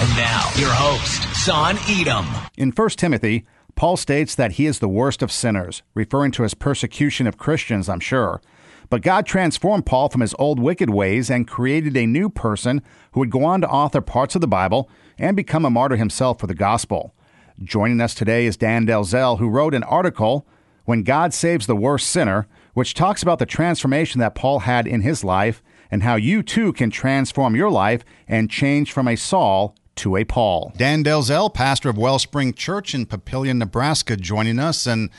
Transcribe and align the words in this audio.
And 0.00 0.08
now, 0.16 0.48
your 0.56 0.72
host, 0.72 1.28
Son 1.44 1.76
Edom. 1.84 2.24
In 2.56 2.72
1 2.72 2.88
Timothy, 2.96 3.44
Paul 3.76 3.98
states 3.98 4.34
that 4.36 4.52
he 4.52 4.64
is 4.64 4.78
the 4.78 4.88
worst 4.88 5.20
of 5.20 5.30
sinners, 5.30 5.82
referring 5.92 6.32
to 6.32 6.44
his 6.44 6.54
persecution 6.54 7.26
of 7.26 7.36
Christians, 7.36 7.90
I'm 7.90 8.00
sure. 8.00 8.40
But 8.88 9.02
God 9.02 9.26
transformed 9.26 9.84
Paul 9.84 10.08
from 10.08 10.22
his 10.22 10.34
old 10.38 10.58
wicked 10.58 10.88
ways 10.88 11.28
and 11.28 11.46
created 11.46 11.94
a 11.94 12.06
new 12.06 12.30
person 12.30 12.80
who 13.12 13.20
would 13.20 13.28
go 13.28 13.44
on 13.44 13.60
to 13.60 13.68
author 13.68 14.00
parts 14.00 14.34
of 14.34 14.40
the 14.40 14.48
Bible 14.48 14.88
and 15.18 15.36
become 15.36 15.64
a 15.64 15.70
martyr 15.70 15.96
himself 15.96 16.38
for 16.38 16.46
the 16.46 16.54
gospel. 16.54 17.14
Joining 17.62 18.00
us 18.00 18.14
today 18.14 18.46
is 18.46 18.56
Dan 18.56 18.86
Delzell, 18.86 19.38
who 19.38 19.48
wrote 19.48 19.74
an 19.74 19.82
article, 19.82 20.46
When 20.84 21.02
God 21.02 21.34
Saves 21.34 21.66
the 21.66 21.76
Worst 21.76 22.06
Sinner, 22.06 22.46
which 22.74 22.94
talks 22.94 23.22
about 23.22 23.40
the 23.40 23.46
transformation 23.46 24.20
that 24.20 24.36
Paul 24.36 24.60
had 24.60 24.86
in 24.86 25.00
his 25.00 25.24
life 25.24 25.62
and 25.90 26.02
how 26.02 26.14
you 26.14 26.42
too 26.42 26.72
can 26.72 26.90
transform 26.90 27.56
your 27.56 27.70
life 27.70 28.04
and 28.28 28.50
change 28.50 28.92
from 28.92 29.08
a 29.08 29.16
Saul 29.16 29.74
to 29.96 30.16
a 30.16 30.24
Paul. 30.24 30.72
Dan 30.76 31.02
Delzell, 31.02 31.52
pastor 31.52 31.88
of 31.88 31.98
Wellspring 31.98 32.54
Church 32.54 32.94
in 32.94 33.06
Papillion, 33.06 33.56
Nebraska, 33.56 34.16
joining 34.16 34.60
us. 34.60 34.86
And, 34.86 35.10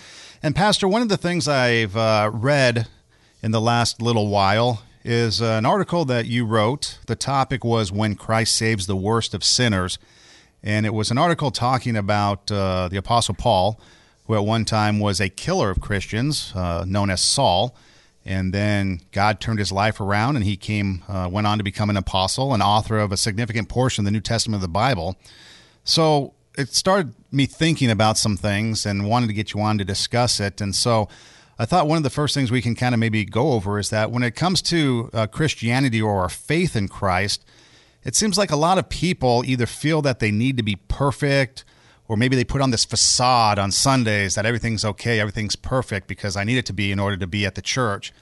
and 0.41 0.55
Pastor, 0.55 0.87
one 0.87 1.01
of 1.01 1.09
the 1.09 1.17
things 1.17 1.47
I've 1.47 1.97
uh, 1.97 2.31
read 2.33 2.87
in 3.43 3.51
the 3.51 3.59
last 3.59 4.01
little 4.01 4.29
while 4.29 4.81
is 5.03 5.41
an 5.41 5.65
article 5.65 6.05
that 6.05 6.25
you 6.25 6.45
wrote. 6.45 6.99
The 7.07 7.15
topic 7.15 7.63
was 7.63 7.91
When 7.91 8.15
Christ 8.15 8.55
Saves 8.55 8.87
the 8.87 8.95
Worst 8.95 9.33
of 9.33 9.43
Sinners. 9.43 9.97
And 10.61 10.85
it 10.85 10.93
was 10.93 11.09
an 11.09 11.17
article 11.17 11.51
talking 11.51 11.95
about 11.95 12.51
uh, 12.51 12.89
the 12.89 12.97
Apostle 12.97 13.35
Paul, 13.35 13.79
who 14.25 14.35
at 14.35 14.43
one 14.43 14.65
time 14.65 14.99
was 14.99 15.21
a 15.21 15.29
killer 15.29 15.69
of 15.69 15.79
Christians, 15.79 16.51
uh, 16.53 16.83
known 16.85 17.09
as 17.09 17.21
Saul. 17.21 17.75
And 18.25 18.53
then 18.53 19.01
God 19.11 19.39
turned 19.39 19.59
his 19.59 19.71
life 19.71 20.01
around 20.01 20.35
and 20.35 20.43
he 20.43 20.57
came, 20.57 21.03
uh, 21.07 21.29
went 21.31 21.47
on 21.47 21.57
to 21.57 21.63
become 21.63 21.89
an 21.89 21.97
apostle, 21.97 22.53
an 22.53 22.61
author 22.61 22.99
of 22.99 23.11
a 23.11 23.17
significant 23.17 23.69
portion 23.69 24.01
of 24.01 24.05
the 24.05 24.11
New 24.11 24.19
Testament 24.19 24.55
of 24.55 24.61
the 24.61 24.67
Bible. 24.67 25.15
So 25.85 26.33
it 26.57 26.73
started 26.73 27.13
me 27.31 27.45
thinking 27.45 27.89
about 27.89 28.17
some 28.17 28.35
things 28.35 28.85
and 28.85 29.07
wanted 29.07 29.27
to 29.27 29.33
get 29.33 29.53
you 29.53 29.61
on 29.61 29.77
to 29.77 29.85
discuss 29.85 30.41
it. 30.41 30.59
And 30.59 30.75
so 30.75 31.07
I 31.61 31.65
thought 31.65 31.89
one 31.89 31.97
of 31.97 32.03
the 32.03 32.09
first 32.09 32.33
things 32.33 32.51
we 32.51 32.61
can 32.61 32.73
kind 32.73 32.95
of 32.95 32.99
maybe 32.99 33.25
go 33.25 33.51
over 33.51 33.77
is 33.77 33.89
that 33.89 34.11
when 34.11 34.23
it 34.23 34.33
comes 34.33 34.61
to 34.63 35.09
uh, 35.13 35.27
Christianity 35.27 36.01
or 36.01 36.21
our 36.21 36.29
faith 36.29 36.73
in 36.73 36.87
Christ, 36.87 37.43
it 38.05 38.15
seems 38.15 38.37
like 38.37 38.49
a 38.49 38.55
lot 38.55 38.77
of 38.77 38.87
people 38.87 39.43
either 39.45 39.65
feel 39.65 40.01
that 40.03 40.19
they 40.19 40.31
need 40.31 40.55
to 40.55 40.63
be 40.63 40.77
perfect 40.87 41.65
or 42.07 42.15
maybe 42.15 42.37
they 42.37 42.45
put 42.45 42.61
on 42.61 42.71
this 42.71 42.85
facade 42.85 43.59
on 43.59 43.71
Sundays 43.71 44.35
that 44.35 44.45
everything's 44.45 44.85
okay, 44.85 45.19
everything's 45.19 45.57
perfect 45.57 46.07
because 46.07 46.37
I 46.37 46.45
need 46.45 46.57
it 46.57 46.65
to 46.67 46.73
be 46.73 46.93
in 46.93 46.99
order 46.99 47.17
to 47.17 47.27
be 47.27 47.45
at 47.45 47.55
the 47.55 47.61
church. 47.61 48.13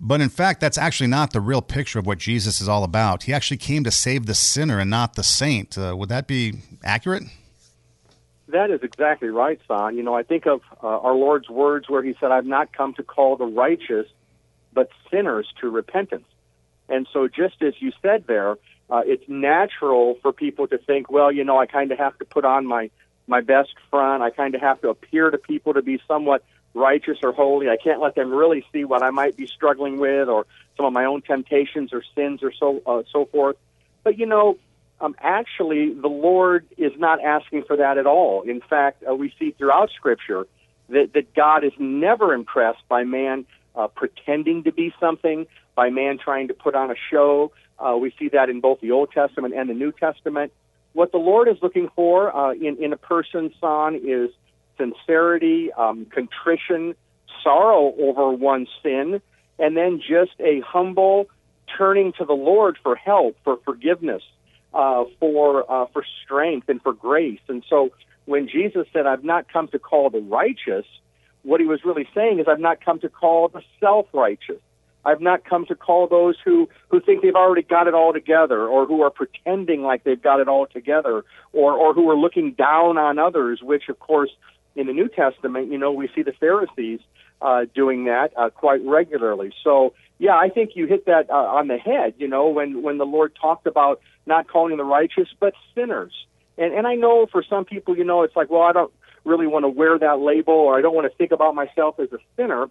But 0.00 0.20
in 0.20 0.28
fact, 0.28 0.60
that's 0.60 0.78
actually 0.78 1.08
not 1.08 1.32
the 1.32 1.40
real 1.40 1.60
picture 1.60 1.98
of 1.98 2.06
what 2.06 2.18
Jesus 2.18 2.60
is 2.60 2.68
all 2.68 2.84
about. 2.84 3.24
He 3.24 3.34
actually 3.34 3.56
came 3.56 3.82
to 3.82 3.90
save 3.90 4.26
the 4.26 4.36
sinner 4.36 4.78
and 4.78 4.88
not 4.88 5.14
the 5.14 5.24
saint. 5.24 5.76
Uh, 5.76 5.96
would 5.98 6.08
that 6.10 6.28
be 6.28 6.60
accurate? 6.84 7.24
That 8.48 8.70
is 8.70 8.80
exactly 8.82 9.28
right, 9.28 9.60
Son. 9.68 9.96
You 9.96 10.02
know, 10.02 10.14
I 10.14 10.22
think 10.22 10.46
of 10.46 10.62
uh, 10.82 10.86
our 10.86 11.14
Lord's 11.14 11.48
words 11.48 11.88
where 11.88 12.02
He 12.02 12.14
said, 12.18 12.30
"I've 12.32 12.46
not 12.46 12.72
come 12.72 12.94
to 12.94 13.02
call 13.02 13.36
the 13.36 13.46
righteous, 13.46 14.06
but 14.72 14.90
sinners 15.10 15.46
to 15.60 15.68
repentance." 15.68 16.26
And 16.88 17.06
so, 17.12 17.28
just 17.28 17.62
as 17.62 17.74
you 17.80 17.92
said 18.00 18.24
there, 18.26 18.52
uh, 18.90 19.02
it's 19.04 19.24
natural 19.28 20.16
for 20.22 20.32
people 20.32 20.66
to 20.68 20.78
think, 20.78 21.10
well, 21.10 21.30
you 21.30 21.44
know, 21.44 21.58
I 21.58 21.66
kind 21.66 21.92
of 21.92 21.98
have 21.98 22.18
to 22.18 22.24
put 22.24 22.44
on 22.44 22.66
my 22.66 22.90
my 23.26 23.42
best 23.42 23.74
front. 23.90 24.22
I 24.22 24.30
kind 24.30 24.54
of 24.54 24.62
have 24.62 24.80
to 24.80 24.88
appear 24.88 25.30
to 25.30 25.36
people 25.36 25.74
to 25.74 25.82
be 25.82 26.00
somewhat 26.08 26.42
righteous 26.72 27.18
or 27.22 27.32
holy. 27.32 27.68
I 27.68 27.76
can't 27.76 28.00
let 28.00 28.14
them 28.14 28.30
really 28.32 28.64
see 28.72 28.84
what 28.84 29.02
I 29.02 29.10
might 29.10 29.36
be 29.36 29.46
struggling 29.46 29.98
with, 29.98 30.28
or 30.28 30.46
some 30.76 30.86
of 30.86 30.94
my 30.94 31.04
own 31.04 31.20
temptations 31.20 31.92
or 31.92 32.02
sins, 32.14 32.42
or 32.42 32.52
so 32.52 32.80
uh, 32.86 33.02
so 33.12 33.26
forth. 33.26 33.56
But 34.04 34.18
you 34.18 34.24
know, 34.24 34.56
um, 35.00 35.14
actually, 35.20 35.94
the 35.94 36.08
Lord 36.08 36.66
is 36.76 36.92
not 36.98 37.22
asking 37.22 37.64
for 37.64 37.76
that 37.76 37.98
at 37.98 38.06
all. 38.06 38.42
In 38.42 38.60
fact, 38.60 39.04
uh, 39.08 39.14
we 39.14 39.32
see 39.38 39.52
throughout 39.52 39.90
Scripture 39.90 40.46
that, 40.88 41.12
that 41.14 41.34
God 41.34 41.64
is 41.64 41.72
never 41.78 42.34
impressed 42.34 42.82
by 42.88 43.04
man 43.04 43.44
uh, 43.76 43.86
pretending 43.88 44.64
to 44.64 44.72
be 44.72 44.92
something, 44.98 45.46
by 45.76 45.90
man 45.90 46.18
trying 46.18 46.48
to 46.48 46.54
put 46.54 46.74
on 46.74 46.90
a 46.90 46.96
show. 47.10 47.52
Uh, 47.78 47.96
we 47.96 48.12
see 48.18 48.28
that 48.30 48.48
in 48.48 48.60
both 48.60 48.80
the 48.80 48.90
Old 48.90 49.12
Testament 49.12 49.54
and 49.54 49.70
the 49.70 49.74
New 49.74 49.92
Testament. 49.92 50.52
What 50.94 51.12
the 51.12 51.18
Lord 51.18 51.46
is 51.46 51.56
looking 51.62 51.90
for 51.94 52.34
uh, 52.34 52.52
in, 52.54 52.82
in 52.82 52.92
a 52.92 52.96
person's 52.96 53.52
son 53.60 54.00
is 54.04 54.30
sincerity, 54.76 55.72
um, 55.72 56.06
contrition, 56.06 56.96
sorrow 57.44 57.94
over 58.00 58.30
one's 58.32 58.68
sin, 58.82 59.20
and 59.60 59.76
then 59.76 60.00
just 60.00 60.32
a 60.40 60.60
humble 60.60 61.28
turning 61.76 62.12
to 62.14 62.24
the 62.24 62.32
Lord 62.32 62.78
for 62.82 62.96
help, 62.96 63.36
for 63.44 63.58
forgiveness 63.64 64.22
uh, 64.74 65.04
for 65.20 65.70
uh, 65.70 65.86
for 65.92 66.04
strength 66.24 66.68
and 66.68 66.82
for 66.82 66.92
grace. 66.92 67.40
And 67.48 67.64
so 67.68 67.90
when 68.26 68.48
Jesus 68.48 68.86
said, 68.92 69.06
"I've 69.06 69.24
not 69.24 69.52
come 69.52 69.68
to 69.68 69.78
call 69.78 70.10
the 70.10 70.20
righteous," 70.20 70.86
what 71.42 71.60
he 71.60 71.66
was 71.66 71.84
really 71.84 72.08
saying 72.14 72.38
is, 72.40 72.46
"I've 72.48 72.60
not 72.60 72.84
come 72.84 73.00
to 73.00 73.08
call 73.08 73.48
the 73.48 73.62
self-righteous. 73.80 74.60
I've 75.04 75.20
not 75.20 75.44
come 75.44 75.64
to 75.66 75.74
call 75.74 76.06
those 76.06 76.36
who 76.44 76.68
who 76.88 77.00
think 77.00 77.22
they've 77.22 77.34
already 77.34 77.62
got 77.62 77.86
it 77.86 77.94
all 77.94 78.12
together, 78.12 78.66
or 78.66 78.84
who 78.84 79.02
are 79.02 79.10
pretending 79.10 79.82
like 79.82 80.04
they've 80.04 80.20
got 80.20 80.40
it 80.40 80.48
all 80.48 80.66
together, 80.66 81.24
or 81.52 81.72
or 81.72 81.94
who 81.94 82.10
are 82.10 82.16
looking 82.16 82.52
down 82.52 82.98
on 82.98 83.18
others." 83.18 83.62
Which, 83.62 83.88
of 83.88 83.98
course, 83.98 84.30
in 84.76 84.86
the 84.86 84.92
New 84.92 85.08
Testament, 85.08 85.72
you 85.72 85.78
know, 85.78 85.92
we 85.92 86.08
see 86.14 86.22
the 86.22 86.32
Pharisees 86.32 87.00
uh, 87.40 87.66
doing 87.74 88.04
that 88.04 88.32
uh, 88.36 88.50
quite 88.50 88.80
regularly. 88.84 89.52
So, 89.62 89.94
yeah, 90.18 90.36
I 90.36 90.48
think 90.48 90.70
you 90.74 90.86
hit 90.86 91.06
that 91.06 91.30
uh, 91.30 91.34
on 91.34 91.68
the 91.68 91.78
head. 91.78 92.14
You 92.18 92.28
know, 92.28 92.48
when 92.48 92.82
when 92.82 92.98
the 92.98 93.06
Lord 93.06 93.36
talked 93.40 93.66
about 93.66 94.00
not 94.26 94.48
calling 94.48 94.76
the 94.76 94.84
righteous, 94.84 95.28
but 95.38 95.54
sinners. 95.74 96.12
And 96.56 96.74
and 96.74 96.86
I 96.86 96.94
know 96.94 97.26
for 97.26 97.42
some 97.42 97.64
people, 97.64 97.96
you 97.96 98.04
know, 98.04 98.22
it's 98.22 98.36
like, 98.36 98.50
well, 98.50 98.62
I 98.62 98.72
don't 98.72 98.92
really 99.24 99.46
want 99.46 99.64
to 99.64 99.68
wear 99.68 99.98
that 99.98 100.18
label, 100.20 100.54
or 100.54 100.76
I 100.76 100.82
don't 100.82 100.94
want 100.94 101.10
to 101.10 101.16
think 101.16 101.32
about 101.32 101.54
myself 101.54 102.00
as 102.00 102.12
a 102.12 102.18
sinner. 102.36 102.68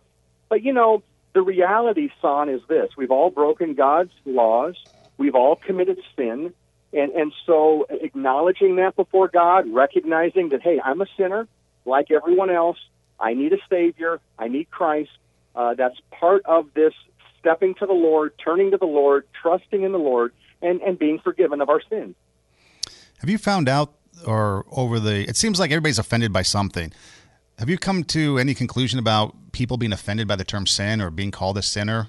But 0.50 0.64
you 0.64 0.74
know, 0.74 1.04
the 1.34 1.42
reality, 1.42 2.10
son, 2.22 2.50
is 2.50 2.62
this: 2.68 2.90
we've 2.98 3.12
all 3.12 3.30
broken 3.30 3.74
God's 3.74 4.12
laws, 4.26 4.76
we've 5.18 5.36
all 5.36 5.56
committed 5.56 6.00
sin, 6.18 6.54
and 6.94 7.12
and 7.12 7.32
so 7.46 7.86
acknowledging 7.90 8.78
that 8.78 8.96
before 8.96 9.28
God, 9.28 9.72
recognizing 9.72 10.50
that, 10.50 10.62
hey, 10.62 10.80
I'm 10.84 11.02
a 11.02 11.08
sinner 11.18 11.48
like 11.86 12.12
everyone 12.12 12.50
else. 12.50 12.78
I 13.20 13.34
need 13.34 13.54
a 13.54 13.58
Savior. 13.70 14.20
I 14.38 14.48
need 14.48 14.70
Christ. 14.70 15.12
Uh, 15.56 15.74
that's 15.74 15.98
part 16.12 16.44
of 16.46 16.74
this 16.74 16.94
stepping 17.40 17.74
to 17.76 17.86
the 17.86 17.94
Lord, 17.94 18.34
turning 18.44 18.72
to 18.72 18.78
the 18.78 18.86
Lord, 18.86 19.26
trusting 19.42 19.82
in 19.82 19.92
the 19.92 19.98
Lord, 19.98 20.34
and, 20.62 20.82
and 20.82 20.98
being 21.00 21.20
forgiven 21.20 21.62
of 21.62 21.70
our 21.70 21.82
sins. 21.90 22.16
Have 23.20 23.30
you 23.30 23.38
found 23.38 23.68
out, 23.68 23.94
or 24.26 24.66
over 24.72 25.00
the, 25.00 25.28
it 25.28 25.36
seems 25.36 25.60
like 25.60 25.72
everybody's 25.72 26.00
offended 26.00 26.32
by 26.32 26.42
something. 26.42 26.92
Have 27.58 27.70
you 27.70 27.78
come 27.78 28.04
to 28.06 28.38
any 28.38 28.54
conclusion 28.54 29.00
about 29.00 29.36
people 29.52 29.78
being 29.78 29.94
offended 29.94 30.28
by 30.28 30.36
the 30.36 30.44
term 30.44 30.68
sin 30.68 31.02
or 31.02 31.10
being 31.10 31.32
called 31.32 31.58
a 31.58 31.64
sinner? 31.64 32.08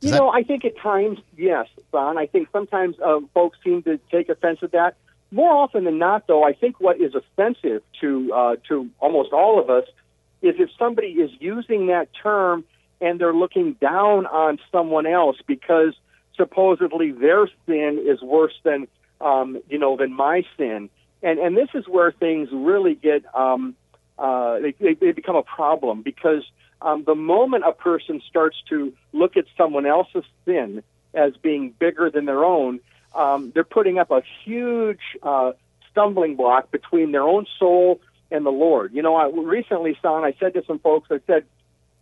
Does 0.00 0.10
you 0.10 0.18
know, 0.18 0.28
I 0.28 0.42
think 0.42 0.66
at 0.66 0.76
times, 0.76 1.18
yes, 1.38 1.66
Son. 1.90 2.18
I 2.18 2.26
think 2.26 2.48
sometimes 2.52 2.96
uh, 3.00 3.20
folks 3.32 3.58
seem 3.64 3.82
to 3.84 3.98
take 4.10 4.28
offense 4.28 4.58
at 4.62 4.72
that. 4.72 4.96
More 5.34 5.50
often 5.50 5.82
than 5.82 5.98
not, 5.98 6.28
though, 6.28 6.44
I 6.44 6.52
think 6.52 6.78
what 6.78 7.00
is 7.00 7.12
offensive 7.16 7.82
to 8.00 8.32
uh, 8.32 8.56
to 8.68 8.88
almost 9.00 9.32
all 9.32 9.60
of 9.60 9.68
us 9.68 9.82
is 10.42 10.54
if 10.60 10.70
somebody 10.78 11.08
is 11.08 11.30
using 11.40 11.88
that 11.88 12.08
term 12.22 12.62
and 13.00 13.20
they're 13.20 13.34
looking 13.34 13.72
down 13.80 14.26
on 14.26 14.60
someone 14.70 15.06
else 15.06 15.36
because 15.44 15.92
supposedly 16.36 17.10
their 17.10 17.48
sin 17.66 18.00
is 18.06 18.22
worse 18.22 18.54
than 18.62 18.86
um, 19.20 19.60
you 19.68 19.76
know 19.76 19.96
than 19.96 20.12
my 20.12 20.44
sin, 20.56 20.88
and 21.20 21.40
and 21.40 21.56
this 21.56 21.70
is 21.74 21.88
where 21.88 22.12
things 22.12 22.48
really 22.52 22.94
get 22.94 23.24
um, 23.34 23.74
uh, 24.16 24.60
they, 24.60 24.94
they 24.94 25.10
become 25.10 25.34
a 25.34 25.42
problem 25.42 26.02
because 26.02 26.44
um, 26.80 27.02
the 27.08 27.16
moment 27.16 27.64
a 27.66 27.72
person 27.72 28.22
starts 28.30 28.58
to 28.68 28.92
look 29.12 29.36
at 29.36 29.46
someone 29.56 29.84
else's 29.84 30.22
sin 30.44 30.84
as 31.12 31.32
being 31.42 31.74
bigger 31.76 32.08
than 32.08 32.24
their 32.24 32.44
own, 32.44 32.78
um, 33.14 33.52
they're 33.54 33.64
putting 33.64 33.98
up 33.98 34.10
a 34.10 34.22
huge 34.44 35.00
uh, 35.22 35.52
stumbling 35.90 36.36
block 36.36 36.70
between 36.70 37.12
their 37.12 37.22
own 37.22 37.46
soul 37.58 38.00
and 38.30 38.44
the 38.44 38.50
Lord. 38.50 38.92
You 38.92 39.02
know, 39.02 39.14
I 39.16 39.28
recently, 39.28 39.96
son, 40.02 40.24
I 40.24 40.34
said 40.40 40.54
to 40.54 40.64
some 40.66 40.78
folks, 40.78 41.08
I 41.10 41.20
said, 41.26 41.44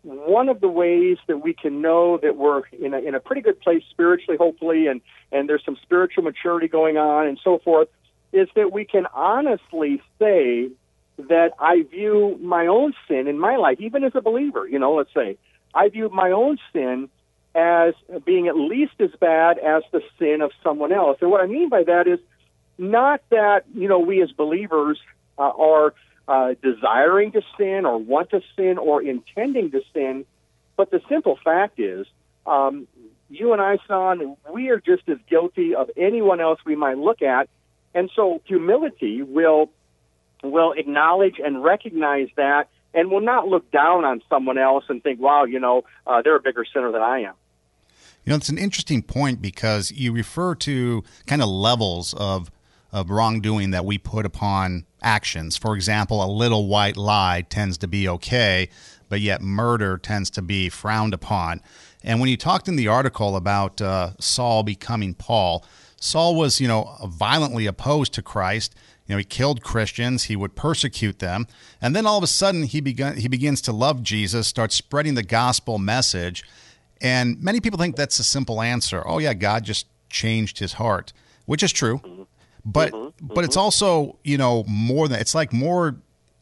one 0.03 0.49
of 0.49 0.61
the 0.61 0.69
ways 0.69 1.19
that 1.29 1.39
we 1.39 1.55
can 1.55 1.81
know 1.81 2.19
that 2.19 2.37
we're 2.37 2.63
in 2.73 2.93
a, 2.93 2.99
in 2.99 3.15
a 3.15 3.21
pretty 3.21 3.43
good 3.43 3.61
place 3.61 3.85
spiritually, 3.91 4.37
hopefully, 4.37 4.89
and, 4.89 5.01
and 5.31 5.49
there's 5.49 5.65
some 5.65 5.77
spiritual 5.83 6.25
maturity 6.25 6.67
going 6.67 6.97
on 6.97 7.27
and 7.27 7.39
so 7.43 7.59
forth, 7.59 7.89
is 8.33 8.49
that 8.57 8.73
we 8.73 8.85
can 8.85 9.07
honestly 9.15 10.03
say 10.19 10.71
that 11.19 11.53
I 11.61 11.83
view 11.83 12.39
my 12.43 12.67
own 12.67 12.95
sin 13.07 13.29
in 13.29 13.39
my 13.39 13.57
life, 13.57 13.81
even 13.81 14.03
as 14.03 14.13
a 14.15 14.21
believer, 14.21 14.67
you 14.67 14.79
know, 14.79 14.95
let's 14.95 15.13
say, 15.15 15.37
I 15.75 15.89
view 15.89 16.09
my 16.09 16.31
own 16.33 16.59
sin 16.73 17.09
as 17.55 17.95
being 18.25 18.49
at 18.49 18.57
least 18.57 18.95
as 19.01 19.11
bad 19.21 19.59
as 19.59 19.83
the 19.93 20.03
sin 20.19 20.41
of 20.41 20.51
someone 20.63 20.93
else. 20.93 21.19
And 21.21 21.31
what 21.31 21.41
I 21.43 21.47
mean 21.47 21.69
by 21.69 21.83
that 21.85 22.07
is 22.07 22.19
Not 22.79 23.21
that, 23.31 23.65
you 23.75 23.89
know, 23.89 23.99
we 23.99 24.23
as 24.23 24.33
believers 24.33 24.99
uh, 25.39 25.43
are 25.43 25.95
uh, 26.27 26.55
desiring 26.63 27.33
to 27.33 27.43
sin 27.59 27.85
or 27.85 27.99
want 27.99 28.31
to 28.31 28.41
sin 28.57 28.79
or 28.79 29.03
intending 29.03 29.71
to 29.73 29.83
sin, 29.93 30.25
but 30.77 30.91
the 30.91 31.01
simple 31.09 31.39
fact 31.45 31.79
is, 31.79 32.07
um, 32.47 32.89
you 33.29 33.53
and 33.53 33.63
I, 33.63 33.79
son, 33.87 34.37
we 34.53 34.71
are 34.71 34.81
just 34.81 35.09
as 35.09 35.19
guilty 35.29 35.75
of 35.75 35.91
anyone 35.97 36.41
else 36.41 36.61
we 36.65 36.77
might 36.77 36.99
look 36.99 37.23
at. 37.23 37.49
And 37.95 38.11
so 38.17 38.41
humility 38.47 39.23
will 39.23 39.71
will 40.43 40.73
acknowledge 40.73 41.37
and 41.39 41.63
recognize 41.63 42.29
that 42.37 42.69
and 42.95 43.13
will 43.13 43.21
not 43.21 43.47
look 43.47 43.71
down 43.71 44.05
on 44.05 44.23
someone 44.29 44.59
else 44.59 44.85
and 44.89 45.01
think, 45.01 45.21
wow, 45.21 45.45
you 45.45 45.61
know, 45.61 45.85
uh, 46.05 46.21
they're 46.23 46.35
a 46.35 46.41
bigger 46.41 46.65
sinner 46.65 46.91
than 46.91 47.01
I 47.01 47.21
am. 47.21 47.35
You 48.25 48.31
know, 48.31 48.37
it's 48.37 48.49
an 48.49 48.59
interesting 48.59 49.03
point 49.03 49.43
because 49.43 49.91
you 49.91 50.13
refer 50.13 50.55
to 50.57 51.03
kind 51.27 51.43
of 51.43 51.49
levels 51.49 52.15
of 52.15 52.51
of 52.93 53.09
wrongdoing 53.09 53.71
that 53.71 53.87
we 53.87 53.97
put 53.97 54.27
upon 54.27 54.85
actions. 55.03 55.57
For 55.57 55.75
example, 55.75 56.23
a 56.23 56.31
little 56.31 56.69
white 56.69 56.97
lie 56.97 57.45
tends 57.49 57.79
to 57.79 57.89
be 57.89 58.07
okay, 58.07 58.69
but 59.09 59.21
yet 59.21 59.41
murder 59.41 59.97
tends 59.97 60.29
to 60.33 60.43
be 60.43 60.69
frowned 60.69 61.15
upon. 61.15 61.63
And 62.05 62.21
when 62.21 62.29
you 62.29 62.37
talked 62.37 62.69
in 62.69 62.77
the 62.77 62.89
article 62.89 63.35
about 63.35 63.81
uh, 63.81 64.11
Saul 64.21 64.63
becoming 64.63 65.15
Paul, 65.15 65.65
Saul 65.97 66.35
was, 66.37 66.61
you 66.61 66.69
know, 66.69 66.97
violently 67.07 67.67
opposed 67.67 68.13
to 68.15 68.23
Christ. 68.23 68.75
You 69.07 69.15
know, 69.15 69.19
he 69.19 69.25
killed 69.25 69.63
Christians, 69.63 70.25
he 70.25 70.37
would 70.37 70.55
persecute 70.55 71.19
them, 71.19 71.47
and 71.81 71.97
then 71.97 72.07
all 72.07 72.19
of 72.19 72.25
a 72.25 72.29
sudden 72.29 72.65
he 72.65 72.81
begun 72.81 73.17
he 73.17 73.29
begins 73.29 73.61
to 73.63 73.73
love 73.73 74.03
Jesus, 74.03 74.47
starts 74.47 74.77
spreading 74.77 75.15
the 75.15 75.23
gospel 75.23 75.79
message. 75.79 76.45
And 77.03 77.43
many 77.43 77.61
people 77.61 77.79
think 77.79 77.97
that's 77.97 78.19
a 78.19 78.25
simple 78.25 78.63
answer. 78.63 79.03
Oh 79.05 79.19
yeah, 79.19 79.35
God 79.35 79.65
just 79.65 79.87
changed 80.09 80.61
his 80.61 80.75
heart, 80.75 81.13
which 81.45 81.63
is 81.63 81.73
true. 81.73 82.01
But 82.65 82.93
mm-hmm. 82.93 83.27
but 83.27 83.45
it's 83.45 83.57
also, 83.57 84.19
you 84.23 84.39
know, 84.39 84.65
more 84.69 85.09
than 85.09 85.21
it's 85.21 85.35
like 85.35 85.53
more 85.53 85.97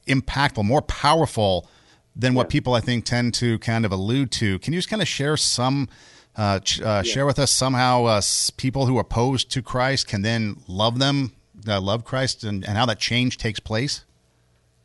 impactful, 0.06 0.64
more 0.64 0.82
powerful 0.82 1.66
than 2.14 2.34
what 2.34 2.50
people 2.50 2.74
I 2.74 2.80
think 2.80 3.06
tend 3.06 3.32
to 3.34 3.58
kind 3.60 3.86
of 3.86 3.92
allude 3.92 4.30
to. 4.32 4.58
Can 4.58 4.74
you 4.74 4.78
just 4.78 4.90
kind 4.90 5.00
of 5.00 5.08
share 5.08 5.36
some, 5.36 5.88
uh, 6.36 6.58
ch- 6.60 6.80
uh, 6.80 6.84
yeah. 6.84 7.02
share 7.02 7.24
with 7.24 7.38
us 7.38 7.50
somehow 7.50 8.04
uh, 8.04 8.20
people 8.56 8.86
who 8.86 8.98
are 8.98 9.02
opposed 9.02 9.50
to 9.52 9.62
Christ 9.62 10.08
can 10.08 10.22
then 10.22 10.56
love 10.66 10.98
them, 10.98 11.32
uh, 11.66 11.80
love 11.80 12.04
Christ, 12.04 12.44
and, 12.44 12.66
and 12.66 12.76
how 12.76 12.84
that 12.86 12.98
change 12.98 13.38
takes 13.38 13.60
place? 13.60 14.04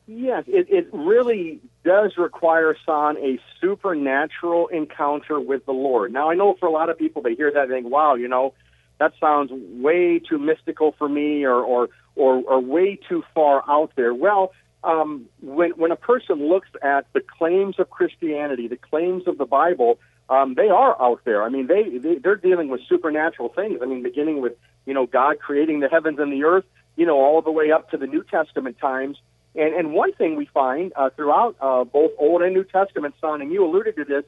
Yes, 0.07 0.43
it, 0.47 0.67
it 0.69 0.87
really 0.93 1.59
does 1.83 2.13
require, 2.17 2.75
Son, 2.85 3.17
a 3.17 3.39
supernatural 3.59 4.67
encounter 4.67 5.39
with 5.39 5.65
the 5.65 5.71
Lord. 5.71 6.13
Now, 6.13 6.29
I 6.29 6.35
know 6.35 6.55
for 6.59 6.67
a 6.67 6.71
lot 6.71 6.89
of 6.89 6.97
people, 6.97 7.23
they 7.23 7.33
hear 7.33 7.51
that 7.51 7.63
and 7.63 7.71
think, 7.71 7.87
wow, 7.89 8.13
you 8.13 8.27
know, 8.27 8.53
that 8.99 9.13
sounds 9.19 9.51
way 9.51 10.19
too 10.19 10.37
mystical 10.37 10.93
for 10.97 11.09
me 11.09 11.43
or, 11.43 11.55
or, 11.55 11.89
or, 12.15 12.35
or 12.43 12.59
way 12.59 12.99
too 13.09 13.23
far 13.33 13.63
out 13.67 13.91
there. 13.95 14.13
Well, 14.13 14.51
um, 14.85 15.25
when 15.41 15.71
when 15.71 15.91
a 15.91 15.95
person 15.95 16.47
looks 16.47 16.69
at 16.83 17.07
the 17.13 17.19
claims 17.21 17.79
of 17.79 17.89
Christianity, 17.89 18.67
the 18.67 18.77
claims 18.77 19.23
of 19.27 19.37
the 19.37 19.45
Bible, 19.45 19.99
um, 20.29 20.53
they 20.53 20.69
are 20.69 21.01
out 21.01 21.21
there. 21.25 21.43
I 21.43 21.49
mean, 21.49 21.67
they, 21.67 21.97
they 21.97 22.19
they're 22.19 22.35
dealing 22.35 22.69
with 22.69 22.81
supernatural 22.87 23.49
things. 23.49 23.79
I 23.81 23.85
mean, 23.85 24.03
beginning 24.03 24.41
with 24.41 24.53
you 24.85 24.93
know 24.93 25.07
God 25.07 25.39
creating 25.39 25.79
the 25.79 25.89
heavens 25.89 26.19
and 26.19 26.31
the 26.31 26.43
earth, 26.43 26.65
you 26.95 27.05
know, 27.05 27.17
all 27.17 27.41
the 27.41 27.51
way 27.51 27.71
up 27.71 27.89
to 27.91 27.97
the 27.97 28.05
New 28.07 28.23
Testament 28.23 28.77
times. 28.79 29.17
And 29.55 29.73
and 29.73 29.93
one 29.93 30.13
thing 30.13 30.35
we 30.35 30.45
find 30.45 30.91
uh, 30.95 31.09
throughout 31.11 31.55
uh, 31.61 31.83
both 31.85 32.11
Old 32.17 32.41
and 32.41 32.53
New 32.53 32.63
Testament, 32.63 33.15
son, 33.21 33.41
and 33.41 33.51
you 33.51 33.65
alluded 33.65 33.95
to 33.95 34.05
this, 34.05 34.23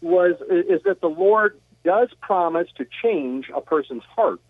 was 0.00 0.34
is 0.50 0.82
that 0.84 1.00
the 1.00 1.08
Lord 1.08 1.60
does 1.84 2.08
promise 2.20 2.68
to 2.76 2.86
change 3.02 3.50
a 3.54 3.60
person's 3.60 4.02
heart. 4.04 4.40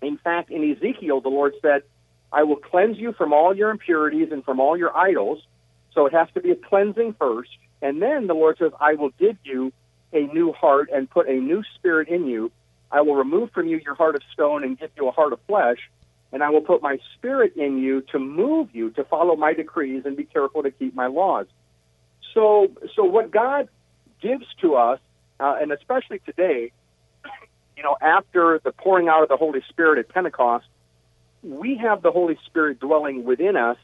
In 0.00 0.16
fact, 0.16 0.50
in 0.50 0.70
Ezekiel, 0.70 1.20
the 1.20 1.28
Lord 1.28 1.54
said, 1.60 1.82
I 2.32 2.44
will 2.44 2.56
cleanse 2.56 2.96
you 2.96 3.12
from 3.12 3.32
all 3.32 3.54
your 3.54 3.70
impurities 3.70 4.28
and 4.32 4.44
from 4.44 4.60
all 4.60 4.76
your 4.76 4.96
idols. 4.96 5.42
So 5.92 6.06
it 6.06 6.12
has 6.12 6.28
to 6.34 6.40
be 6.40 6.52
a 6.52 6.56
cleansing 6.56 7.16
first. 7.18 7.50
And 7.82 8.00
then 8.00 8.26
the 8.26 8.34
Lord 8.34 8.58
says, 8.58 8.72
I 8.80 8.94
will 8.94 9.10
give 9.18 9.36
you 9.42 9.72
a 10.12 10.20
new 10.20 10.52
heart 10.52 10.90
and 10.92 11.10
put 11.10 11.28
a 11.28 11.34
new 11.34 11.62
spirit 11.74 12.08
in 12.08 12.26
you. 12.26 12.52
I 12.90 13.02
will 13.02 13.16
remove 13.16 13.50
from 13.52 13.66
you 13.66 13.78
your 13.78 13.94
heart 13.94 14.14
of 14.14 14.22
stone 14.32 14.64
and 14.64 14.78
give 14.78 14.90
you 14.96 15.08
a 15.08 15.12
heart 15.12 15.32
of 15.32 15.40
flesh. 15.46 15.78
And 16.32 16.42
I 16.42 16.50
will 16.50 16.60
put 16.60 16.82
my 16.82 16.98
spirit 17.16 17.56
in 17.56 17.78
you 17.78 18.02
to 18.12 18.18
move 18.18 18.68
you 18.72 18.90
to 18.90 19.04
follow 19.04 19.34
my 19.34 19.52
decrees 19.52 20.04
and 20.04 20.16
be 20.16 20.24
careful 20.24 20.62
to 20.62 20.70
keep 20.70 20.94
my 20.94 21.06
laws. 21.06 21.46
So, 22.34 22.68
so 22.94 23.04
what 23.04 23.30
God 23.30 23.68
gives 24.20 24.46
to 24.60 24.76
us, 24.76 25.00
uh, 25.40 25.56
and 25.60 25.72
especially 25.72 26.20
today, 26.20 26.70
you 27.76 27.82
know, 27.82 27.96
after 28.00 28.60
the 28.62 28.72
pouring 28.72 29.08
out 29.08 29.22
of 29.22 29.28
the 29.28 29.36
Holy 29.36 29.62
Spirit 29.70 29.98
at 29.98 30.08
Pentecost, 30.08 30.66
we 31.42 31.76
have 31.78 32.02
the 32.02 32.10
Holy 32.10 32.38
Spirit 32.46 32.78
dwelling 32.78 33.24
within 33.24 33.56
us. 33.56 33.78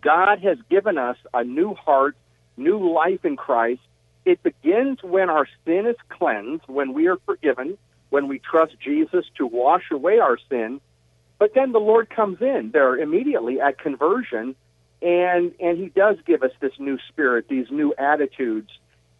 God 0.00 0.38
has 0.40 0.58
given 0.70 0.96
us 0.96 1.16
a 1.34 1.44
new 1.44 1.74
heart, 1.74 2.16
new 2.56 2.92
life 2.92 3.24
in 3.24 3.36
Christ. 3.36 3.80
It 4.24 4.42
begins 4.42 5.02
when 5.02 5.28
our 5.28 5.46
sin 5.66 5.86
is 5.86 5.96
cleansed, 6.08 6.64
when 6.66 6.94
we 6.94 7.08
are 7.08 7.18
forgiven, 7.26 7.76
when 8.10 8.28
we 8.28 8.38
trust 8.38 8.76
Jesus 8.80 9.26
to 9.36 9.46
wash 9.46 9.90
away 9.90 10.18
our 10.20 10.38
sin. 10.48 10.80
But 11.44 11.52
then 11.52 11.72
the 11.72 11.78
Lord 11.78 12.08
comes 12.08 12.40
in 12.40 12.70
there 12.72 12.96
immediately 12.96 13.60
at 13.60 13.78
conversion, 13.78 14.56
and 15.02 15.52
and 15.60 15.76
He 15.76 15.90
does 15.90 16.16
give 16.26 16.42
us 16.42 16.52
this 16.60 16.72
new 16.78 16.98
spirit, 17.10 17.48
these 17.50 17.66
new 17.70 17.92
attitudes, 17.98 18.70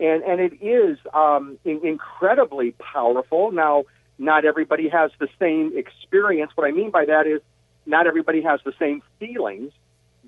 and 0.00 0.22
and 0.22 0.40
it 0.40 0.54
is 0.62 0.96
um, 1.12 1.58
in, 1.66 1.84
incredibly 1.84 2.70
powerful. 2.70 3.52
Now, 3.52 3.84
not 4.16 4.46
everybody 4.46 4.88
has 4.88 5.10
the 5.18 5.28
same 5.38 5.76
experience. 5.76 6.50
What 6.54 6.66
I 6.66 6.70
mean 6.70 6.90
by 6.90 7.04
that 7.04 7.26
is 7.26 7.42
not 7.84 8.06
everybody 8.06 8.40
has 8.40 8.58
the 8.64 8.72
same 8.78 9.02
feelings, 9.20 9.72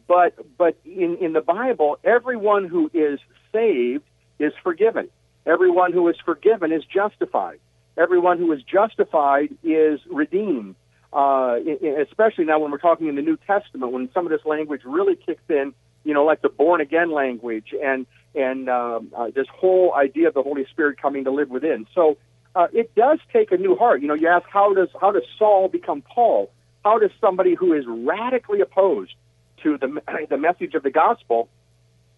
but 0.06 0.34
but 0.58 0.76
in, 0.84 1.16
in 1.22 1.32
the 1.32 1.40
Bible, 1.40 1.98
everyone 2.04 2.66
who 2.66 2.90
is 2.92 3.20
saved 3.54 4.04
is 4.38 4.52
forgiven. 4.62 5.08
Everyone 5.46 5.94
who 5.94 6.06
is 6.10 6.16
forgiven 6.22 6.72
is 6.72 6.84
justified. 6.84 7.58
Everyone 7.96 8.36
who 8.36 8.52
is 8.52 8.60
justified 8.62 9.56
is 9.64 9.98
redeemed. 10.10 10.74
Uh, 11.12 11.58
especially 12.02 12.44
now 12.44 12.58
when 12.58 12.70
we're 12.70 12.78
talking 12.78 13.06
in 13.06 13.16
the 13.16 13.22
New 13.22 13.38
Testament, 13.46 13.92
when 13.92 14.10
some 14.12 14.26
of 14.26 14.30
this 14.30 14.44
language 14.44 14.82
really 14.84 15.16
kicks 15.16 15.42
in, 15.48 15.72
you 16.04 16.12
know, 16.14 16.24
like 16.24 16.42
the 16.42 16.48
born 16.48 16.80
again 16.80 17.10
language 17.10 17.74
and 17.82 18.06
and 18.34 18.68
um, 18.68 19.12
uh, 19.16 19.30
this 19.34 19.46
whole 19.52 19.94
idea 19.94 20.28
of 20.28 20.34
the 20.34 20.42
Holy 20.42 20.66
Spirit 20.66 21.00
coming 21.00 21.24
to 21.24 21.30
live 21.30 21.48
within. 21.48 21.86
So 21.94 22.18
uh, 22.54 22.68
it 22.72 22.94
does 22.94 23.18
take 23.32 23.50
a 23.50 23.56
new 23.56 23.76
heart. 23.76 24.02
You 24.02 24.08
know, 24.08 24.14
you 24.14 24.28
ask 24.28 24.46
how 24.48 24.74
does 24.74 24.88
how 25.00 25.12
does 25.12 25.24
Saul 25.38 25.68
become 25.68 26.02
Paul? 26.02 26.50
How 26.84 26.98
does 26.98 27.10
somebody 27.20 27.54
who 27.54 27.72
is 27.72 27.84
radically 27.86 28.60
opposed 28.60 29.14
to 29.62 29.78
the 29.78 30.00
the 30.30 30.36
message 30.36 30.74
of 30.74 30.82
the 30.82 30.90
gospel, 30.90 31.48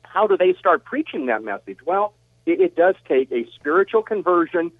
how 0.02 0.26
do 0.26 0.36
they 0.36 0.54
start 0.58 0.84
preaching 0.84 1.26
that 1.26 1.42
message? 1.42 1.78
Well, 1.84 2.14
it, 2.46 2.60
it 2.60 2.76
does 2.76 2.94
take 3.06 3.30
a 3.32 3.46
spiritual 3.54 4.02
conversion, 4.02 4.72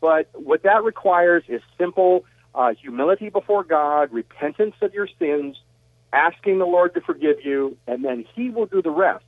but 0.00 0.28
what 0.34 0.62
that 0.64 0.82
requires 0.82 1.44
is 1.48 1.60
simple 1.78 2.24
uh, 2.54 2.74
humility 2.80 3.28
before 3.28 3.64
God, 3.64 4.12
repentance 4.12 4.74
of 4.80 4.94
your 4.94 5.08
sins, 5.18 5.56
asking 6.12 6.58
the 6.58 6.66
Lord 6.66 6.94
to 6.94 7.00
forgive 7.00 7.44
you, 7.44 7.76
and 7.86 8.04
then 8.04 8.24
He 8.34 8.50
will 8.50 8.66
do 8.66 8.82
the 8.82 8.90
rest. 8.90 9.24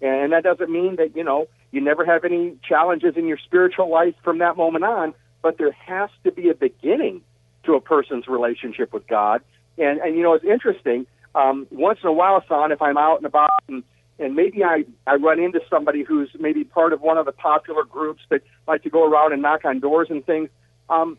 And 0.00 0.32
that 0.32 0.42
doesn't 0.42 0.70
mean 0.70 0.96
that 0.96 1.16
you 1.16 1.24
know 1.24 1.48
you 1.70 1.80
never 1.80 2.04
have 2.04 2.24
any 2.24 2.56
challenges 2.66 3.16
in 3.16 3.26
your 3.26 3.38
spiritual 3.38 3.90
life 3.90 4.14
from 4.22 4.38
that 4.38 4.56
moment 4.56 4.84
on 4.84 5.14
but 5.44 5.58
there 5.58 5.72
has 5.72 6.08
to 6.24 6.32
be 6.32 6.48
a 6.48 6.54
beginning 6.54 7.20
to 7.64 7.74
a 7.74 7.80
person's 7.80 8.26
relationship 8.26 8.92
with 8.92 9.06
God. 9.06 9.42
And 9.78 10.00
and 10.00 10.16
you 10.16 10.22
know 10.22 10.32
it's 10.32 10.44
interesting. 10.44 11.06
Um, 11.34 11.66
once 11.70 11.98
in 12.02 12.08
a 12.08 12.12
while, 12.12 12.42
son, 12.48 12.72
if 12.72 12.80
I'm 12.80 12.96
out 12.96 13.18
and 13.18 13.26
about 13.26 13.50
and 13.68 13.84
and 14.18 14.34
maybe 14.34 14.64
I 14.64 14.84
I 15.06 15.16
run 15.16 15.38
into 15.38 15.60
somebody 15.68 16.02
who's 16.02 16.30
maybe 16.40 16.64
part 16.64 16.94
of 16.94 17.02
one 17.02 17.18
of 17.18 17.26
the 17.26 17.32
popular 17.32 17.84
groups 17.84 18.22
that 18.30 18.40
like 18.66 18.82
to 18.84 18.90
go 18.90 19.06
around 19.06 19.34
and 19.34 19.42
knock 19.42 19.64
on 19.66 19.80
doors 19.80 20.08
and 20.10 20.24
things. 20.24 20.48
Um, 20.88 21.18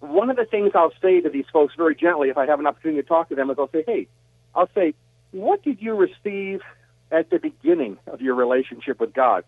one 0.00 0.30
of 0.30 0.36
the 0.36 0.44
things 0.44 0.72
I'll 0.74 0.92
say 1.02 1.20
to 1.20 1.28
these 1.28 1.46
folks 1.52 1.74
very 1.76 1.94
gently, 1.94 2.28
if 2.28 2.38
I 2.38 2.46
have 2.46 2.60
an 2.60 2.66
opportunity 2.66 3.02
to 3.02 3.08
talk 3.08 3.28
to 3.30 3.34
them, 3.34 3.50
is 3.50 3.58
I'll 3.58 3.70
say, 3.70 3.84
"Hey, 3.86 4.08
I'll 4.54 4.70
say, 4.74 4.94
what 5.32 5.62
did 5.62 5.82
you 5.82 5.94
receive 5.94 6.62
at 7.10 7.30
the 7.30 7.38
beginning 7.38 7.98
of 8.06 8.20
your 8.20 8.34
relationship 8.34 9.00
with 9.00 9.12
God?" 9.12 9.44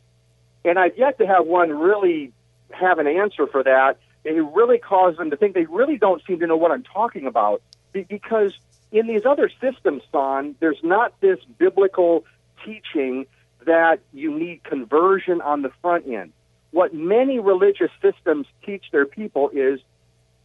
And 0.64 0.78
I've 0.78 0.96
yet 0.98 1.18
to 1.18 1.26
have 1.26 1.46
one 1.46 1.70
really 1.70 2.32
have 2.70 2.98
an 2.98 3.06
answer 3.06 3.46
for 3.46 3.62
that, 3.62 3.98
it 4.24 4.32
really 4.32 4.78
causes 4.78 5.18
them 5.18 5.30
to 5.30 5.36
think 5.36 5.54
they 5.54 5.64
really 5.66 5.96
don't 5.96 6.22
seem 6.26 6.40
to 6.40 6.46
know 6.46 6.56
what 6.56 6.70
I'm 6.70 6.82
talking 6.82 7.26
about 7.26 7.62
because 7.92 8.52
in 8.92 9.06
these 9.06 9.24
other 9.24 9.50
systems, 9.60 10.02
Son, 10.12 10.54
there's 10.60 10.82
not 10.82 11.18
this 11.20 11.38
biblical 11.58 12.24
teaching 12.64 13.26
that 13.66 14.00
you 14.12 14.36
need 14.36 14.62
conversion 14.64 15.40
on 15.40 15.62
the 15.62 15.70
front 15.82 16.06
end. 16.06 16.32
What 16.70 16.94
many 16.94 17.38
religious 17.38 17.90
systems 18.00 18.46
teach 18.64 18.84
their 18.92 19.06
people 19.06 19.50
is 19.52 19.80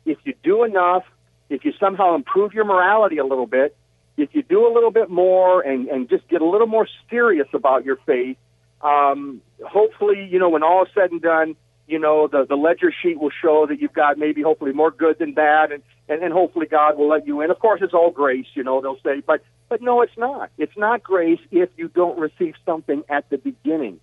if 0.06 0.18
you 0.24 0.34
do 0.44 0.64
enough, 0.64 1.04
if 1.50 1.66
you 1.66 1.74
somehow 1.80 2.16
improve 2.16 2.54
your 2.54 2.66
morality 2.66 3.18
a 3.18 3.26
little 3.26 3.48
bit, 3.48 3.76
if 4.18 4.30
you 4.34 4.44
do 4.44 4.68
a 4.68 4.72
little 4.74 4.92
bit 4.92 5.10
more 5.10 5.62
and, 5.62 5.88
and 5.90 6.10
just 6.10 6.28
get 6.28 6.42
a 6.42 6.46
little 6.46 6.68
more 6.68 6.88
serious 7.10 7.48
about 7.54 7.84
your 7.84 7.98
faith, 8.06 8.38
um, 8.82 9.42
hopefully, 9.66 10.28
you 10.32 10.40
know, 10.40 10.50
when 10.50 10.64
all 10.64 10.84
is 10.84 10.90
said 10.94 11.12
and 11.12 11.22
done, 11.22 11.56
you 11.88 12.00
know, 12.00 12.28
the, 12.28 12.46
the 12.48 12.56
ledger 12.56 12.92
sheet 13.04 13.20
will 13.20 13.32
show 13.42 13.68
that 13.68 13.80
you've 13.80 13.94
got 13.94 14.18
maybe 14.18 14.42
hopefully 14.42 14.72
more 14.72 14.92
good 14.92 15.20
than 15.20 15.34
bad, 15.34 15.72
and, 15.72 15.84
and, 16.10 16.24
and 16.24 16.34
hopefully 16.34 16.66
God 16.66 16.98
will 16.98 17.10
let 17.10 17.28
you 17.28 17.42
in. 17.42 17.52
Of 17.52 17.60
course, 17.60 17.82
it's 17.84 17.94
all 17.94 18.12
grace, 18.12 18.48
you 18.54 18.64
know, 18.64 18.82
they'll 18.82 19.00
say, 19.04 19.22
but, 19.26 19.44
but 19.70 19.82
no, 19.82 20.02
it's 20.02 20.18
not. 20.18 20.50
It's 20.58 20.76
not 20.78 21.04
grace 21.04 21.40
if 21.52 21.70
you 21.78 21.90
don't 21.90 22.18
receive 22.18 22.56
something 22.66 23.04
at 23.10 23.30
the 23.30 23.38
beginning. 23.38 24.00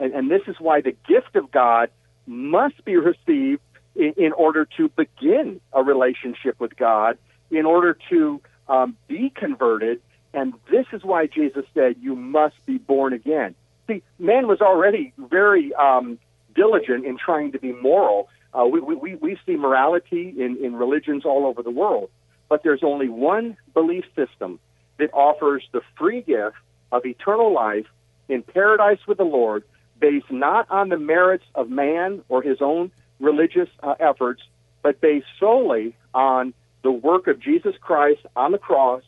And, 0.00 0.12
and 0.14 0.30
this 0.30 0.42
is 0.48 0.56
why 0.58 0.80
the 0.80 0.96
gift 1.06 1.36
of 1.36 1.50
God 1.50 1.90
must 2.26 2.84
be 2.84 2.96
received 2.96 3.60
in, 3.94 4.12
in 4.16 4.32
order 4.32 4.66
to 4.76 4.88
begin 4.90 5.60
a 5.72 5.82
relationship 5.82 6.58
with 6.60 6.76
God, 6.76 7.18
in 7.50 7.66
order 7.66 7.96
to 8.10 8.40
um, 8.68 8.96
be 9.08 9.30
converted. 9.30 10.00
And 10.32 10.54
this 10.70 10.86
is 10.92 11.02
why 11.02 11.26
Jesus 11.26 11.64
said, 11.74 11.96
You 12.00 12.14
must 12.14 12.54
be 12.66 12.78
born 12.78 13.12
again. 13.12 13.54
See, 13.88 14.02
man 14.18 14.46
was 14.46 14.60
already 14.60 15.12
very 15.18 15.74
um, 15.74 16.18
diligent 16.54 17.04
in 17.04 17.18
trying 17.18 17.52
to 17.52 17.58
be 17.58 17.72
moral. 17.72 18.28
Uh, 18.52 18.64
we, 18.66 18.80
we, 18.80 19.14
we 19.16 19.38
see 19.46 19.56
morality 19.56 20.34
in, 20.38 20.56
in 20.62 20.74
religions 20.76 21.24
all 21.24 21.46
over 21.46 21.62
the 21.62 21.70
world, 21.70 22.10
but 22.48 22.62
there's 22.62 22.82
only 22.82 23.08
one 23.08 23.56
belief 23.74 24.04
system 24.16 24.58
that 24.98 25.12
offers 25.12 25.64
the 25.72 25.80
free 25.98 26.20
gift 26.20 26.56
of 26.92 27.04
eternal 27.04 27.52
life 27.52 27.86
in 28.28 28.42
paradise 28.42 28.98
with 29.06 29.18
the 29.18 29.24
Lord, 29.24 29.64
based 29.98 30.30
not 30.30 30.70
on 30.70 30.88
the 30.88 30.98
merits 30.98 31.44
of 31.54 31.68
man 31.68 32.22
or 32.28 32.42
his 32.42 32.58
own 32.60 32.90
religious 33.20 33.68
uh, 33.82 33.94
efforts, 34.00 34.42
but 34.82 35.00
based 35.00 35.26
solely 35.38 35.94
on 36.14 36.54
the 36.82 36.90
work 36.90 37.26
of 37.26 37.38
Jesus 37.38 37.74
Christ 37.80 38.20
on 38.34 38.52
the 38.52 38.58
cross, 38.58 39.02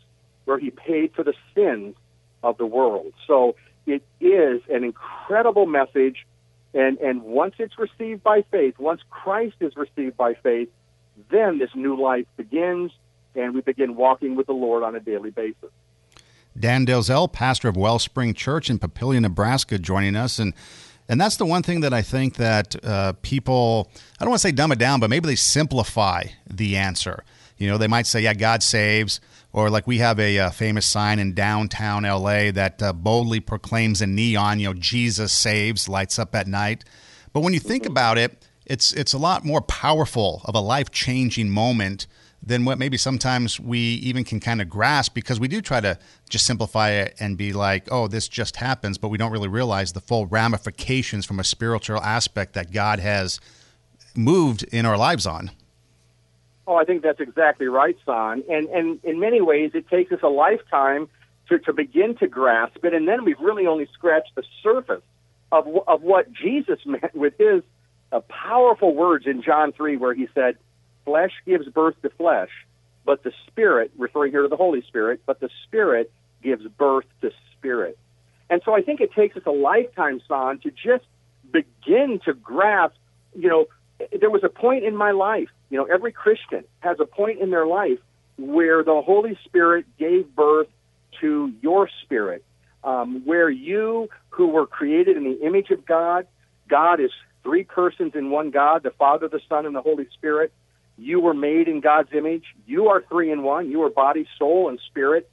where 0.45 0.59
he 0.59 0.71
paid 0.71 1.15
for 1.15 1.25
the 1.25 1.35
sins 1.55 1.97
of 2.43 2.59
the 2.59 2.67
world. 2.67 3.13
So 3.27 3.57
it 3.87 4.03
is 4.21 4.61
an 4.69 4.85
incredible 4.85 5.67
message 5.67 6.27
and, 6.75 6.99
and 6.99 7.23
once 7.23 7.55
it's 7.59 7.79
received 7.79 8.23
by 8.23 8.43
faith, 8.51 8.79
once 8.79 9.03
Christ 9.11 9.57
is 9.61 9.77
received 9.77 10.17
by 10.17 10.35
faith, 10.35 10.71
then 11.31 11.59
this 11.59 11.71
new 11.75 12.01
life 12.01 12.27
begins 12.37 12.93
and 13.35 13.55
we 13.55 13.61
begin 13.61 13.97
walking 13.97 14.37
with 14.37 14.47
the 14.47 14.53
Lord 14.53 14.83
on 14.83 14.95
a 14.95 15.01
daily 15.01 15.31
basis. 15.31 15.71
Dan 16.59 16.87
Delzell, 16.87 17.33
pastor 17.33 17.69
of 17.69 17.77
Wellspring 17.77 18.35
Church 18.35 18.69
in 18.69 18.79
Papillion, 18.79 19.23
Nebraska, 19.23 19.79
joining 19.79 20.17
us. 20.17 20.39
And 20.39 20.53
and 21.09 21.21
that's 21.21 21.37
the 21.37 21.47
one 21.47 21.63
thing 21.63 21.81
that 21.81 21.93
I 21.93 22.03
think 22.03 22.37
that 22.37 22.77
uh, 22.85 23.13
people, 23.23 23.91
I 24.19 24.25
don't 24.25 24.31
want 24.31 24.41
to 24.41 24.49
say 24.49 24.53
dumb 24.53 24.73
it 24.73 24.79
down, 24.79 25.01
but 25.01 25.11
maybe 25.11 25.27
they 25.27 25.37
simplify 25.37 26.25
the 26.49 26.77
answer. 26.77 27.25
You 27.59 27.69
know, 27.69 27.79
they 27.79 27.89
might 27.89 28.07
say, 28.07 28.21
yeah, 28.21 28.35
God 28.35 28.63
saves. 28.63 29.21
Or 29.53 29.69
like 29.69 29.87
we 29.87 29.99
have 29.99 30.19
a, 30.19 30.39
uh, 30.39 30.51
famous 30.51 30.87
sign 30.87 31.19
in 31.19 31.35
downtown 31.35 32.05
LA 32.05 32.51
that 32.53 32.83
uh, 32.83 32.93
boldly 32.93 33.41
proclaims 33.41 34.01
in 34.01 34.15
neon, 34.15 34.61
you 34.61 34.69
know, 34.69 34.75
Jesus 34.75 35.33
saves, 35.33 35.89
lights 35.89 36.19
up 36.19 36.35
at 36.35 36.47
night. 36.47 36.85
But 37.33 37.41
when 37.41 37.53
you 37.53 37.61
think 37.61 37.85
about 37.85 38.17
it, 38.17 38.47
it's 38.65 38.93
it's 38.93 39.13
a 39.13 39.19
lot 39.19 39.45
more 39.45 39.61
powerful 39.61 40.41
of 40.45 40.55
a 40.55 40.61
life 40.61 40.91
changing 40.91 41.51
moment 41.51 42.07
than 42.43 42.65
what 42.65 42.79
maybe 42.79 42.97
sometimes 42.97 43.61
we 43.61 43.79
even 43.79 44.25
can 44.25 44.41
kind 44.41 44.61
of 44.61 44.69
grasp 44.69 45.15
because 45.15 45.39
we 45.39 45.47
do 45.47 45.63
try 45.63 45.81
to 45.81 45.97
just 46.29 46.45
simplify 46.45 46.91
it 46.91 47.15
and 47.21 47.39
be 47.39 47.53
like, 47.53 47.87
oh, 47.93 48.09
this 48.09 48.27
just 48.27 48.57
happens, 48.57 48.99
but 48.99 49.09
we 49.09 49.19
don't 49.19 49.31
really 49.31 49.49
realize 49.49 49.93
the 49.93 50.01
full 50.01 50.27
ramifications 50.27 51.25
from 51.25 51.39
a 51.39 51.45
spiritual 51.45 52.01
aspect 52.01 52.55
that 52.55 52.73
God 52.73 52.99
has 52.99 53.39
moved 54.17 54.65
in 54.65 54.85
our 54.85 54.97
lives 54.97 55.27
on. 55.27 55.53
Oh, 56.67 56.77
I 56.77 56.85
think 56.85 57.03
that's 57.03 57.21
exactly 57.21 57.67
right, 57.67 57.97
Son. 58.07 58.43
And 58.49 58.69
and 58.69 59.01
in 59.05 59.19
many 59.19 59.41
ways, 59.41 59.73
it 59.75 59.89
takes 59.89 60.13
us 60.13 60.21
a 60.23 60.29
lifetime 60.29 61.09
to, 61.49 61.59
to 61.61 61.73
begin 61.73 62.17
to 62.17 62.29
grasp 62.29 62.85
it, 62.85 62.95
and 62.95 63.07
then 63.07 63.25
we've 63.25 63.41
really 63.41 63.67
only 63.67 63.89
scratched 63.93 64.35
the 64.37 64.45
surface 64.63 65.03
of 65.51 65.67
of 65.89 66.03
what 66.03 66.33
Jesus 66.33 66.79
meant 66.87 67.15
with 67.15 67.35
his 67.37 67.63
uh, 68.13 68.21
powerful 68.21 68.95
words 68.95 69.27
in 69.27 69.43
John 69.43 69.73
three, 69.73 69.97
where 69.97 70.15
he 70.15 70.29
said, 70.35 70.57
"Flesh 71.05 71.33
gives 71.47 71.69
birth 71.69 72.01
to 72.03 72.11
flesh, 72.11 72.51
but 73.05 73.23
the 73.23 73.33
Spirit, 73.47 73.93
referring 73.97 74.33
here 74.33 74.43
to 74.43 74.49
the 74.49 74.57
Holy 74.57 74.83
Spirit, 74.83 75.23
but 75.27 75.41
the 75.41 75.51
Spirit 75.65 76.13
gives 76.43 76.67
birth 76.67 77.07
to 77.21 77.31
spirit." 77.53 77.99
And 78.51 78.61
so 78.65 78.75
I 78.75 78.83
think 78.83 79.01
it 79.01 79.13
takes 79.13 79.37
us 79.37 79.45
a 79.47 79.51
lifetime, 79.51 80.21
Son, 80.29 80.59
to 80.61 80.71
just 80.71 81.05
begin 81.51 82.21
to 82.25 82.35
grasp. 82.35 82.97
You 83.35 83.49
know, 83.49 83.67
there 84.19 84.31
was 84.31 84.45
a 84.45 84.49
point 84.49 84.85
in 84.85 84.97
my 84.97 85.13
life 85.13 85.49
you 85.73 85.79
know, 85.79 85.85
every 85.85 86.13
Christian 86.13 86.65
has 86.81 87.01
a 87.01 87.07
point 87.07 87.41
in 87.41 87.49
their 87.49 87.67
life 87.67 87.99
where 88.37 88.85
the 88.85 89.01
Holy 89.01 89.39
Spirit 89.47 89.87
gave 89.99 90.37
birth 90.37 90.69
to 91.23 91.51
your 91.63 91.89
spirit, 92.03 92.45
um, 92.85 93.23
where 93.25 93.49
you, 93.49 94.11
who 94.29 94.49
were 94.49 94.67
created 94.67 95.17
in 95.17 95.25
the 95.25 95.41
image 95.41 95.71
of 95.71 95.87
God, 95.87 96.27
God 96.69 97.01
is 97.01 97.11
three 97.43 97.65
persons 97.65 98.13
in 98.15 98.31
one 98.31 98.51
God, 98.51 98.83
the 98.83 98.91
Father, 98.91 99.29
the 99.29 99.41
Son, 99.49 99.65
and 99.65 99.75
the 99.75 99.81
Holy 99.81 100.07
Spirit. 100.13 100.53
You 100.99 101.21
were 101.21 101.35
made 101.35 101.69
in 101.69 101.81
God's 101.81 102.11
image. 102.13 102.45
You 102.67 102.89
are 102.89 103.03
three 103.09 103.33
in 103.33 103.43
one. 103.43 103.71
You 103.71 103.83
are 103.83 103.91
body, 103.91 104.27
soul, 104.39 104.69
and 104.69 104.79
spirit. 104.87 105.29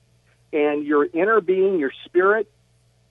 And 0.51 0.86
your 0.86 1.06
inner 1.06 1.42
being, 1.42 1.80
your 1.80 1.92
spirit, 2.06 2.50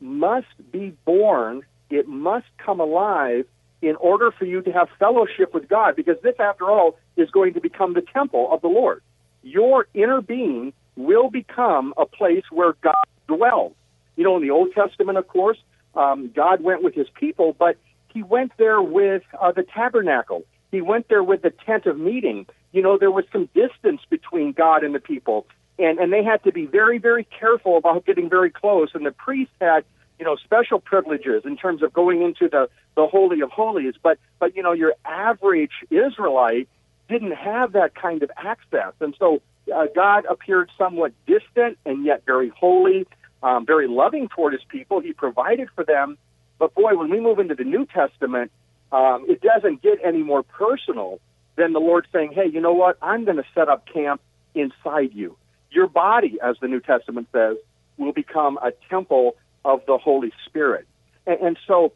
must 0.00 0.46
be 0.72 0.96
born. 1.04 1.62
It 1.90 2.08
must 2.08 2.46
come 2.58 2.80
alive 2.80 3.46
in 3.80 3.94
order 3.96 4.32
for 4.32 4.44
you 4.44 4.60
to 4.62 4.72
have 4.72 4.88
fellowship 4.98 5.54
with 5.54 5.68
God, 5.68 5.94
because 5.94 6.16
this, 6.22 6.34
after 6.40 6.68
all, 6.68 6.98
is 7.16 7.30
going 7.30 7.54
to 7.54 7.60
become 7.60 7.94
the 7.94 8.02
temple 8.02 8.48
of 8.50 8.60
the 8.60 8.68
Lord. 8.68 9.02
Your 9.42 9.86
inner 9.94 10.20
being 10.20 10.72
will 10.96 11.30
become 11.30 11.94
a 11.96 12.04
place 12.04 12.42
where 12.50 12.72
God 12.82 12.94
dwells. 13.28 13.74
You 14.16 14.24
know, 14.24 14.36
in 14.36 14.42
the 14.42 14.50
Old 14.50 14.72
Testament, 14.74 15.16
of 15.16 15.28
course, 15.28 15.58
um, 15.94 16.32
God 16.34 16.60
went 16.60 16.82
with 16.82 16.94
his 16.94 17.08
people, 17.14 17.54
but 17.56 17.76
he 18.08 18.22
went 18.24 18.52
there 18.58 18.82
with 18.82 19.22
uh, 19.40 19.52
the 19.52 19.62
tabernacle. 19.62 20.42
He 20.70 20.80
went 20.80 21.08
there 21.08 21.22
with 21.22 21.42
the 21.42 21.50
tent 21.50 21.86
of 21.86 21.98
meeting. 21.98 22.46
You 22.72 22.82
know, 22.82 22.98
there 22.98 23.10
was 23.10 23.24
some 23.32 23.48
distance 23.54 24.02
between 24.10 24.52
God 24.52 24.84
and 24.84 24.94
the 24.94 25.00
people, 25.00 25.46
and, 25.78 25.98
and 25.98 26.12
they 26.12 26.22
had 26.22 26.42
to 26.44 26.52
be 26.52 26.66
very, 26.66 26.98
very 26.98 27.24
careful 27.24 27.76
about 27.78 28.04
getting 28.04 28.28
very 28.28 28.50
close. 28.50 28.90
And 28.94 29.06
the 29.06 29.12
priest 29.12 29.50
had 29.60 29.84
you 30.18 30.24
know 30.24 30.36
special 30.36 30.80
privileges 30.80 31.42
in 31.44 31.56
terms 31.56 31.82
of 31.82 31.92
going 31.92 32.22
into 32.22 32.48
the 32.48 32.68
the 32.96 33.06
holy 33.06 33.40
of 33.40 33.50
holies 33.50 33.94
but 34.02 34.18
but 34.38 34.56
you 34.56 34.62
know 34.62 34.72
your 34.72 34.94
average 35.04 35.70
israelite 35.90 36.68
didn't 37.08 37.32
have 37.32 37.72
that 37.72 37.94
kind 37.94 38.22
of 38.22 38.30
access 38.36 38.92
and 39.00 39.14
so 39.18 39.40
uh, 39.74 39.86
god 39.94 40.24
appeared 40.28 40.70
somewhat 40.76 41.12
distant 41.26 41.78
and 41.86 42.04
yet 42.04 42.22
very 42.26 42.48
holy 42.48 43.06
um, 43.42 43.64
very 43.64 43.86
loving 43.86 44.28
toward 44.28 44.52
his 44.52 44.64
people 44.68 45.00
he 45.00 45.12
provided 45.12 45.68
for 45.74 45.84
them 45.84 46.18
but 46.58 46.74
boy 46.74 46.94
when 46.94 47.08
we 47.08 47.20
move 47.20 47.38
into 47.38 47.54
the 47.54 47.64
new 47.64 47.86
testament 47.86 48.50
um, 48.92 49.26
it 49.28 49.40
doesn't 49.40 49.82
get 49.82 49.98
any 50.04 50.22
more 50.22 50.42
personal 50.42 51.20
than 51.56 51.72
the 51.72 51.80
lord 51.80 52.06
saying 52.12 52.32
hey 52.32 52.46
you 52.46 52.60
know 52.60 52.72
what 52.72 52.96
i'm 53.02 53.24
going 53.24 53.36
to 53.36 53.46
set 53.54 53.68
up 53.68 53.86
camp 53.86 54.20
inside 54.54 55.12
you 55.12 55.36
your 55.70 55.86
body 55.86 56.38
as 56.42 56.56
the 56.60 56.68
new 56.68 56.80
testament 56.80 57.28
says 57.32 57.56
will 57.98 58.12
become 58.12 58.58
a 58.62 58.72
temple 58.88 59.36
of 59.64 59.84
the 59.86 59.98
Holy 59.98 60.32
Spirit. 60.46 60.86
And, 61.26 61.40
and 61.40 61.58
so 61.66 61.92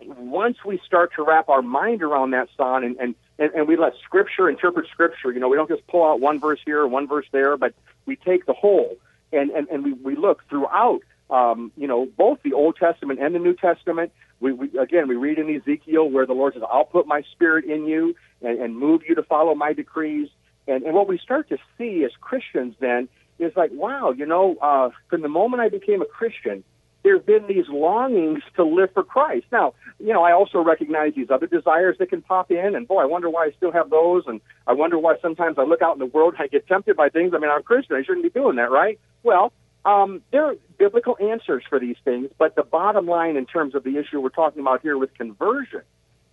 once 0.00 0.58
we 0.64 0.80
start 0.84 1.12
to 1.16 1.24
wrap 1.24 1.48
our 1.48 1.62
mind 1.62 2.02
around 2.02 2.32
that, 2.32 2.48
son, 2.56 2.84
and, 2.84 2.96
and, 2.98 3.14
and, 3.38 3.68
we 3.68 3.76
let 3.76 3.94
Scripture 4.04 4.48
interpret 4.48 4.86
Scripture, 4.88 5.32
you 5.32 5.40
know, 5.40 5.48
we 5.48 5.56
don't 5.56 5.68
just 5.68 5.86
pull 5.86 6.04
out 6.04 6.20
one 6.20 6.40
verse 6.40 6.60
here, 6.64 6.86
one 6.86 7.06
verse 7.06 7.26
there, 7.32 7.56
but 7.56 7.74
we 8.06 8.16
take 8.16 8.46
the 8.46 8.52
whole 8.52 8.96
and, 9.32 9.50
and, 9.50 9.68
and 9.68 9.84
we, 9.84 9.92
we 9.92 10.16
look 10.16 10.42
throughout, 10.48 11.00
um, 11.30 11.70
you 11.76 11.86
know, 11.86 12.06
both 12.16 12.42
the 12.42 12.52
Old 12.52 12.76
Testament 12.76 13.20
and 13.20 13.34
the 13.34 13.38
New 13.38 13.54
Testament. 13.54 14.12
We, 14.40 14.52
we, 14.52 14.78
again, 14.78 15.06
we 15.06 15.16
read 15.16 15.38
in 15.38 15.54
Ezekiel 15.54 16.10
where 16.10 16.26
the 16.26 16.32
Lord 16.32 16.54
says, 16.54 16.62
I'll 16.70 16.84
put 16.84 17.06
my 17.06 17.22
spirit 17.32 17.64
in 17.66 17.86
you 17.86 18.14
and, 18.42 18.58
and 18.58 18.76
move 18.76 19.02
you 19.06 19.14
to 19.14 19.22
follow 19.22 19.54
my 19.54 19.72
decrees. 19.72 20.28
And, 20.66 20.82
and 20.84 20.94
what 20.94 21.08
we 21.08 21.18
start 21.18 21.48
to 21.50 21.58
see 21.76 22.04
as 22.04 22.10
Christians 22.20 22.74
then 22.80 23.08
is 23.38 23.52
like, 23.56 23.70
wow, 23.72 24.12
you 24.12 24.26
know, 24.26 24.56
uh, 24.60 24.90
from 25.08 25.22
the 25.22 25.28
moment 25.28 25.62
I 25.62 25.68
became 25.68 26.02
a 26.02 26.06
Christian, 26.06 26.64
there 27.02 27.16
have 27.16 27.24
been 27.24 27.46
these 27.46 27.68
longings 27.68 28.42
to 28.56 28.64
live 28.64 28.90
for 28.92 29.02
Christ. 29.02 29.46
Now, 29.50 29.74
you 29.98 30.12
know, 30.12 30.22
I 30.22 30.32
also 30.32 30.62
recognize 30.62 31.14
these 31.14 31.30
other 31.30 31.46
desires 31.46 31.96
that 31.98 32.10
can 32.10 32.20
pop 32.20 32.50
in, 32.50 32.74
and 32.74 32.86
boy, 32.86 33.00
I 33.00 33.06
wonder 33.06 33.30
why 33.30 33.46
I 33.46 33.52
still 33.56 33.72
have 33.72 33.88
those, 33.88 34.24
and 34.26 34.40
I 34.66 34.74
wonder 34.74 34.98
why 34.98 35.16
sometimes 35.22 35.56
I 35.58 35.62
look 35.62 35.80
out 35.80 35.94
in 35.94 35.98
the 35.98 36.06
world 36.06 36.34
and 36.34 36.42
I 36.42 36.46
get 36.46 36.66
tempted 36.66 36.96
by 36.96 37.08
things. 37.08 37.32
I 37.34 37.38
mean, 37.38 37.50
I'm 37.50 37.60
a 37.60 37.62
Christian, 37.62 37.96
I 37.96 38.02
shouldn't 38.02 38.22
be 38.22 38.30
doing 38.30 38.56
that, 38.56 38.70
right? 38.70 39.00
Well, 39.22 39.52
um, 39.84 40.22
there 40.30 40.44
are 40.44 40.56
biblical 40.78 41.16
answers 41.20 41.64
for 41.68 41.78
these 41.78 41.96
things, 42.04 42.28
but 42.38 42.54
the 42.54 42.62
bottom 42.62 43.06
line 43.06 43.36
in 43.36 43.46
terms 43.46 43.74
of 43.74 43.82
the 43.84 43.96
issue 43.96 44.20
we're 44.20 44.28
talking 44.28 44.60
about 44.60 44.82
here 44.82 44.98
with 44.98 45.14
conversion 45.14 45.82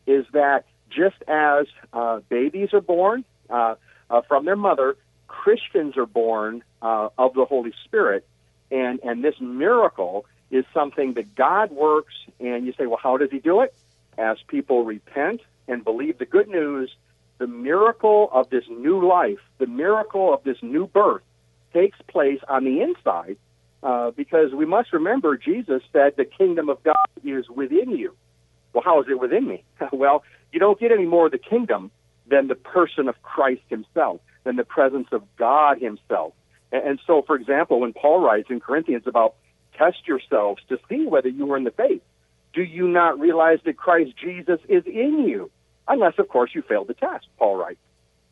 is 0.05 0.25
that 0.33 0.65
just 0.89 1.17
as 1.27 1.67
uh, 1.93 2.19
babies 2.29 2.73
are 2.73 2.81
born 2.81 3.23
uh, 3.49 3.75
uh, 4.09 4.21
from 4.27 4.45
their 4.45 4.55
mother, 4.55 4.97
Christians 5.27 5.97
are 5.97 6.05
born 6.05 6.63
uh, 6.81 7.09
of 7.17 7.33
the 7.33 7.45
Holy 7.45 7.73
Spirit, 7.85 8.27
and 8.71 8.99
and 9.03 9.23
this 9.23 9.35
miracle 9.39 10.25
is 10.49 10.65
something 10.73 11.13
that 11.13 11.35
God 11.35 11.71
works, 11.71 12.13
and 12.39 12.65
you 12.65 12.73
say, 12.77 12.85
well, 12.85 12.99
how 13.01 13.17
does 13.17 13.31
He 13.31 13.39
do 13.39 13.61
it? 13.61 13.73
As 14.17 14.37
people 14.47 14.85
repent 14.85 15.41
and 15.67 15.83
believe 15.83 16.17
the 16.17 16.25
good 16.25 16.47
news, 16.47 16.95
the 17.37 17.47
miracle 17.47 18.29
of 18.31 18.49
this 18.49 18.63
new 18.69 19.05
life, 19.05 19.39
the 19.57 19.67
miracle 19.67 20.33
of 20.33 20.43
this 20.43 20.57
new 20.61 20.87
birth, 20.87 21.21
takes 21.77 21.97
place 22.07 22.39
on 22.47 22.63
the 22.63 22.81
inside. 22.81 23.37
Uh, 23.83 24.11
because 24.11 24.53
we 24.53 24.65
must 24.65 24.91
remember, 24.91 25.37
Jesus 25.37 25.83
said, 25.93 26.13
the 26.17 26.25
kingdom 26.25 26.67
of 26.67 26.81
God 26.83 26.95
is 27.23 27.47
within 27.47 27.91
you. 27.91 28.15
Well, 28.73 28.83
how 28.83 29.01
is 29.01 29.07
it 29.09 29.19
within 29.19 29.47
me? 29.47 29.63
well, 29.91 30.23
you 30.51 30.59
don't 30.59 30.79
get 30.79 30.91
any 30.91 31.05
more 31.05 31.27
of 31.27 31.31
the 31.31 31.37
kingdom 31.37 31.91
than 32.27 32.47
the 32.47 32.55
person 32.55 33.07
of 33.07 33.21
Christ 33.21 33.61
himself, 33.69 34.19
than 34.43 34.55
the 34.55 34.65
presence 34.65 35.07
of 35.11 35.23
God 35.37 35.79
himself. 35.79 36.33
And, 36.71 36.87
and 36.87 36.99
so, 37.05 37.21
for 37.21 37.35
example, 37.35 37.79
when 37.79 37.93
Paul 37.93 38.19
writes 38.19 38.49
in 38.49 38.59
Corinthians 38.59 39.03
about 39.05 39.35
test 39.77 40.07
yourselves 40.07 40.61
to 40.69 40.79
see 40.89 41.05
whether 41.05 41.29
you 41.29 41.51
are 41.53 41.57
in 41.57 41.63
the 41.63 41.71
faith, 41.71 42.01
do 42.53 42.63
you 42.63 42.87
not 42.87 43.19
realize 43.19 43.59
that 43.65 43.77
Christ 43.77 44.13
Jesus 44.19 44.59
is 44.67 44.83
in 44.87 45.25
you? 45.27 45.51
Unless, 45.87 46.17
of 46.17 46.27
course, 46.27 46.49
you 46.55 46.63
failed 46.63 46.87
the 46.87 46.95
test, 46.95 47.27
Paul 47.37 47.57
writes. 47.57 47.79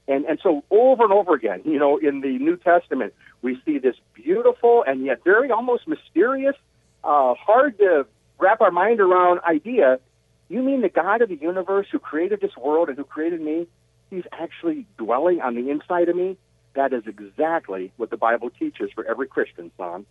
And, 0.07 0.25
and 0.25 0.39
so 0.41 0.63
over 0.69 1.03
and 1.03 1.11
over 1.11 1.33
again, 1.33 1.61
you 1.65 1.79
know, 1.79 1.97
in 1.97 2.21
the 2.21 2.37
New 2.37 2.57
Testament, 2.57 3.13
we 3.41 3.59
see 3.65 3.79
this 3.79 3.95
beautiful 4.13 4.83
and 4.85 5.03
yet 5.03 5.23
very 5.23 5.49
almost 5.49 5.87
mysterious, 5.87 6.55
uh, 7.03 7.33
hard 7.33 7.77
to 7.79 8.05
wrap 8.37 8.61
our 8.61 8.71
mind 8.71 8.99
around 8.99 9.39
idea. 9.41 9.99
You 10.47 10.61
mean 10.61 10.81
the 10.81 10.89
God 10.89 11.21
of 11.21 11.29
the 11.29 11.37
universe 11.37 11.87
who 11.91 11.97
created 11.97 12.41
this 12.41 12.55
world 12.55 12.89
and 12.89 12.97
who 12.97 13.03
created 13.03 13.41
me, 13.41 13.67
he's 14.11 14.25
actually 14.31 14.85
dwelling 14.97 15.41
on 15.41 15.55
the 15.55 15.71
inside 15.71 16.07
of 16.09 16.15
me? 16.15 16.37
That 16.75 16.93
is 16.93 17.03
exactly 17.07 17.91
what 17.97 18.09
the 18.09 18.17
Bible 18.17 18.51
teaches 18.51 18.91
for 18.93 19.05
every 19.05 19.27
Christian, 19.27 19.71
son. 19.77 20.05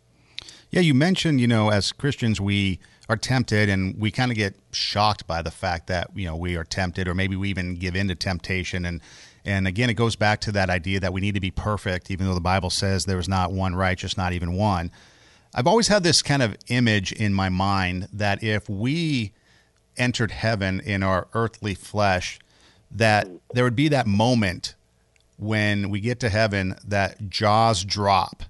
Yeah, 0.71 0.81
you 0.81 0.95
mentioned, 0.95 1.41
you 1.41 1.47
know, 1.47 1.71
as 1.71 1.93
Christians, 1.93 2.41
we 2.41 2.81
are 3.09 3.17
tempted 3.17 3.69
and 3.69 3.97
we 4.01 4.11
kind 4.11 4.33
of 4.33 4.37
get 4.37 4.57
shocked 4.73 5.27
by 5.27 5.41
the 5.41 5.51
fact 5.51 5.87
that, 5.87 6.11
you 6.17 6.27
know, 6.27 6.35
we 6.35 6.57
are 6.57 6.65
tempted 6.65 7.07
or 7.07 7.15
maybe 7.15 7.37
we 7.37 7.49
even 7.49 7.77
give 7.77 7.95
in 7.95 8.09
to 8.09 8.15
temptation. 8.15 8.85
And, 8.85 9.01
and 9.45 9.69
again, 9.69 9.91
it 9.91 9.95
goes 9.95 10.17
back 10.17 10.41
to 10.43 10.53
that 10.53 10.71
idea 10.71 11.01
that 11.01 11.13
we 11.13 11.21
need 11.21 11.35
to 11.35 11.41
be 11.41 11.51
perfect, 11.51 12.11
even 12.11 12.27
though 12.27 12.35
the 12.35 12.41
Bible 12.41 12.71
says 12.71 13.05
there 13.05 13.19
is 13.19 13.29
not 13.29 13.53
one 13.53 13.75
righteous, 13.75 14.17
not 14.17 14.33
even 14.33 14.55
one. 14.55 14.91
I've 15.55 15.67
always 15.67 15.89
had 15.89 16.03
this 16.03 16.23
kind 16.23 16.43
of 16.43 16.57
image 16.69 17.13
in 17.13 17.33
my 17.35 17.49
mind 17.49 18.09
that 18.13 18.43
if 18.43 18.69
we 18.69 19.33
entered 19.97 20.31
heaven 20.31 20.81
in 20.81 21.03
our 21.03 21.29
earthly 21.35 21.75
flesh, 21.75 22.39
that 22.91 23.29
there 23.53 23.65
would 23.65 23.77
be 23.77 23.89
that 23.89 24.07
moment 24.07 24.75
when 25.37 25.91
we 25.91 26.01
get 26.01 26.21
to 26.21 26.29
heaven 26.29 26.77
that 26.87 27.29
jaws 27.29 27.85
drop 27.85 28.45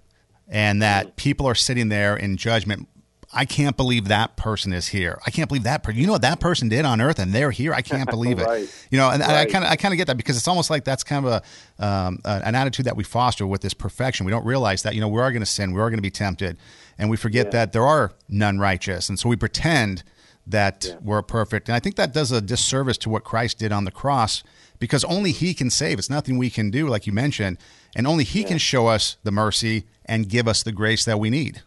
and 0.48 0.80
that 0.82 1.08
mm. 1.08 1.16
people 1.16 1.46
are 1.46 1.54
sitting 1.54 1.88
there 1.88 2.16
in 2.16 2.36
judgment. 2.36 2.88
I 3.34 3.44
can't 3.44 3.76
believe 3.76 4.06
that 4.08 4.36
person 4.36 4.72
is 4.72 4.88
here. 4.88 5.18
I 5.26 5.30
can't 5.30 5.48
believe 5.48 5.64
that 5.64 5.82
person. 5.82 6.00
You 6.00 6.06
know 6.06 6.12
what 6.12 6.22
that 6.22 6.40
person 6.40 6.68
did 6.68 6.84
on 6.84 7.00
earth, 7.00 7.18
and 7.18 7.32
they're 7.32 7.50
here. 7.50 7.74
I 7.74 7.82
can't 7.82 8.08
believe 8.16 8.38
right. 8.38 8.62
it. 8.62 8.88
You 8.90 8.98
know, 8.98 9.10
and 9.10 9.20
right. 9.20 9.30
I 9.30 9.44
kind 9.46 9.64
of, 9.64 9.70
I 9.70 9.76
kind 9.76 9.92
of 9.92 9.98
get 9.98 10.06
that 10.06 10.16
because 10.16 10.36
it's 10.36 10.48
almost 10.48 10.70
like 10.70 10.84
that's 10.84 11.02
kind 11.02 11.26
of 11.26 11.42
a, 11.78 11.86
um, 11.86 12.20
an 12.24 12.54
attitude 12.54 12.86
that 12.86 12.96
we 12.96 13.04
foster 13.04 13.46
with 13.46 13.60
this 13.60 13.74
perfection. 13.74 14.24
We 14.24 14.30
don't 14.30 14.46
realize 14.46 14.82
that 14.84 14.94
you 14.94 15.00
know 15.00 15.08
we 15.08 15.20
are 15.20 15.30
going 15.32 15.42
to 15.42 15.46
sin, 15.46 15.72
we 15.72 15.80
are 15.80 15.90
going 15.90 15.98
to 15.98 16.02
be 16.02 16.10
tempted, 16.10 16.56
and 16.96 17.10
we 17.10 17.16
forget 17.16 17.46
yeah. 17.46 17.52
that 17.52 17.72
there 17.72 17.84
are 17.84 18.12
none 18.28 18.58
righteous, 18.58 19.08
and 19.08 19.18
so 19.18 19.28
we 19.28 19.36
pretend 19.36 20.04
that 20.46 20.86
yeah. 20.88 20.96
we're 21.02 21.22
perfect. 21.22 21.68
And 21.68 21.76
I 21.76 21.80
think 21.80 21.96
that 21.96 22.12
does 22.12 22.30
a 22.30 22.40
disservice 22.40 22.98
to 22.98 23.08
what 23.08 23.24
Christ 23.24 23.58
did 23.58 23.72
on 23.72 23.84
the 23.84 23.90
cross 23.90 24.42
because 24.78 25.04
only 25.04 25.32
He 25.32 25.54
can 25.54 25.70
save. 25.70 25.98
It's 25.98 26.10
nothing 26.10 26.38
we 26.38 26.50
can 26.50 26.70
do, 26.70 26.88
like 26.88 27.06
you 27.06 27.12
mentioned, 27.12 27.58
and 27.96 28.06
only 28.06 28.24
He 28.24 28.42
yeah. 28.42 28.48
can 28.48 28.58
show 28.58 28.86
us 28.86 29.16
the 29.24 29.32
mercy 29.32 29.86
and 30.04 30.28
give 30.28 30.46
us 30.46 30.62
the 30.62 30.72
grace 30.72 31.04
that 31.04 31.18
we 31.18 31.30
need. 31.30 31.62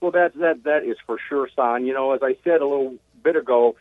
Well, 0.00 0.12
that 0.12 0.34
that 0.36 0.64
that 0.64 0.84
is 0.84 0.96
for 1.06 1.18
sure, 1.28 1.48
son. 1.54 1.86
You 1.86 1.94
know, 1.94 2.12
as 2.12 2.20
I 2.22 2.36
said 2.44 2.60
a 2.60 2.66
little 2.66 2.96
bit 3.22 3.36
ago, 3.36 3.76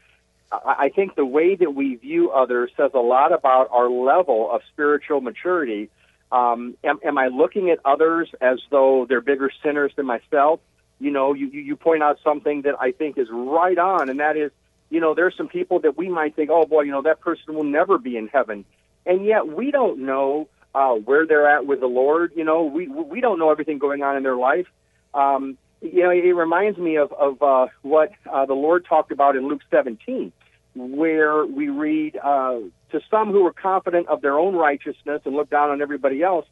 I, 0.52 0.76
I 0.80 0.90
think 0.90 1.16
the 1.16 1.26
way 1.26 1.56
that 1.56 1.76
we 1.76 1.96
view 1.96 2.32
others 2.32 2.72
says 2.76 2.92
a 2.94 3.00
lot 3.00 3.32
about 3.32 3.70
our 3.72 3.90
level 3.90 4.50
of 4.52 4.62
spiritual 4.72 5.22
maturity. 5.22 5.90
Um, 6.30 6.76
am, 6.84 7.00
am 7.06 7.18
I 7.18 7.28
looking 7.28 7.70
at 7.70 7.80
others 7.86 8.30
as 8.42 8.60
though 8.70 9.06
they're 9.08 9.22
bigger 9.22 9.50
sinners 9.64 9.94
than 9.96 10.06
myself? 10.06 10.60
You 11.00 11.12
know, 11.12 11.34
you, 11.34 11.48
you 11.48 11.76
point 11.78 12.04
out 12.04 12.18
something 12.24 12.64
that 12.64 12.76
I 12.82 12.92
think 12.92 13.18
is 13.18 13.30
right 13.32 13.78
on, 13.78 14.10
and 14.10 14.20
that 14.20 14.36
is, 14.36 14.52
you 14.90 15.00
know, 15.00 15.14
there's 15.14 15.38
some 15.38 15.48
people 15.48 15.80
that 15.82 15.96
we 15.96 16.10
might 16.10 16.36
think, 16.36 16.50
oh 16.52 16.66
boy, 16.66 16.82
you 16.82 16.92
know, 16.92 17.04
that 17.04 17.22
person 17.22 17.54
will 17.54 17.64
never 17.64 17.98
be 17.98 18.18
in 18.18 18.28
heaven, 18.28 18.66
and 19.06 19.26
yet 19.26 19.48
we 19.48 19.72
don't 19.72 20.00
know 20.00 20.50
uh, 20.74 20.94
where 20.96 21.26
they're 21.26 21.48
at 21.48 21.66
with 21.66 21.80
the 21.80 21.88
Lord. 21.88 22.34
You 22.36 22.44
know, 22.44 22.64
we 22.64 22.88
we 22.88 23.22
don't 23.22 23.40
know 23.40 23.52
everything 23.52 23.78
going 23.78 24.04
on 24.04 24.18
in 24.18 24.24
their 24.24 24.36
life. 24.36 24.68
Um, 25.14 25.58
you 25.82 26.04
know, 26.04 26.10
it 26.10 26.36
reminds 26.36 26.78
me 26.78 26.98
of 26.98 27.12
of 27.14 27.42
uh, 27.42 27.68
what 27.82 28.12
uh, 28.32 28.46
the 28.46 28.54
Lord 28.54 28.86
talked 28.86 29.12
about 29.12 29.36
in 29.36 29.48
Luke 29.48 29.62
17, 29.70 30.32
where 30.76 31.46
we 31.46 31.70
read, 31.70 32.18
uh, 32.18 32.60
"To 32.92 33.02
some 33.10 33.32
who 33.32 33.44
were 33.44 33.54
confident 33.54 34.08
of 34.08 34.22
their 34.22 34.38
own 34.38 34.56
righteousness 34.56 35.22
and 35.26 35.36
looked 35.36 35.52
down 35.52 35.70
on 35.70 35.82
everybody 35.82 36.24
else, 36.24 36.46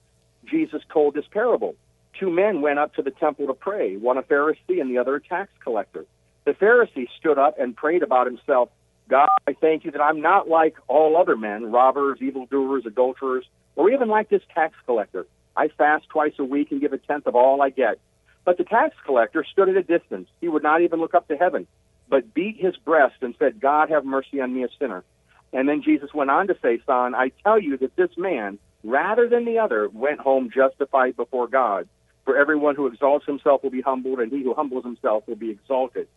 Jesus 0.46 0.82
told 0.92 1.16
this 1.16 1.26
parable. 1.32 1.76
Two 2.20 2.30
men 2.30 2.62
went 2.62 2.80
up 2.80 2.94
to 2.96 3.02
the 3.02 3.12
temple 3.12 3.48
to 3.48 3.54
pray, 3.54 3.98
one 3.98 4.18
a 4.18 4.24
Pharisee 4.24 4.80
and 4.80 4.90
the 4.90 4.98
other 4.98 5.16
a 5.16 5.22
tax 5.22 5.50
collector. 5.62 6.06
The 6.46 6.52
Pharisee 6.52 7.08
stood 7.20 7.38
up 7.38 7.60
and 7.60 7.76
prayed 7.76 8.04
about 8.04 8.28
himself." 8.28 8.70
God, 9.08 9.28
I 9.48 9.54
thank 9.54 9.86
you 9.86 9.92
that 9.92 10.02
I'm 10.02 10.22
not 10.22 10.48
like 10.48 10.76
all 10.88 11.16
other 11.16 11.38
men, 11.38 11.72
robbers, 11.72 12.18
evildoers, 12.22 12.88
adulterers, 12.88 13.46
or 13.76 13.92
even 13.92 14.08
like 14.08 14.30
this 14.30 14.42
tax 14.54 14.74
collector. 14.86 15.28
I 15.56 15.68
fast 15.70 16.10
twice 16.10 16.34
a 16.40 16.44
week 16.44 16.72
and 16.72 16.82
give 16.82 16.92
a 16.94 16.98
tenth 16.98 17.28
of 17.28 17.36
all 17.36 17.62
I 17.62 17.70
get. 17.70 18.00
But 18.46 18.58
the 18.58 18.64
tax 18.64 18.96
collector 19.06 19.44
stood 19.44 19.70
at 19.70 19.76
a 19.76 19.84
distance. 19.84 20.30
He 20.40 20.48
would 20.48 20.64
not 20.64 20.82
even 20.82 21.00
look 21.00 21.16
up 21.16 21.28
to 21.28 21.36
heaven, 21.36 21.68
but 22.08 22.34
beat 22.34 22.58
his 22.58 22.78
breast 22.78 23.16
and 23.22 23.36
said, 23.40 23.60
God, 23.60 23.90
have 23.90 24.06
mercy 24.06 24.40
on 24.40 24.54
me, 24.54 24.64
a 24.64 24.68
sinner. 24.80 25.04
And 25.52 25.68
then 25.68 25.82
Jesus 25.82 26.14
went 26.14 26.30
on 26.30 26.48
to 26.48 26.58
say, 26.62 26.80
Son, 26.86 27.16
I 27.16 27.32
tell 27.44 27.60
you 27.60 27.78
that 27.78 27.96
this 27.96 28.12
man, 28.18 28.60
rather 28.84 29.28
than 29.28 29.46
the 29.46 29.58
other, 29.60 29.90
went 29.90 30.20
home 30.20 30.50
justified 30.54 31.16
before 31.16 31.48
God. 31.48 31.88
For 32.24 32.38
everyone 32.38 32.76
who 32.76 32.88
exalts 32.88 33.26
himself 33.26 33.64
will 33.64 33.70
be 33.70 33.82
humbled, 33.82 34.20
and 34.20 34.32
he 34.32 34.44
who 34.44 34.54
humbles 34.54 34.84
himself 34.84 35.28
will 35.28 35.36
be 35.36 35.52
exalted. 35.52 36.08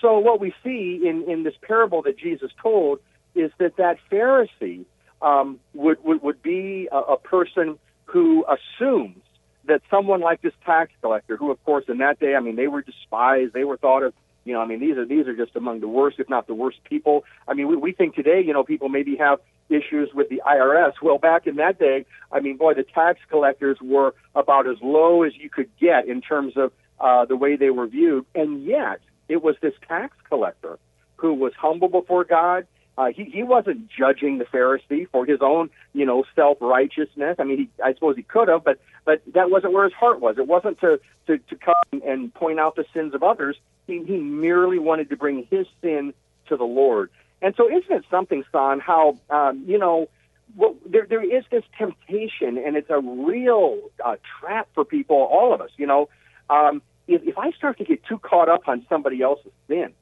So 0.00 0.18
what 0.18 0.40
we 0.40 0.52
see 0.62 1.00
in, 1.06 1.24
in 1.28 1.44
this 1.44 1.54
parable 1.62 2.02
that 2.02 2.18
Jesus 2.18 2.50
told 2.60 2.98
is 3.34 3.50
that 3.58 3.76
that 3.76 3.98
Pharisee 4.10 4.84
um, 5.22 5.58
would, 5.72 6.02
would, 6.04 6.22
would 6.22 6.42
be 6.42 6.88
a, 6.92 6.98
a 6.98 7.16
person 7.16 7.78
who 8.04 8.44
assumes 8.44 9.22
that 9.66 9.82
someone 9.90 10.20
like 10.20 10.42
this 10.42 10.52
tax 10.64 10.92
collector, 11.00 11.36
who 11.36 11.50
of 11.50 11.62
course 11.64 11.84
in 11.88 11.98
that 11.98 12.18
day, 12.18 12.34
I 12.34 12.40
mean, 12.40 12.56
they 12.56 12.68
were 12.68 12.82
despised, 12.82 13.52
they 13.52 13.64
were 13.64 13.76
thought 13.76 14.02
of, 14.02 14.14
you 14.44 14.52
know, 14.52 14.60
I 14.60 14.66
mean, 14.66 14.80
these 14.80 14.96
are 14.96 15.06
these 15.06 15.26
are 15.26 15.36
just 15.36 15.56
among 15.56 15.80
the 15.80 15.88
worst, 15.88 16.18
if 16.18 16.28
not 16.28 16.46
the 16.46 16.54
worst 16.54 16.84
people. 16.84 17.24
I 17.48 17.54
mean, 17.54 17.68
we, 17.68 17.76
we 17.76 17.92
think 17.92 18.14
today, 18.14 18.42
you 18.44 18.52
know, 18.52 18.62
people 18.62 18.88
maybe 18.88 19.16
have 19.16 19.40
issues 19.70 20.10
with 20.14 20.28
the 20.28 20.42
IRS. 20.46 20.92
Well, 21.02 21.18
back 21.18 21.46
in 21.46 21.56
that 21.56 21.78
day, 21.78 22.04
I 22.30 22.40
mean, 22.40 22.56
boy, 22.58 22.74
the 22.74 22.82
tax 22.82 23.18
collectors 23.30 23.78
were 23.80 24.14
about 24.34 24.68
as 24.68 24.76
low 24.82 25.22
as 25.22 25.32
you 25.36 25.48
could 25.48 25.70
get 25.80 26.06
in 26.06 26.20
terms 26.20 26.56
of 26.56 26.72
uh, 27.00 27.24
the 27.24 27.36
way 27.36 27.56
they 27.56 27.70
were 27.70 27.86
viewed, 27.86 28.26
and 28.34 28.64
yet 28.64 29.00
it 29.28 29.42
was 29.42 29.56
this 29.62 29.74
tax 29.88 30.14
collector 30.28 30.78
who 31.16 31.32
was 31.32 31.52
humble 31.56 31.88
before 31.88 32.24
God. 32.24 32.66
Uh, 32.96 33.06
he 33.06 33.24
he 33.24 33.42
wasn't 33.42 33.88
judging 33.88 34.38
the 34.38 34.44
Pharisee 34.44 35.08
for 35.10 35.26
his 35.26 35.40
own 35.40 35.70
you 35.92 36.06
know 36.06 36.24
self 36.36 36.58
righteousness. 36.60 37.36
I 37.38 37.44
mean, 37.44 37.58
he, 37.58 37.68
I 37.82 37.94
suppose 37.94 38.16
he 38.16 38.22
could 38.22 38.48
have, 38.48 38.64
but 38.64 38.78
but 39.04 39.22
that 39.34 39.50
wasn't 39.50 39.72
where 39.72 39.84
his 39.84 39.92
heart 39.92 40.20
was. 40.20 40.38
It 40.38 40.46
wasn't 40.46 40.80
to 40.80 41.00
to 41.26 41.38
to 41.38 41.56
come 41.56 42.02
and 42.06 42.32
point 42.32 42.60
out 42.60 42.76
the 42.76 42.84
sins 42.94 43.14
of 43.14 43.22
others. 43.22 43.56
He 43.86 44.02
he 44.04 44.18
merely 44.18 44.78
wanted 44.78 45.10
to 45.10 45.16
bring 45.16 45.46
his 45.50 45.66
sin 45.82 46.14
to 46.48 46.56
the 46.56 46.64
Lord. 46.64 47.10
And 47.42 47.54
so, 47.56 47.68
isn't 47.68 47.90
it 47.90 48.04
something, 48.10 48.44
son? 48.52 48.80
How 48.80 49.18
um, 49.30 49.64
you 49.66 49.78
know. 49.78 50.08
Well, 50.56 50.76
there, 50.86 51.04
there 51.08 51.22
is 51.22 51.42
this 51.50 51.64
temptation, 51.76 52.58
and 52.58 52.76
it's 52.76 52.90
a 52.90 53.00
real 53.00 53.80
uh, 54.04 54.16
trap 54.38 54.68
for 54.74 54.84
people, 54.84 55.16
all 55.16 55.52
of 55.52 55.60
us. 55.60 55.70
You 55.76 55.86
know, 55.86 56.08
um, 56.48 56.80
if, 57.08 57.22
if 57.24 57.38
I 57.38 57.50
start 57.52 57.78
to 57.78 57.84
get 57.84 58.04
too 58.04 58.18
caught 58.18 58.48
up 58.48 58.68
on 58.68 58.86
somebody 58.88 59.20
else's 59.20 59.50
sin, 59.66 59.94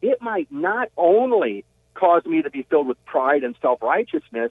it 0.00 0.22
might 0.22 0.52
not 0.52 0.90
only 0.96 1.64
cause 1.98 2.24
me 2.24 2.42
to 2.42 2.50
be 2.50 2.62
filled 2.70 2.86
with 2.86 3.02
pride 3.04 3.42
and 3.44 3.54
self 3.60 3.82
righteousness, 3.82 4.50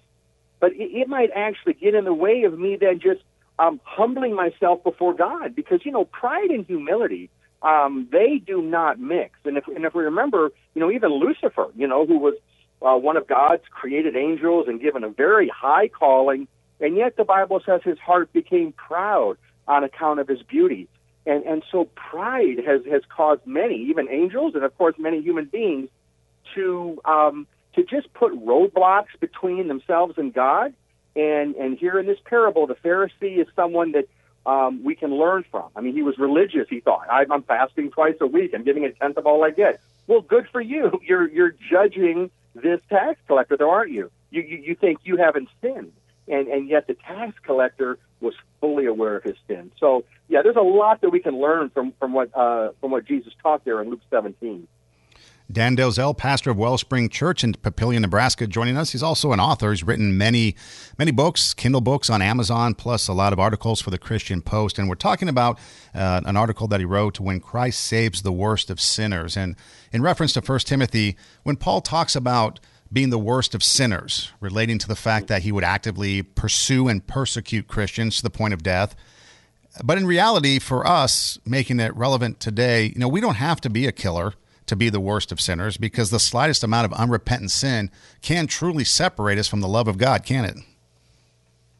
but 0.60 0.74
it, 0.74 0.92
it 0.92 1.08
might 1.08 1.30
actually 1.36 1.74
get 1.74 1.96
in 1.96 2.06
the 2.06 2.14
way 2.14 2.44
of 2.44 2.58
me 2.58 2.78
then 2.80 3.00
just 3.00 3.22
um, 3.60 3.80
humbling 3.84 4.36
myself 4.36 4.84
before 4.84 5.14
God. 5.14 5.56
Because, 5.56 5.82
you 5.84 5.92
know, 5.92 6.06
pride 6.06 6.50
and 6.50 6.66
humility, 6.66 7.30
um, 7.62 8.08
they 8.12 8.42
do 8.46 8.62
not 8.62 9.00
mix. 9.00 9.40
And 9.46 9.58
if, 9.58 9.68
and 9.68 9.86
if 9.86 9.94
we 9.94 10.04
remember, 10.04 10.52
you 10.76 10.82
know, 10.82 10.92
even 10.92 11.12
Lucifer, 11.12 11.68
you 11.76 11.88
know, 11.88 12.06
who 12.06 12.20
was 12.20 12.36
uh, 12.82 12.96
one 12.96 13.18
of 13.18 13.28
God's 13.28 13.64
created 13.72 14.16
angels 14.16 14.68
and 14.68 14.80
given 14.80 15.04
a 15.04 15.10
very 15.10 15.50
high 15.50 15.88
calling, 15.88 16.48
and 16.80 16.96
yet 16.96 17.18
the 17.18 17.24
Bible 17.24 17.62
says 17.66 17.82
his 17.84 17.98
heart 17.98 18.32
became 18.34 18.72
proud 18.74 19.38
on 19.68 19.84
account 19.84 20.20
of 20.20 20.28
his 20.28 20.42
beauty. 20.44 20.88
And, 21.26 21.44
and 21.44 21.64
so 21.72 21.86
pride 21.96 22.60
has, 22.66 22.82
has 22.90 23.02
caused 23.10 23.46
many, 23.46 23.88
even 23.90 24.08
angels, 24.10 24.54
and 24.56 24.64
of 24.64 24.78
course 24.78 24.96
many 24.98 25.22
human 25.22 25.46
beings, 25.46 25.90
to 26.58 27.00
um, 27.06 27.48
to 27.76 27.84
just 27.84 28.14
put 28.14 28.34
roadblocks 28.34 29.18
between 29.20 29.68
themselves 29.68 30.18
and 30.18 30.34
God. 30.34 30.74
And 31.16 31.56
and 31.56 31.78
here 31.78 31.98
in 31.98 32.06
this 32.06 32.20
parable, 32.26 32.68
the 32.68 32.76
Pharisee 32.76 33.40
is 33.40 33.48
someone 33.56 33.94
that 33.94 34.08
um, 34.46 34.84
we 34.84 34.96
can 34.96 35.14
learn 35.16 35.46
from. 35.50 35.70
I 35.76 35.82
mean, 35.82 35.94
he 35.94 36.04
was 36.04 36.18
religious. 36.18 36.68
He 36.70 36.80
thought, 36.80 37.08
I'm 37.10 37.44
fasting 37.44 37.92
twice 37.92 38.16
a 38.22 38.28
week. 38.28 38.52
I'm 38.54 38.64
giving 38.64 38.86
a 38.86 38.92
tenth 38.92 39.18
of 39.18 39.26
all 39.26 39.44
I 39.44 39.52
get. 39.52 39.82
Well, 40.08 40.22
good 40.22 40.48
for 40.52 40.62
you. 40.62 41.00
You're 41.08 41.28
you're 41.28 41.56
judging 41.70 42.32
this 42.56 42.82
tax 42.90 43.20
collector, 43.28 43.58
though, 43.58 43.70
aren't 43.70 43.92
you? 43.92 44.12
You 44.32 44.42
you, 44.42 44.58
you 44.58 44.76
think 44.76 45.00
you 45.04 45.18
haven't 45.18 45.50
sinned, 45.62 45.94
and 46.28 46.48
and 46.48 46.70
yet 46.70 46.88
the 46.88 46.94
tax 46.94 47.38
collector 47.44 47.98
was 48.20 48.34
fully 48.60 48.86
aware 48.86 49.16
of 49.16 49.24
his 49.24 49.36
sin. 49.48 49.72
So 49.80 50.06
yeah, 50.28 50.42
there's 50.42 50.56
a 50.56 50.62
lot 50.62 51.02
that 51.02 51.10
we 51.10 51.20
can 51.20 51.40
learn 51.40 51.70
from 51.70 51.94
from 52.00 52.14
what 52.14 52.36
uh, 52.36 52.70
from 52.80 52.92
what 52.92 53.06
Jesus 53.06 53.34
taught 53.44 53.66
there 53.66 53.82
in 53.82 53.90
Luke 53.90 54.02
17. 54.10 54.68
Dan 55.50 55.78
Delzell, 55.78 56.18
pastor 56.18 56.52
of 56.52 56.58
Wellspring 56.58 57.08
Church 57.08 57.42
in 57.42 57.54
Papillion, 57.54 58.02
Nebraska, 58.02 58.48
joining 58.48 58.76
us. 58.76 58.92
He's 58.92 59.04
also 59.04 59.32
an 59.32 59.40
author. 59.40 59.72
He's 59.72 59.84
written 59.84 60.18
many, 60.18 60.58
many 61.00 61.12
books, 61.12 61.54
Kindle 61.54 61.80
books 61.80 62.10
on 62.10 62.22
Amazon, 62.22 62.76
plus 62.76 63.08
a 63.08 63.14
lot 63.14 63.32
of 63.32 63.40
articles 63.40 63.80
for 63.80 63.90
the 63.90 63.98
Christian 63.98 64.42
Post. 64.42 64.78
And 64.78 64.90
we're 64.90 64.96
talking 64.96 65.30
about 65.30 65.58
uh, 65.96 66.20
an 66.26 66.36
article 66.36 66.68
that 66.68 66.82
he 66.82 66.86
wrote, 66.86 67.22
When 67.22 67.40
Christ 67.40 67.80
Saves 67.80 68.24
the 68.24 68.32
Worst 68.34 68.70
of 68.70 68.82
Sinners. 68.82 69.38
And 69.38 69.56
in 69.94 70.02
reference 70.02 70.34
to 70.34 70.42
1 70.42 70.60
Timothy, 70.60 71.16
when 71.44 71.56
Paul 71.56 71.80
talks 71.80 72.14
about 72.14 72.60
being 72.92 73.10
the 73.10 73.18
worst 73.18 73.56
of 73.56 73.64
sinners, 73.64 74.32
relating 74.42 74.78
to 74.80 74.88
the 74.88 74.96
fact 74.96 75.28
that 75.28 75.44
he 75.44 75.54
would 75.54 75.64
actively 75.64 76.24
pursue 76.24 76.90
and 76.90 77.06
persecute 77.08 77.68
Christians 77.68 78.18
to 78.18 78.24
the 78.24 78.30
point 78.30 78.54
of 78.54 78.64
death, 78.64 78.96
but 79.84 79.98
in 79.98 80.06
reality, 80.06 80.60
for 80.60 80.86
us, 80.86 81.40
making 81.46 81.80
it 81.80 81.96
relevant 81.96 82.40
today, 82.40 82.88
you 82.88 83.00
know, 83.00 83.08
we 83.08 83.22
don't 83.22 83.36
have 83.36 83.62
to 83.62 83.70
be 83.70 83.86
a 83.86 83.92
killer 83.92 84.34
to 84.68 84.76
be 84.76 84.90
the 84.90 85.00
worst 85.00 85.32
of 85.32 85.42
sinners 85.42 85.78
because 85.78 86.10
the 86.10 86.20
slightest 86.20 86.64
amount 86.64 86.86
of 86.86 86.94
unrepentant 86.94 87.52
sin 87.52 87.90
can 88.22 88.48
truly 88.48 88.84
separate 88.84 89.38
us 89.38 89.48
from 89.48 89.62
the 89.62 89.68
love 89.68 89.88
of 89.88 89.98
God, 89.98 90.24
can 90.24 90.46
it? 90.46 90.58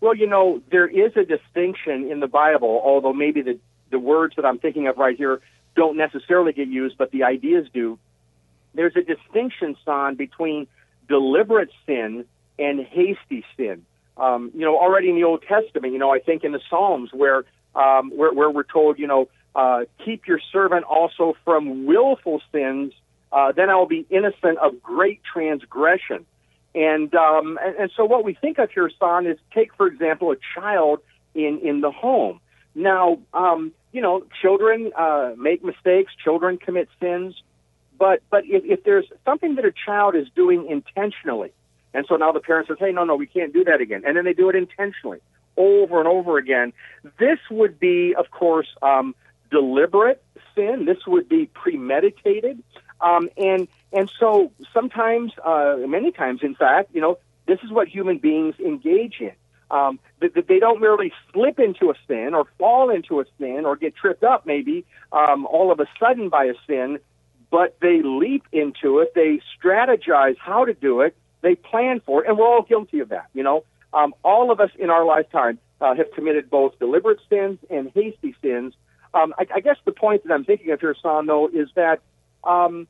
Well, 0.02 0.16
you 0.16 0.28
know, 0.28 0.62
there 0.72 0.88
is 0.88 1.16
a 1.16 1.24
distinction 1.24 2.10
in 2.12 2.20
the 2.20 2.28
Bible, 2.28 2.82
although 2.84 3.14
maybe 3.14 3.42
the, 3.42 3.60
the 3.90 4.00
words 4.00 4.36
that 4.36 4.46
I'm 4.46 4.60
thinking 4.60 4.88
of 4.88 4.98
right 4.98 5.18
here 5.18 5.42
don't 5.76 5.98
necessarily 5.98 6.54
get 6.54 6.68
used, 6.68 6.98
but 6.98 7.12
the 7.12 7.24
ideas 7.24 7.68
do. 7.74 8.00
There's 8.74 8.96
a 8.96 9.02
distinction, 9.02 9.76
son, 9.86 10.16
between 10.16 10.68
deliberate 11.08 11.70
sin 11.86 12.26
and 12.60 12.80
hasty 12.80 13.44
sin. 13.56 13.86
Um, 14.18 14.52
you 14.54 14.62
know, 14.62 14.78
already 14.78 15.10
in 15.10 15.16
the 15.16 15.24
Old 15.24 15.44
Testament, 15.44 15.94
you 15.94 16.00
know, 16.00 16.12
I 16.12 16.20
think 16.20 16.44
in 16.44 16.52
the 16.52 16.62
Psalms 16.70 17.12
where 17.14 17.46
um, 17.76 18.10
where, 18.10 18.34
where 18.34 18.50
we're 18.50 18.64
told, 18.64 18.98
you 18.98 19.06
know, 19.06 19.30
uh, 19.58 19.86
keep 20.06 20.28
your 20.28 20.40
servant 20.54 20.86
also 20.86 21.36
from 21.44 21.88
willful 21.88 22.42
sins, 22.52 22.94
uh, 23.32 23.52
then 23.52 23.70
I'll 23.72 23.88
be 23.88 24.06
innocent 24.10 24.60
of 24.60 24.82
great 24.84 25.20
transgression. 25.34 26.26
And, 26.76 27.14
um, 27.16 27.58
and 27.64 27.76
and 27.76 27.92
so 27.98 28.06
what 28.06 28.24
we 28.24 28.34
think 28.36 28.60
of 28.60 28.70
here, 28.70 28.90
son, 29.00 29.26
is 29.26 29.38
take 29.52 29.74
for 29.76 29.88
example 29.88 30.32
a 30.32 30.38
child 30.54 31.00
in 31.34 31.60
in 31.64 31.82
the 31.82 31.92
home. 31.92 32.40
Now, 32.76 33.18
um, 33.34 33.72
you 33.92 34.02
know, 34.02 34.24
children 34.44 34.92
uh, 34.96 35.32
make 35.38 35.64
mistakes, 35.64 36.12
children 36.24 36.60
commit 36.60 36.88
sins, 37.02 37.34
but 37.98 38.22
but 38.30 38.46
if, 38.46 38.64
if 38.64 38.84
there's 38.84 39.08
something 39.26 39.56
that 39.56 39.66
a 39.66 39.74
child 39.86 40.16
is 40.16 40.28
doing 40.36 40.68
intentionally, 40.70 41.52
and 41.96 42.06
so 42.08 42.16
now 42.16 42.32
the 42.32 42.42
parent 42.42 42.68
says, 42.68 42.78
hey, 42.80 42.92
no, 42.92 43.06
no, 43.06 43.16
we 43.16 43.26
can't 43.26 43.54
do 43.54 43.64
that 43.64 43.82
again, 43.82 44.04
and 44.06 44.16
then 44.16 44.26
they 44.26 44.34
do 44.34 44.50
it 44.50 44.56
intentionally 44.56 45.20
over 45.56 45.98
and 45.98 46.08
over 46.08 46.38
again. 46.38 46.74
This 47.18 47.40
would 47.50 47.80
be, 47.80 48.14
of 48.14 48.30
course, 48.30 48.68
um, 48.84 49.16
deliberate 49.50 50.24
sin. 50.56 50.86
This 50.86 51.06
would 51.06 51.30
be 51.30 51.46
premeditated. 51.48 52.64
Um, 53.00 53.30
and 53.38 53.68
and 53.94 54.12
so 54.20 54.52
sometimes, 54.74 55.32
uh, 55.44 55.78
many 55.88 56.12
times, 56.12 56.42
in 56.44 56.56
fact, 56.56 56.90
you 56.94 57.02
know, 57.02 57.20
this 57.46 57.60
is 57.64 57.72
what 57.72 57.88
human 57.88 58.18
beings 58.18 58.56
engage 58.60 59.18
in. 59.20 59.34
Um, 59.70 60.00
that, 60.22 60.34
that 60.36 60.48
they 60.48 60.60
don't 60.60 60.80
merely 60.80 61.12
slip 61.34 61.60
into 61.60 61.90
a 61.90 61.94
sin 62.08 62.34
or 62.34 62.46
fall 62.58 62.90
into 62.90 63.20
a 63.20 63.26
sin 63.38 63.66
or 63.66 63.76
get 63.76 63.96
tripped 63.98 64.24
up 64.24 64.46
maybe 64.46 64.86
um, 65.12 65.46
all 65.46 65.74
of 65.74 65.82
a 65.82 65.88
sudden 66.00 66.30
by 66.30 66.46
a 66.46 66.54
sin, 66.66 67.00
but 67.52 67.76
they 67.82 68.02
leap 68.02 68.46
into 68.54 69.00
it. 69.00 69.14
They 69.14 69.42
strategize 69.62 70.38
how 70.40 70.64
to 70.64 70.74
do 70.74 71.02
it. 71.02 71.18
They 71.42 71.56
plan 71.56 72.00
for 72.06 72.24
it, 72.24 72.30
and 72.30 72.38
we're 72.38 72.48
all 72.48 72.64
guilty 72.64 73.00
of 73.00 73.10
that. 73.10 73.28
You 73.34 73.44
know, 73.44 73.66
um, 73.94 74.16
all 74.24 74.52
of 74.52 74.62
us 74.62 74.72
in 74.80 74.90
our 74.90 75.06
lifetime 75.06 75.60
uh, 75.82 75.96
have 75.96 76.12
committed 76.14 76.50
both 76.50 76.80
deliberate 76.80 77.20
sins 77.30 77.60
and 77.70 77.92
hasty 77.94 78.36
sins 78.42 78.74
um, 79.14 79.34
I, 79.38 79.48
I, 79.56 79.60
guess 79.60 79.78
the 79.86 79.92
point 79.92 80.24
that 80.24 80.34
I'm 80.34 80.46
thinking 80.46 80.72
of 80.72 80.80
here, 80.80 80.96
Son, 81.02 81.26
though, 81.26 81.48
is 81.48 81.70
that 81.76 82.02
um, 82.44 82.88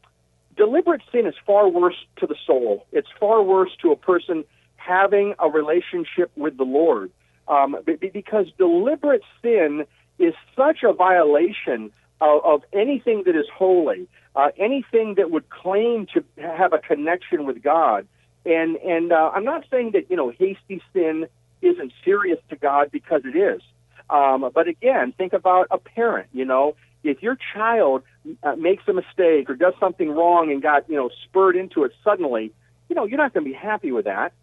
deliberate 0.55 1.01
sin 1.11 1.25
is 1.25 1.35
far 1.45 1.69
worse 1.69 1.95
to 2.17 2.27
the 2.27 2.35
soul. 2.45 2.85
It's 2.91 3.07
far 3.19 3.43
worse 3.43 3.71
to 3.81 3.91
a 3.91 3.95
person 3.95 4.43
having 4.75 5.35
a 5.39 5.49
relationship 5.49 6.31
with 6.35 6.57
the 6.57 6.63
Lord. 6.63 7.11
Um, 7.47 7.77
because 7.85 8.47
deliberate 8.57 9.23
sin 9.41 9.85
is 10.19 10.33
such 10.55 10.83
a 10.83 10.91
violation 10.91 11.91
of, 12.19 12.43
of 12.43 12.61
anything 12.73 13.23
that 13.25 13.35
is 13.37 13.45
holy, 13.53 14.07
uh, 14.35 14.49
anything 14.57 15.15
that 15.15 15.31
would 15.31 15.49
claim 15.49 16.07
to 16.13 16.23
have 16.37 16.73
a 16.73 16.79
connection 16.79 17.45
with 17.45 17.61
God. 17.61 18.07
And 18.45 18.77
and 18.77 19.11
uh, 19.11 19.31
I'm 19.33 19.43
not 19.43 19.65
saying 19.69 19.91
that 19.91 20.09
you 20.09 20.15
know 20.15 20.29
hasty 20.29 20.81
sin 20.93 21.27
isn't 21.61 21.91
serious 22.03 22.39
to 22.49 22.55
God 22.55 22.91
because 22.91 23.21
it 23.25 23.35
is. 23.37 23.61
Um, 24.09 24.49
but 24.53 24.67
again, 24.67 25.13
think 25.17 25.33
about 25.33 25.67
a 25.71 25.77
parent. 25.77 26.29
You 26.33 26.45
know, 26.45 26.75
if 27.03 27.21
your 27.21 27.37
child 27.53 28.03
uh, 28.43 28.55
makes 28.55 28.83
a 28.87 28.93
mistake 28.93 29.49
or 29.49 29.55
does 29.55 29.73
something 29.79 30.09
wrong 30.09 30.51
and 30.51 30.61
got 30.61 30.89
you 30.89 30.95
know 30.95 31.09
spurred 31.25 31.55
into 31.55 31.83
it 31.83 31.91
suddenly, 32.03 32.51
you 32.89 32.95
know, 32.95 33.05
you're 33.05 33.17
not 33.17 33.33
going 33.33 33.45
to 33.45 33.51
be 33.51 33.55
happy 33.57 33.91
with 33.91 34.05
that. 34.05 34.33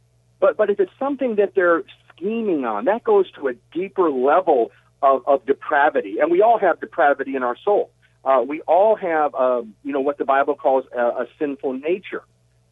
But 0.41 0.57
but 0.57 0.71
if 0.71 0.81
it's 0.81 0.93
something 0.99 1.37
that 1.37 1.55
they're 1.55 1.83
scheming 2.15 2.65
on, 2.65 2.85
that 2.87 3.05
goes 3.05 3.31
to 3.33 3.49
a 3.49 3.55
deeper 3.73 4.11
level 4.11 4.71
of, 5.03 5.23
of 5.27 5.47
depravity, 5.47 6.19
and 6.21 6.31
we 6.31 6.43
all 6.43 6.59
have 6.59 6.81
depravity 6.81 7.37
in 7.37 7.43
our 7.43 7.57
soul. 7.65 7.91
Uh, 8.25 8.43
we 8.47 8.63
all 8.63 8.97
have, 8.97 9.35
uh, 9.35 9.63
you 9.83 9.93
know, 9.93 10.01
what 10.01 10.17
the 10.17 10.25
Bible 10.25 10.55
calls 10.55 10.85
a, 10.97 10.99
a 10.99 11.27
sinful 11.39 11.75
nature. 11.75 12.23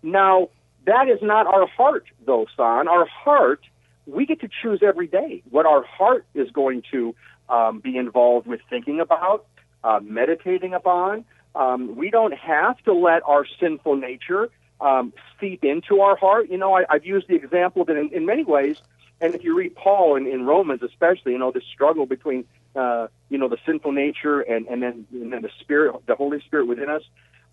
Now, 0.03 0.49
that 0.87 1.09
is 1.09 1.19
not 1.21 1.47
our 1.47 1.67
heart, 1.67 2.07
though, 2.25 2.47
son. 2.57 2.89
Our 2.89 3.07
heart 3.07 3.61
we 4.07 4.27
get 4.27 4.41
to 4.41 4.49
choose 4.63 4.81
every 4.83 5.07
day 5.07 5.43
what 5.51 5.67
our 5.67 5.85
heart 5.85 6.27
is 6.35 6.51
going 6.51 6.83
to 6.91 7.15
um, 7.49 7.81
be 7.81 7.97
involved 7.97 8.47
with 8.47 8.61
thinking 8.69 9.01
about, 9.01 9.47
uh, 9.85 10.01
meditating 10.03 10.75
upon. 10.75 11.25
Um, 11.55 11.97
we 11.97 12.11
don't 12.11 12.35
have 12.35 12.79
to 12.85 12.93
let 12.93 13.23
our 13.25 13.45
sinful 13.61 13.97
nature 13.97 14.51
um, 14.81 15.13
seep 15.41 15.65
into 15.65 16.01
our 16.01 16.17
heart. 16.17 16.51
You 16.51 16.59
know, 16.59 16.77
I, 16.77 16.85
I've 16.89 17.05
used 17.05 17.29
the 17.29 17.35
example 17.35 17.85
that 17.85 17.97
in, 17.97 18.11
in 18.13 18.27
many 18.27 18.45
ways, 18.45 18.79
and 19.21 19.35
if 19.35 19.45
you 19.45 19.57
read 19.57 19.77
Paul 19.77 20.17
in, 20.17 20.27
in 20.27 20.45
Romans 20.47 20.83
especially, 20.83 21.33
you 21.33 21.39
know, 21.39 21.53
this 21.53 21.65
struggle 21.73 22.07
between, 22.07 22.45
uh, 22.75 23.07
you 23.29 23.39
know, 23.39 23.49
the 23.49 23.59
sinful 23.65 23.93
nature 23.93 24.41
and, 24.41 24.67
and 24.67 24.83
then 24.83 25.07
and 25.13 25.33
then 25.33 25.43
the 25.43 25.51
Spirit, 25.61 25.95
the 26.07 26.17
Holy 26.17 26.41
Spirit 26.41 26.67
within 26.67 26.89
us. 26.89 27.03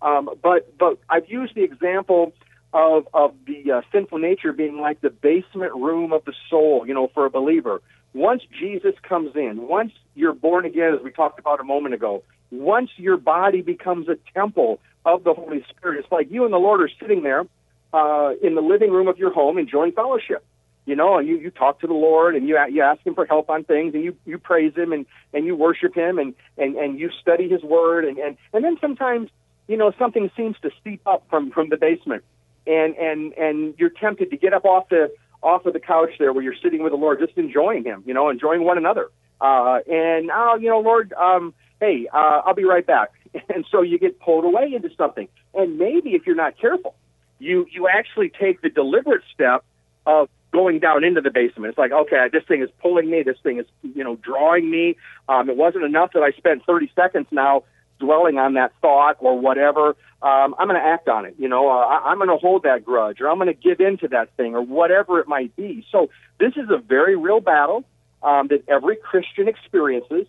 Um, 0.02 0.30
but 0.42 0.76
but 0.78 0.98
I've 1.08 1.28
used 1.28 1.54
the 1.54 1.62
example 1.62 2.32
of 2.72 3.08
of 3.12 3.34
the 3.46 3.72
uh, 3.72 3.80
sinful 3.92 4.18
nature 4.18 4.52
being 4.52 4.80
like 4.80 5.00
the 5.00 5.10
basement 5.10 5.74
room 5.74 6.12
of 6.12 6.24
the 6.24 6.34
soul, 6.48 6.84
you 6.86 6.94
know, 6.94 7.08
for 7.12 7.26
a 7.26 7.30
believer. 7.30 7.82
Once 8.12 8.42
Jesus 8.58 8.94
comes 9.02 9.34
in, 9.36 9.68
once 9.68 9.92
you're 10.14 10.32
born 10.32 10.64
again, 10.64 10.94
as 10.94 11.00
we 11.02 11.10
talked 11.10 11.38
about 11.38 11.60
a 11.60 11.64
moment 11.64 11.94
ago, 11.94 12.22
once 12.50 12.90
your 12.96 13.16
body 13.16 13.62
becomes 13.62 14.08
a 14.08 14.16
temple 14.34 14.80
of 15.04 15.22
the 15.24 15.32
Holy 15.32 15.64
Spirit, 15.70 16.00
it's 16.00 16.12
like 16.12 16.30
you 16.30 16.44
and 16.44 16.52
the 16.52 16.58
Lord 16.58 16.80
are 16.80 16.90
sitting 17.00 17.22
there 17.22 17.44
uh, 17.92 18.32
in 18.42 18.54
the 18.54 18.60
living 18.60 18.90
room 18.90 19.08
of 19.08 19.18
your 19.18 19.32
home 19.32 19.58
enjoying 19.58 19.92
fellowship. 19.92 20.44
You 20.86 20.96
know, 20.96 21.18
and 21.18 21.28
you, 21.28 21.38
you 21.38 21.50
talk 21.50 21.80
to 21.80 21.86
the 21.86 21.92
Lord 21.92 22.34
and 22.34 22.48
you 22.48 22.58
you 22.70 22.82
ask 22.82 23.06
him 23.06 23.14
for 23.14 23.26
help 23.26 23.48
on 23.50 23.62
things 23.62 23.94
and 23.94 24.02
you, 24.02 24.16
you 24.24 24.38
praise 24.38 24.74
him 24.74 24.92
and, 24.92 25.06
and 25.32 25.44
you 25.44 25.54
worship 25.54 25.94
him 25.94 26.18
and, 26.18 26.34
and, 26.56 26.74
and 26.74 26.98
you 26.98 27.10
study 27.20 27.48
his 27.48 27.62
word 27.62 28.06
and, 28.06 28.18
and, 28.18 28.36
and 28.52 28.64
then 28.64 28.76
sometimes, 28.80 29.28
you 29.68 29.76
know, 29.76 29.92
something 29.98 30.30
seems 30.36 30.56
to 30.62 30.70
seep 30.82 31.02
up 31.06 31.24
from, 31.28 31.52
from 31.52 31.68
the 31.68 31.76
basement 31.76 32.24
and 32.66 32.94
and 32.96 33.32
and 33.34 33.74
you're 33.78 33.90
tempted 33.90 34.30
to 34.30 34.36
get 34.36 34.52
up 34.52 34.64
off 34.64 34.88
the 34.88 35.12
off 35.42 35.64
of 35.66 35.72
the 35.72 35.80
couch 35.80 36.10
there 36.18 36.32
where 36.32 36.42
you're 36.42 36.54
sitting 36.62 36.82
with 36.82 36.92
the 36.92 36.96
Lord, 36.96 37.18
just 37.18 37.36
enjoying 37.36 37.84
Him, 37.84 38.02
you 38.06 38.14
know, 38.14 38.28
enjoying 38.28 38.64
one 38.64 38.78
another. 38.78 39.10
Uh, 39.40 39.78
and 39.90 40.30
oh, 40.32 40.56
you 40.60 40.68
know, 40.68 40.80
Lord, 40.80 41.12
um, 41.14 41.54
hey, 41.80 42.06
uh, 42.12 42.42
I'll 42.44 42.54
be 42.54 42.64
right 42.64 42.86
back. 42.86 43.10
And 43.48 43.64
so 43.70 43.82
you 43.82 43.96
get 43.96 44.18
pulled 44.18 44.44
away 44.44 44.72
into 44.74 44.90
something. 44.96 45.28
And 45.54 45.78
maybe 45.78 46.16
if 46.16 46.26
you're 46.26 46.34
not 46.34 46.58
careful, 46.58 46.96
you 47.38 47.64
you 47.70 47.86
actually 47.86 48.28
take 48.28 48.60
the 48.60 48.70
deliberate 48.70 49.22
step 49.32 49.64
of 50.04 50.28
going 50.52 50.80
down 50.80 51.04
into 51.04 51.20
the 51.20 51.30
basement. 51.30 51.70
It's 51.70 51.78
like, 51.78 51.92
okay, 51.92 52.28
this 52.32 52.42
thing 52.44 52.60
is 52.60 52.70
pulling 52.82 53.08
me. 53.08 53.22
This 53.22 53.38
thing 53.42 53.58
is, 53.58 53.66
you 53.82 54.02
know, 54.02 54.16
drawing 54.16 54.68
me. 54.68 54.96
Um, 55.28 55.48
it 55.48 55.56
wasn't 55.56 55.84
enough 55.84 56.10
that 56.14 56.24
I 56.24 56.32
spent 56.32 56.64
30 56.66 56.90
seconds 56.96 57.28
now 57.30 57.62
dwelling 58.00 58.38
on 58.38 58.54
that 58.54 58.72
thought 58.82 59.16
or 59.20 59.38
whatever, 59.38 59.90
um, 60.22 60.54
I'm 60.58 60.66
going 60.68 60.80
to 60.80 60.86
act 60.86 61.08
on 61.08 61.24
it. 61.24 61.34
You 61.38 61.48
know, 61.48 61.68
uh, 61.70 61.84
I, 61.84 62.10
I'm 62.10 62.18
going 62.18 62.28
to 62.28 62.36
hold 62.36 62.64
that 62.64 62.84
grudge 62.84 63.20
or 63.20 63.28
I'm 63.28 63.38
going 63.38 63.46
to 63.46 63.54
give 63.54 63.80
in 63.80 63.98
to 63.98 64.08
that 64.08 64.34
thing 64.36 64.54
or 64.54 64.62
whatever 64.62 65.20
it 65.20 65.28
might 65.28 65.54
be. 65.54 65.86
So 65.92 66.10
this 66.38 66.52
is 66.56 66.68
a 66.70 66.78
very 66.78 67.16
real 67.16 67.40
battle 67.40 67.84
um, 68.22 68.48
that 68.48 68.68
every 68.68 68.96
Christian 68.96 69.48
experiences. 69.48 70.26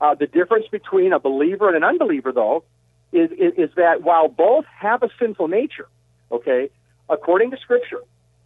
Uh, 0.00 0.14
the 0.14 0.26
difference 0.26 0.66
between 0.70 1.12
a 1.12 1.18
believer 1.18 1.68
and 1.68 1.76
an 1.76 1.84
unbeliever, 1.84 2.32
though, 2.32 2.64
is, 3.12 3.30
is, 3.30 3.52
is 3.56 3.70
that 3.76 4.02
while 4.02 4.28
both 4.28 4.64
have 4.66 5.02
a 5.02 5.08
sinful 5.18 5.48
nature, 5.48 5.88
okay, 6.32 6.68
according 7.08 7.50
to 7.52 7.56
Scripture, 7.58 8.00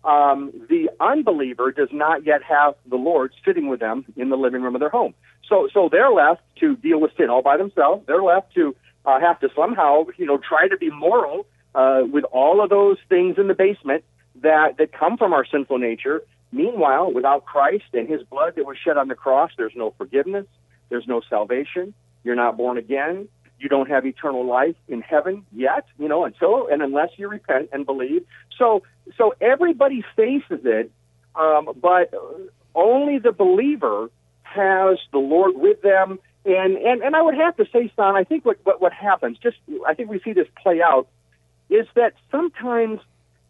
um, 0.05 0.53
the 0.69 0.91
unbeliever 1.01 1.73
does 1.73 1.89
not 1.93 2.25
yet 2.25 2.43
have 2.43 2.75
the 2.89 2.97
Lord 2.97 3.33
sitting 3.45 3.69
with 3.69 3.81
them 3.81 4.05
in 4.17 4.29
the 4.31 4.37
living 4.37 4.63
room 4.63 4.75
of 4.75 4.81
their 4.81 4.89
home. 4.91 5.15
So, 5.49 5.69
so 5.73 5.89
they're 5.91 6.11
left 6.11 6.43
to 6.61 6.77
deal 6.77 7.01
with 7.01 7.13
sin 7.17 7.31
all 7.31 7.43
by 7.43 7.57
themselves. 7.57 8.05
They're 8.07 8.23
left 8.23 8.55
to 8.55 8.77
uh, 9.05 9.21
have 9.21 9.41
to 9.41 9.49
somehow, 9.57 10.05
you 10.17 10.27
know, 10.27 10.39
try 10.39 10.69
to 10.69 10.77
be 10.77 10.91
moral 10.91 11.47
uh, 11.75 12.03
with 12.11 12.25
all 12.25 12.63
of 12.63 12.71
those 12.71 12.99
things 13.09 13.37
in 13.39 13.49
the 13.49 13.55
basement 13.55 14.05
that 14.43 14.77
that 14.79 14.93
come 14.93 15.17
from 15.17 15.33
our 15.33 15.45
sinful 15.45 15.79
nature. 15.79 16.23
Meanwhile, 16.53 17.13
without 17.13 17.45
Christ 17.45 17.85
and 17.93 18.09
His 18.09 18.23
blood 18.23 18.55
that 18.57 18.65
was 18.65 18.77
shed 18.79 18.97
on 18.97 19.09
the 19.09 19.15
cross, 19.15 19.51
there's 19.57 19.75
no 19.75 19.95
forgiveness. 19.99 20.47
There's 20.89 21.07
no 21.07 21.21
salvation. 21.29 21.95
You're 22.25 22.37
not 22.37 22.57
born 22.57 22.79
again. 22.79 23.29
You 23.59 23.69
don't 23.69 23.89
have 23.91 24.07
eternal 24.07 24.47
life 24.47 24.77
in 24.87 25.01
heaven 25.01 25.45
yet, 25.53 25.85
you 25.99 26.09
know, 26.09 26.25
until 26.25 26.69
and 26.69 26.81
unless 26.81 27.11
you 27.17 27.29
repent 27.29 27.71
and 27.73 27.85
believe. 27.85 28.25
So, 28.59 28.83
so 29.17 29.35
everybody 29.41 30.05
faces 30.17 30.61
it, 30.65 30.91
um, 31.35 31.71
but 31.81 32.13
only 32.75 33.19
the 33.19 33.33
believer 33.33 34.11
has 34.43 34.99
the 35.13 35.19
Lord 35.19 35.57
with 35.57 35.81
them. 35.83 36.19
And, 36.45 36.77
and, 36.77 37.03
and 37.03 37.15
I 37.17 37.23
would 37.23 37.35
have 37.35 37.57
to 37.57 37.67
say, 37.73 37.93
Son, 37.97 38.17
I 38.17 38.25
think 38.25 38.45
what, 38.45 38.59
what, 38.65 38.81
what 38.81 38.93
happens, 38.93 39.39
just 39.39 39.57
I 39.87 39.95
think 39.95 40.11
we 40.11 40.21
see 40.21 40.33
this 40.33 40.49
play 40.63 40.81
out, 40.83 41.09
is 41.69 41.87
that 41.95 42.15
sometimes, 42.31 43.01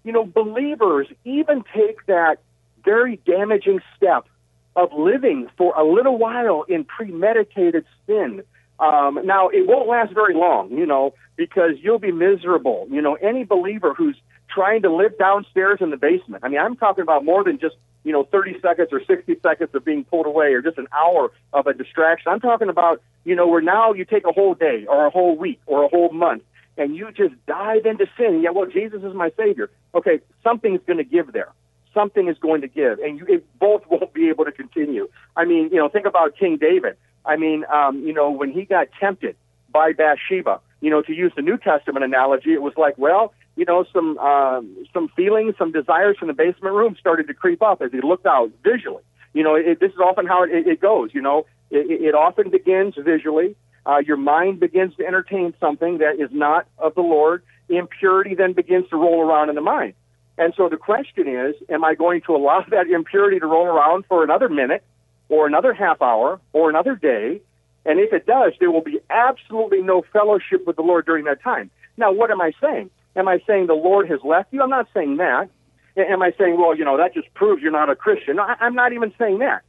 you 0.05 0.13
know, 0.13 0.25
believers 0.27 1.07
even 1.25 1.65
take 1.75 2.05
that 2.07 2.39
very 2.85 3.17
damaging 3.25 3.81
step 3.97 4.27
of 4.75 4.93
living 4.93 5.49
for 5.57 5.75
a 5.75 5.85
little 5.85 6.19
while 6.19 6.65
in 6.69 6.85
premeditated 6.85 7.85
sin. 8.07 8.43
Um, 8.81 9.21
now, 9.25 9.49
it 9.49 9.67
won't 9.67 9.89
last 9.89 10.15
very 10.15 10.35
long, 10.35 10.71
you 10.71 10.87
know, 10.87 11.15
because 11.37 11.73
you'll 11.81 11.99
be 11.99 12.13
miserable. 12.13 12.87
You 12.91 13.03
know, 13.03 13.15
any 13.15 13.45
believer 13.45 13.93
who's 13.93 14.17
trying 14.49 14.83
to 14.83 14.95
live 14.95 15.19
downstairs 15.19 15.79
in 15.81 15.91
the 15.91 15.97
basement. 15.97 16.45
I 16.45 16.49
mean, 16.49 16.61
I'm 16.61 16.77
talking 16.77 17.03
about 17.03 17.25
more 17.25 17.45
than 17.45 17.59
just, 17.59 17.77
you 18.05 18.13
know, 18.13 18.25
30 18.25 18.61
seconds 18.61 18.89
or 18.93 19.03
60 19.05 19.37
seconds 19.43 19.71
of 19.75 19.85
being 19.85 20.05
pulled 20.05 20.27
away 20.27 20.53
or 20.53 20.63
just 20.63 20.79
an 20.79 20.89
hour 20.93 21.31
of 21.53 21.67
a 21.67 21.75
distraction. 21.75 22.33
I'm 22.33 22.41
talking 22.41 22.69
about, 22.69 23.03
you 23.25 23.35
know, 23.35 23.47
where 23.47 23.61
now 23.61 23.93
you 23.93 24.05
take 24.05 24.27
a 24.27 24.33
whole 24.33 24.55
day 24.55 24.87
or 24.89 25.07
a 25.07 25.11
whole 25.11 25.37
week 25.37 25.61
or 25.67 25.85
a 25.85 25.89
whole 25.89 26.11
month 26.11 26.43
and 26.79 26.95
you 26.97 27.11
just 27.11 27.35
dive 27.47 27.85
into 27.85 28.07
sin. 28.17 28.41
Yeah, 28.43 28.51
well, 28.51 28.67
Jesus 28.67 29.03
is 29.03 29.13
my 29.13 29.31
Savior. 29.37 29.69
Okay, 29.95 30.21
something's 30.43 30.81
going 30.87 30.99
to 30.99 31.05
give 31.05 31.33
there. 31.33 31.53
Something 31.93 32.29
is 32.29 32.39
going 32.39 32.61
to 32.61 32.69
give, 32.69 33.01
and 33.01 33.19
you 33.19 33.27
it, 33.29 33.59
both 33.59 33.83
won't 33.91 34.15
be 34.15 34.29
able 34.29 34.45
to 34.45 34.53
continue. 34.53 35.09
I 35.37 35.45
mean, 35.45 35.69
you 35.71 35.77
know, 35.77 35.89
think 35.89 36.07
about 36.07 36.37
King 36.39 36.57
David. 36.57 36.97
I 37.27 37.37
mean, 37.37 37.65
um, 37.71 38.07
you 38.07 38.15
know, 38.15 38.31
when 38.31 38.53
he 38.53 38.65
got 38.65 38.89
tempted 38.99 39.37
by 39.71 39.93
Bathsheba, 39.93 40.61
you 40.81 40.91
know, 40.91 41.03
to 41.03 41.13
use 41.13 41.33
the 41.35 41.43
New 41.43 41.59
Testament 41.59 42.05
analogy, 42.05 42.53
it 42.55 42.63
was 42.63 42.73
like, 42.77 42.97
well, 42.97 43.35
you 43.59 43.65
know, 43.65 43.85
some 43.93 44.17
um, 44.19 44.87
some 44.95 45.09
feelings, 45.17 45.57
some 45.59 45.73
desires 45.73 46.17
from 46.17 46.29
the 46.29 46.35
basement 46.35 46.77
room 46.77 46.95
started 46.99 47.27
to 47.27 47.35
creep 47.35 47.61
up 47.61 47.83
as 47.83 47.91
he 47.91 48.01
looked 48.01 48.25
out 48.25 48.53
visually. 48.63 49.03
You 49.33 49.43
know, 49.43 49.57
it, 49.57 49.81
this 49.81 49.91
is 49.91 49.99
often 49.99 50.27
how 50.27 50.45
it, 50.45 50.51
it 50.53 50.81
goes. 50.81 51.11
You 51.13 51.23
know, 51.23 51.45
it, 51.69 51.91
it 51.91 52.15
often 52.15 52.51
begins 52.51 52.95
visually. 52.97 53.57
Uh, 53.85 53.99
your 53.99 54.17
mind 54.17 54.61
begins 54.61 54.95
to 54.99 55.05
entertain 55.05 55.55
something 55.59 55.99
that 55.99 56.21
is 56.21 56.31
not 56.31 56.69
of 56.79 56.95
the 56.95 57.01
Lord. 57.01 57.43
Impurity 57.69 58.37
then 58.37 58.53
begins 58.53 58.89
to 58.91 58.97
roll 58.97 59.21
around 59.21 59.49
in 59.49 59.57
the 59.57 59.61
mind. 59.61 59.95
And 60.39 60.55
so 60.57 60.69
the 60.69 60.77
question 60.77 61.27
is, 61.27 61.57
am 61.69 61.83
I 61.83 61.97
going 61.97 62.21
to 62.27 62.37
allow 62.37 62.65
that 62.71 62.87
impurity 62.87 63.41
to 63.41 63.47
roll 63.47 63.67
around 63.67 64.05
for 64.07 64.23
another 64.23 64.49
minute 64.49 64.85
or 65.29 65.49
another 65.49 65.75
half 65.75 66.01
hour 66.01 66.41
or 66.53 66.71
another 66.71 66.95
day? 66.95 67.41
And 67.85 67.99
if 67.99 68.13
it 68.13 68.25
does, 68.25 68.53
there 68.61 68.71
will 68.71 68.83
be 68.83 69.01
absolutely 69.11 69.83
no 69.83 70.05
fellowship 70.13 70.65
with 70.65 70.77
the 70.77 70.83
Lord 70.83 71.07
during 71.07 71.25
that 71.25 71.43
time. 71.43 71.73
Now, 71.97 72.13
what 72.13 72.31
am 72.31 72.41
I 72.41 72.53
saying? 72.61 72.91
Am 73.17 73.29
I 73.29 73.41
saying 73.47 73.67
the 73.67 73.75
Lord 73.75 74.09
has 74.11 74.21
left 74.25 74.53
you? 74.53 74.63
I'm 74.63 74.71
not 74.71 74.89
saying 74.95 75.17
that. 75.19 75.49
Am 75.97 76.23
I 76.23 76.33
saying, 76.39 76.57
well, 76.59 76.77
you 76.77 76.85
know, 76.85 76.97
that 76.97 77.15
just 77.15 77.33
proves 77.35 77.63
you're 77.63 77.73
not 77.73 77.91
a 77.91 77.97
Christian? 77.97 78.37
No, 78.37 78.43
I'm 78.43 78.75
not 78.75 78.93
even 78.93 79.13
saying 79.19 79.39
that. 79.39 79.63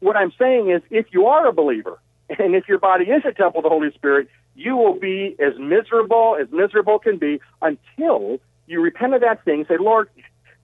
What 0.00 0.16
I'm 0.16 0.32
saying 0.38 0.70
is, 0.70 0.82
if 0.90 1.06
you 1.12 1.26
are 1.26 1.46
a 1.46 1.52
believer, 1.52 1.98
and 2.38 2.54
if 2.54 2.68
your 2.68 2.78
body 2.78 3.04
is 3.06 3.22
a 3.24 3.32
temple 3.32 3.58
of 3.58 3.64
the 3.64 3.68
Holy 3.68 3.90
Spirit, 3.92 4.28
you 4.54 4.76
will 4.76 4.98
be 4.98 5.34
as 5.40 5.58
miserable 5.58 6.36
as 6.40 6.48
miserable 6.52 6.98
can 6.98 7.18
be 7.18 7.40
until 7.60 8.38
you 8.66 8.80
repent 8.80 9.14
of 9.14 9.22
that 9.22 9.44
thing. 9.44 9.64
Say, 9.68 9.76
Lord, 9.78 10.08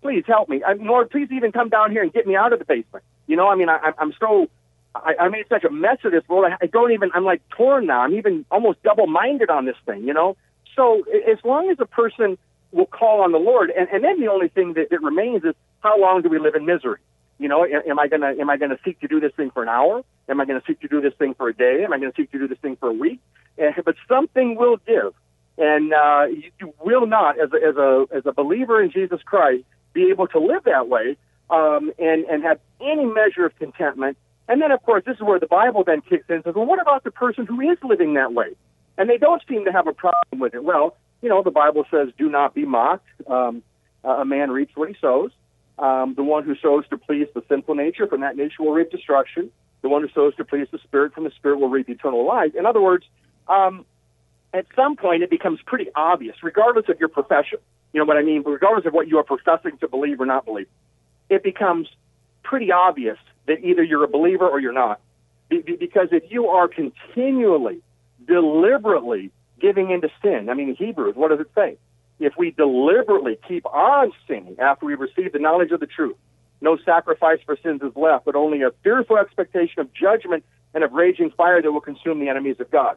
please 0.02 0.24
help 0.26 0.48
me. 0.48 0.62
Lord, 0.78 1.10
please 1.10 1.28
even 1.32 1.52
come 1.52 1.68
down 1.68 1.90
here 1.90 2.02
and 2.02 2.12
get 2.12 2.26
me 2.26 2.36
out 2.36 2.52
of 2.52 2.58
the 2.58 2.64
basement. 2.64 3.04
You 3.26 3.36
know, 3.36 3.48
I 3.48 3.56
mean, 3.56 3.68
I, 3.68 3.92
I'm 3.98 4.12
so 4.20 4.48
I, 4.94 5.14
I 5.20 5.28
made 5.28 5.46
such 5.48 5.64
a 5.64 5.70
mess 5.70 5.98
of 6.04 6.12
this, 6.12 6.22
Lord. 6.28 6.52
I, 6.60 6.66
don't 6.66 6.92
even. 6.92 7.10
I'm 7.14 7.24
like 7.24 7.42
torn 7.50 7.86
now. 7.86 8.00
I'm 8.00 8.14
even 8.14 8.44
almost 8.50 8.82
double-minded 8.82 9.50
on 9.50 9.64
this 9.64 9.76
thing. 9.86 10.04
You 10.04 10.14
know. 10.14 10.36
So 10.78 11.02
as 11.28 11.38
long 11.42 11.70
as 11.70 11.78
a 11.80 11.86
person 11.86 12.38
will 12.70 12.86
call 12.86 13.20
on 13.22 13.32
the 13.32 13.38
Lord, 13.38 13.70
and, 13.76 13.88
and 13.88 14.04
then 14.04 14.20
the 14.20 14.28
only 14.28 14.46
thing 14.46 14.74
that, 14.74 14.90
that 14.90 15.02
remains 15.02 15.42
is 15.42 15.54
how 15.80 16.00
long 16.00 16.22
do 16.22 16.28
we 16.28 16.38
live 16.38 16.54
in 16.54 16.66
misery? 16.66 17.00
You 17.40 17.48
know, 17.48 17.64
am 17.64 17.98
I 17.98 18.06
gonna 18.06 18.34
am 18.38 18.48
I 18.48 18.56
gonna 18.56 18.78
seek 18.84 19.00
to 19.00 19.08
do 19.08 19.18
this 19.18 19.32
thing 19.36 19.50
for 19.50 19.62
an 19.64 19.68
hour? 19.68 20.04
Am 20.28 20.40
I 20.40 20.44
gonna 20.44 20.62
seek 20.68 20.80
to 20.82 20.88
do 20.88 21.00
this 21.00 21.14
thing 21.14 21.34
for 21.34 21.48
a 21.48 21.54
day? 21.54 21.82
Am 21.84 21.92
I 21.92 21.98
gonna 21.98 22.12
seek 22.16 22.30
to 22.30 22.38
do 22.38 22.46
this 22.46 22.58
thing 22.58 22.76
for 22.76 22.88
a 22.88 22.92
week? 22.92 23.18
And, 23.58 23.74
but 23.84 23.96
something 24.06 24.54
will 24.54 24.76
give, 24.86 25.14
and 25.56 25.92
uh, 25.92 26.26
you, 26.30 26.50
you 26.60 26.74
will 26.80 27.06
not, 27.06 27.40
as 27.40 27.50
a, 27.52 27.56
as 27.56 27.76
a 27.76 28.06
as 28.12 28.22
a 28.26 28.32
believer 28.32 28.80
in 28.80 28.92
Jesus 28.92 29.20
Christ, 29.24 29.64
be 29.92 30.10
able 30.10 30.28
to 30.28 30.38
live 30.38 30.62
that 30.64 30.88
way 30.88 31.16
um, 31.50 31.92
and 31.98 32.24
and 32.26 32.44
have 32.44 32.60
any 32.80 33.04
measure 33.04 33.46
of 33.46 33.56
contentment. 33.56 34.16
And 34.48 34.62
then, 34.62 34.70
of 34.70 34.82
course, 34.82 35.02
this 35.04 35.16
is 35.16 35.22
where 35.22 35.40
the 35.40 35.46
Bible 35.46 35.82
then 35.84 36.02
kicks 36.02 36.24
in 36.28 36.36
and 36.36 36.44
says, 36.44 36.54
well, 36.54 36.66
what 36.66 36.80
about 36.80 37.02
the 37.04 37.10
person 37.10 37.46
who 37.46 37.60
is 37.60 37.78
living 37.82 38.14
that 38.14 38.32
way? 38.32 38.54
And 38.98 39.08
they 39.08 39.16
don't 39.16 39.42
seem 39.48 39.64
to 39.64 39.72
have 39.72 39.86
a 39.86 39.92
problem 39.94 40.40
with 40.40 40.54
it. 40.54 40.62
Well, 40.62 40.96
you 41.22 41.28
know, 41.28 41.42
the 41.42 41.50
Bible 41.50 41.84
says, 41.90 42.08
do 42.18 42.28
not 42.28 42.54
be 42.54 42.66
mocked. 42.66 43.08
Um, 43.26 43.62
a 44.04 44.24
man 44.24 44.50
reaps 44.50 44.76
what 44.76 44.88
he 44.88 44.96
sows. 45.00 45.30
Um, 45.78 46.14
the 46.14 46.24
one 46.24 46.44
who 46.44 46.56
sows 46.56 46.84
to 46.88 46.98
please 46.98 47.28
the 47.34 47.42
sinful 47.48 47.76
nature, 47.76 48.06
from 48.08 48.20
that 48.22 48.36
nature 48.36 48.62
will 48.62 48.72
reap 48.72 48.90
destruction. 48.90 49.50
The 49.82 49.88
one 49.88 50.02
who 50.02 50.08
sows 50.12 50.34
to 50.36 50.44
please 50.44 50.66
the 50.72 50.78
Spirit, 50.78 51.14
from 51.14 51.24
the 51.24 51.30
Spirit 51.30 51.60
will 51.60 51.68
reap 51.68 51.88
eternal 51.88 52.26
life. 52.26 52.54
In 52.56 52.66
other 52.66 52.80
words, 52.80 53.04
um, 53.46 53.86
at 54.52 54.66
some 54.74 54.96
point 54.96 55.22
it 55.22 55.30
becomes 55.30 55.60
pretty 55.64 55.88
obvious, 55.94 56.36
regardless 56.42 56.88
of 56.88 56.98
your 56.98 57.08
profession. 57.08 57.58
You 57.92 58.00
know 58.00 58.06
what 58.06 58.16
I 58.16 58.22
mean? 58.22 58.42
Regardless 58.44 58.86
of 58.86 58.92
what 58.92 59.06
you 59.08 59.18
are 59.18 59.24
professing 59.24 59.78
to 59.78 59.88
believe 59.88 60.20
or 60.20 60.26
not 60.26 60.44
believe, 60.44 60.68
it 61.30 61.42
becomes 61.42 61.88
pretty 62.42 62.72
obvious 62.72 63.18
that 63.46 63.64
either 63.64 63.82
you're 63.82 64.04
a 64.04 64.08
believer 64.08 64.48
or 64.48 64.58
you're 64.58 64.72
not. 64.72 65.00
Be- 65.48 65.62
because 65.78 66.08
if 66.10 66.24
you 66.30 66.48
are 66.48 66.66
continually, 66.66 67.80
deliberately 68.28 69.32
giving 69.60 69.90
into 69.90 70.08
sin, 70.22 70.48
I 70.48 70.54
mean, 70.54 70.76
Hebrews, 70.76 71.16
what 71.16 71.30
does 71.30 71.40
it 71.40 71.50
say? 71.54 71.78
if 72.20 72.34
we 72.36 72.50
deliberately 72.50 73.38
keep 73.46 73.64
on 73.66 74.12
sinning 74.26 74.56
after 74.58 74.86
we 74.86 74.94
receive 74.94 75.32
the 75.32 75.38
knowledge 75.38 75.70
of 75.70 75.80
the 75.80 75.86
truth, 75.86 76.16
no 76.60 76.76
sacrifice 76.84 77.38
for 77.46 77.56
sins 77.62 77.80
is 77.82 77.94
left, 77.94 78.24
but 78.24 78.34
only 78.34 78.62
a 78.62 78.70
fearful 78.82 79.16
expectation 79.16 79.80
of 79.80 79.92
judgment 79.94 80.44
and 80.74 80.82
of 80.82 80.92
raging 80.92 81.30
fire 81.30 81.62
that 81.62 81.70
will 81.70 81.80
consume 81.80 82.18
the 82.18 82.28
enemies 82.28 82.56
of 82.58 82.70
God. 82.70 82.96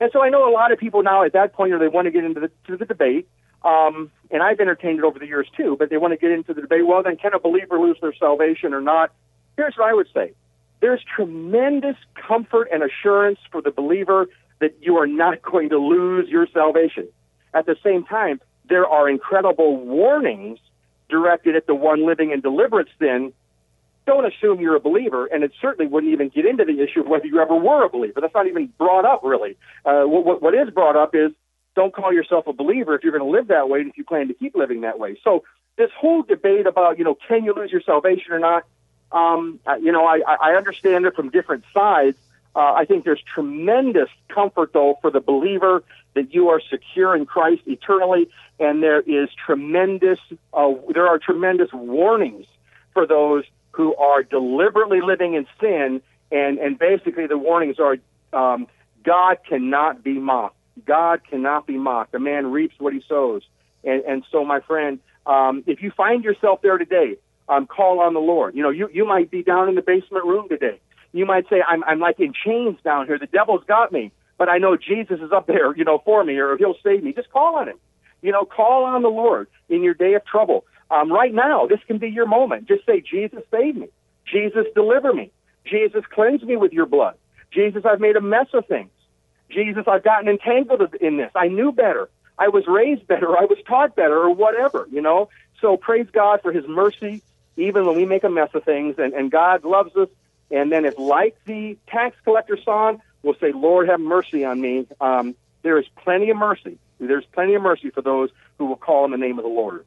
And 0.00 0.10
so 0.12 0.22
I 0.22 0.28
know 0.28 0.48
a 0.48 0.52
lot 0.52 0.70
of 0.70 0.78
people 0.78 1.02
now 1.02 1.24
at 1.24 1.32
that 1.32 1.54
point, 1.54 1.72
know, 1.72 1.78
they 1.78 1.88
want 1.88 2.04
to 2.04 2.10
get 2.10 2.24
into 2.24 2.40
the, 2.40 2.50
to 2.66 2.76
the 2.76 2.84
debate, 2.84 3.26
um, 3.64 4.10
and 4.30 4.42
I've 4.42 4.60
entertained 4.60 4.98
it 4.98 5.04
over 5.04 5.18
the 5.18 5.26
years 5.26 5.48
too, 5.56 5.76
but 5.78 5.90
they 5.90 5.96
want 5.96 6.12
to 6.12 6.18
get 6.18 6.30
into 6.30 6.54
the 6.54 6.60
debate, 6.60 6.86
well, 6.86 7.02
then 7.02 7.16
can 7.16 7.32
a 7.34 7.40
believer 7.40 7.80
lose 7.80 7.96
their 8.00 8.14
salvation 8.14 8.74
or 8.74 8.80
not? 8.80 9.12
Here's 9.56 9.74
what 9.76 9.88
I 9.88 9.94
would 9.94 10.08
say. 10.14 10.32
There's 10.80 11.02
tremendous 11.02 11.96
comfort 12.14 12.68
and 12.72 12.84
assurance 12.84 13.40
for 13.50 13.62
the 13.62 13.72
believer 13.72 14.26
that 14.60 14.76
you 14.80 14.96
are 14.96 15.06
not 15.06 15.42
going 15.50 15.70
to 15.70 15.78
lose 15.78 16.28
your 16.28 16.46
salvation. 16.52 17.08
At 17.54 17.66
the 17.66 17.76
same 17.82 18.04
time, 18.04 18.40
there 18.68 18.86
are 18.86 19.08
incredible 19.08 19.76
warnings 19.76 20.58
directed 21.08 21.56
at 21.56 21.66
the 21.66 21.74
one 21.74 22.06
living 22.06 22.30
in 22.32 22.40
deliberate 22.40 22.88
sin. 22.98 23.32
Don't 24.06 24.26
assume 24.26 24.60
you're 24.60 24.76
a 24.76 24.80
believer, 24.80 25.26
and 25.26 25.42
it 25.42 25.52
certainly 25.60 25.90
wouldn't 25.90 26.12
even 26.12 26.28
get 26.28 26.46
into 26.46 26.64
the 26.64 26.80
issue 26.80 27.00
of 27.00 27.06
whether 27.06 27.26
you 27.26 27.40
ever 27.40 27.54
were 27.54 27.84
a 27.84 27.88
believer. 27.88 28.20
That's 28.20 28.34
not 28.34 28.46
even 28.46 28.72
brought 28.78 29.04
up, 29.04 29.22
really. 29.22 29.56
Uh, 29.84 30.04
what, 30.04 30.42
what 30.42 30.54
is 30.54 30.70
brought 30.70 30.96
up 30.96 31.14
is 31.14 31.32
don't 31.74 31.94
call 31.94 32.12
yourself 32.12 32.46
a 32.46 32.52
believer 32.52 32.94
if 32.94 33.02
you're 33.02 33.16
going 33.16 33.24
to 33.24 33.30
live 33.30 33.48
that 33.48 33.68
way 33.68 33.80
and 33.80 33.90
if 33.90 33.96
you 33.96 34.04
plan 34.04 34.28
to 34.28 34.34
keep 34.34 34.54
living 34.54 34.82
that 34.82 34.98
way. 34.98 35.18
So 35.22 35.44
this 35.76 35.90
whole 35.96 36.22
debate 36.22 36.66
about, 36.66 36.98
you 36.98 37.04
know, 37.04 37.16
can 37.28 37.44
you 37.44 37.54
lose 37.54 37.70
your 37.70 37.82
salvation 37.82 38.32
or 38.32 38.38
not, 38.38 38.64
um, 39.12 39.60
you 39.80 39.92
know, 39.92 40.04
I, 40.04 40.20
I 40.26 40.56
understand 40.56 41.06
it 41.06 41.14
from 41.14 41.30
different 41.30 41.64
sides. 41.72 42.18
Uh, 42.58 42.72
I 42.72 42.86
think 42.86 43.04
there's 43.04 43.22
tremendous 43.32 44.08
comfort, 44.34 44.72
though, 44.72 44.98
for 45.00 45.12
the 45.12 45.20
believer 45.20 45.84
that 46.14 46.34
you 46.34 46.48
are 46.48 46.60
secure 46.68 47.14
in 47.14 47.24
Christ 47.24 47.62
eternally, 47.66 48.28
and 48.58 48.82
there 48.82 49.00
is 49.00 49.28
tremendous, 49.46 50.18
uh, 50.52 50.72
there 50.92 51.06
are 51.06 51.20
tremendous 51.20 51.68
warnings 51.72 52.46
for 52.94 53.06
those 53.06 53.44
who 53.70 53.94
are 53.94 54.24
deliberately 54.24 55.00
living 55.00 55.34
in 55.34 55.46
sin, 55.60 56.02
and 56.32 56.58
and 56.58 56.76
basically 56.80 57.28
the 57.28 57.38
warnings 57.38 57.76
are, 57.78 57.96
um, 58.32 58.66
God 59.04 59.36
cannot 59.48 60.02
be 60.02 60.14
mocked. 60.14 60.56
God 60.84 61.20
cannot 61.30 61.64
be 61.64 61.78
mocked. 61.78 62.12
A 62.16 62.18
man 62.18 62.50
reaps 62.50 62.74
what 62.80 62.92
he 62.92 63.04
sows, 63.08 63.42
and 63.84 64.02
and 64.02 64.24
so, 64.32 64.44
my 64.44 64.58
friend, 64.58 64.98
um, 65.26 65.62
if 65.68 65.80
you 65.80 65.92
find 65.92 66.24
yourself 66.24 66.60
there 66.62 66.76
today, 66.76 67.18
um, 67.48 67.68
call 67.68 68.00
on 68.00 68.14
the 68.14 68.20
Lord. 68.20 68.56
You 68.56 68.64
know, 68.64 68.70
you 68.70 68.90
you 68.92 69.06
might 69.06 69.30
be 69.30 69.44
down 69.44 69.68
in 69.68 69.76
the 69.76 69.82
basement 69.82 70.24
room 70.24 70.48
today. 70.48 70.80
You 71.12 71.26
might 71.26 71.48
say, 71.48 71.62
I'm 71.66 71.82
I'm 71.84 72.00
like 72.00 72.20
in 72.20 72.32
chains 72.32 72.78
down 72.84 73.06
here. 73.06 73.18
The 73.18 73.26
devil's 73.26 73.64
got 73.64 73.92
me 73.92 74.12
but 74.38 74.48
I 74.48 74.58
know 74.58 74.76
Jesus 74.76 75.20
is 75.20 75.32
up 75.32 75.46
there, 75.46 75.76
you 75.76 75.84
know, 75.84 76.00
for 76.04 76.24
me, 76.24 76.36
or 76.38 76.56
He'll 76.56 76.76
save 76.82 77.02
me. 77.02 77.12
Just 77.12 77.30
call 77.30 77.56
on 77.56 77.68
Him. 77.68 77.78
You 78.22 78.32
know, 78.32 78.44
call 78.44 78.84
on 78.84 79.02
the 79.02 79.08
Lord 79.08 79.48
in 79.68 79.82
your 79.82 79.94
day 79.94 80.14
of 80.14 80.24
trouble. 80.24 80.64
Um, 80.90 81.12
right 81.12 81.34
now, 81.34 81.66
this 81.66 81.80
can 81.86 81.98
be 81.98 82.08
your 82.08 82.26
moment. 82.26 82.66
Just 82.66 82.86
say, 82.86 83.00
Jesus, 83.00 83.42
save 83.50 83.76
me. 83.76 83.88
Jesus, 84.24 84.64
deliver 84.74 85.12
me. 85.12 85.30
Jesus, 85.66 86.04
cleanse 86.10 86.42
me 86.42 86.56
with 86.56 86.72
your 86.72 86.86
blood. 86.86 87.16
Jesus, 87.52 87.84
I've 87.84 88.00
made 88.00 88.16
a 88.16 88.20
mess 88.20 88.46
of 88.54 88.66
things. 88.66 88.90
Jesus, 89.50 89.84
I've 89.86 90.04
gotten 90.04 90.28
entangled 90.28 90.94
in 91.00 91.16
this. 91.16 91.30
I 91.34 91.48
knew 91.48 91.72
better. 91.72 92.08
I 92.38 92.48
was 92.48 92.64
raised 92.66 93.06
better. 93.06 93.36
I 93.36 93.44
was 93.44 93.58
taught 93.66 93.96
better, 93.96 94.16
or 94.16 94.34
whatever, 94.34 94.86
you 94.90 95.02
know? 95.02 95.28
So 95.60 95.76
praise 95.76 96.06
God 96.12 96.40
for 96.42 96.52
His 96.52 96.66
mercy, 96.68 97.22
even 97.56 97.86
when 97.86 97.96
we 97.96 98.06
make 98.06 98.24
a 98.24 98.28
mess 98.28 98.50
of 98.54 98.64
things, 98.64 98.96
and, 98.98 99.12
and 99.14 99.30
God 99.30 99.64
loves 99.64 99.94
us. 99.96 100.08
And 100.50 100.72
then, 100.72 100.84
if 100.84 100.98
like 100.98 101.36
the 101.44 101.76
tax 101.88 102.16
collector 102.24 102.58
song, 102.62 103.02
will 103.22 103.34
say, 103.40 103.52
Lord, 103.52 103.88
have 103.88 104.00
mercy 104.00 104.44
on 104.44 104.60
me. 104.60 104.86
Um, 105.00 105.34
there 105.62 105.78
is 105.78 105.86
plenty 105.96 106.30
of 106.30 106.36
mercy. 106.36 106.78
There's 106.98 107.24
plenty 107.32 107.54
of 107.54 107.62
mercy 107.62 107.90
for 107.90 108.02
those 108.02 108.30
who 108.58 108.66
will 108.66 108.76
call 108.76 109.04
on 109.04 109.10
the 109.10 109.18
name 109.18 109.38
of 109.38 109.44
the 109.44 109.50
Lord. 109.50 109.84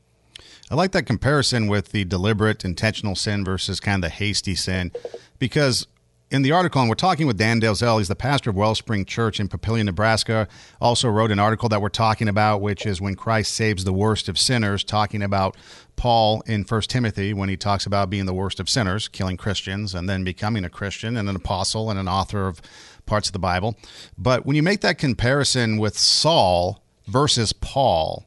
I 0.69 0.75
like 0.75 0.91
that 0.91 1.05
comparison 1.05 1.67
with 1.67 1.91
the 1.91 2.05
deliberate, 2.05 2.63
intentional 2.63 3.15
sin 3.15 3.43
versus 3.43 3.79
kind 3.79 4.03
of 4.03 4.09
the 4.09 4.15
hasty 4.15 4.55
sin, 4.55 4.91
because 5.39 5.87
in 6.31 6.43
the 6.43 6.51
article, 6.53 6.79
and 6.79 6.89
we're 6.89 6.95
talking 6.95 7.27
with 7.27 7.37
Dan 7.37 7.59
Delzell, 7.59 7.97
he's 7.97 8.07
the 8.07 8.15
pastor 8.15 8.49
of 8.49 8.55
Wellspring 8.55 9.03
Church 9.03 9.37
in 9.39 9.49
Papillion, 9.49 9.83
Nebraska. 9.83 10.47
Also 10.79 11.09
wrote 11.09 11.29
an 11.29 11.39
article 11.39 11.67
that 11.67 11.81
we're 11.81 11.89
talking 11.89 12.29
about, 12.29 12.61
which 12.61 12.85
is 12.85 13.01
when 13.01 13.15
Christ 13.15 13.53
saves 13.53 13.83
the 13.83 13.91
worst 13.91 14.29
of 14.29 14.39
sinners, 14.39 14.85
talking 14.85 15.21
about 15.21 15.57
Paul 15.97 16.41
in 16.47 16.63
First 16.63 16.89
Timothy 16.89 17.33
when 17.33 17.49
he 17.49 17.57
talks 17.57 17.85
about 17.85 18.09
being 18.09 18.25
the 18.25 18.33
worst 18.33 18.61
of 18.61 18.69
sinners, 18.69 19.09
killing 19.09 19.35
Christians, 19.35 19.93
and 19.93 20.07
then 20.07 20.23
becoming 20.23 20.63
a 20.63 20.69
Christian 20.69 21.17
and 21.17 21.27
an 21.27 21.35
apostle 21.35 21.89
and 21.89 21.99
an 21.99 22.07
author 22.07 22.47
of 22.47 22.61
parts 23.05 23.27
of 23.27 23.33
the 23.33 23.39
Bible. 23.39 23.75
But 24.17 24.45
when 24.45 24.55
you 24.55 24.63
make 24.63 24.79
that 24.81 24.97
comparison 24.97 25.77
with 25.77 25.97
Saul 25.97 26.81
versus 27.07 27.51
Paul, 27.51 28.25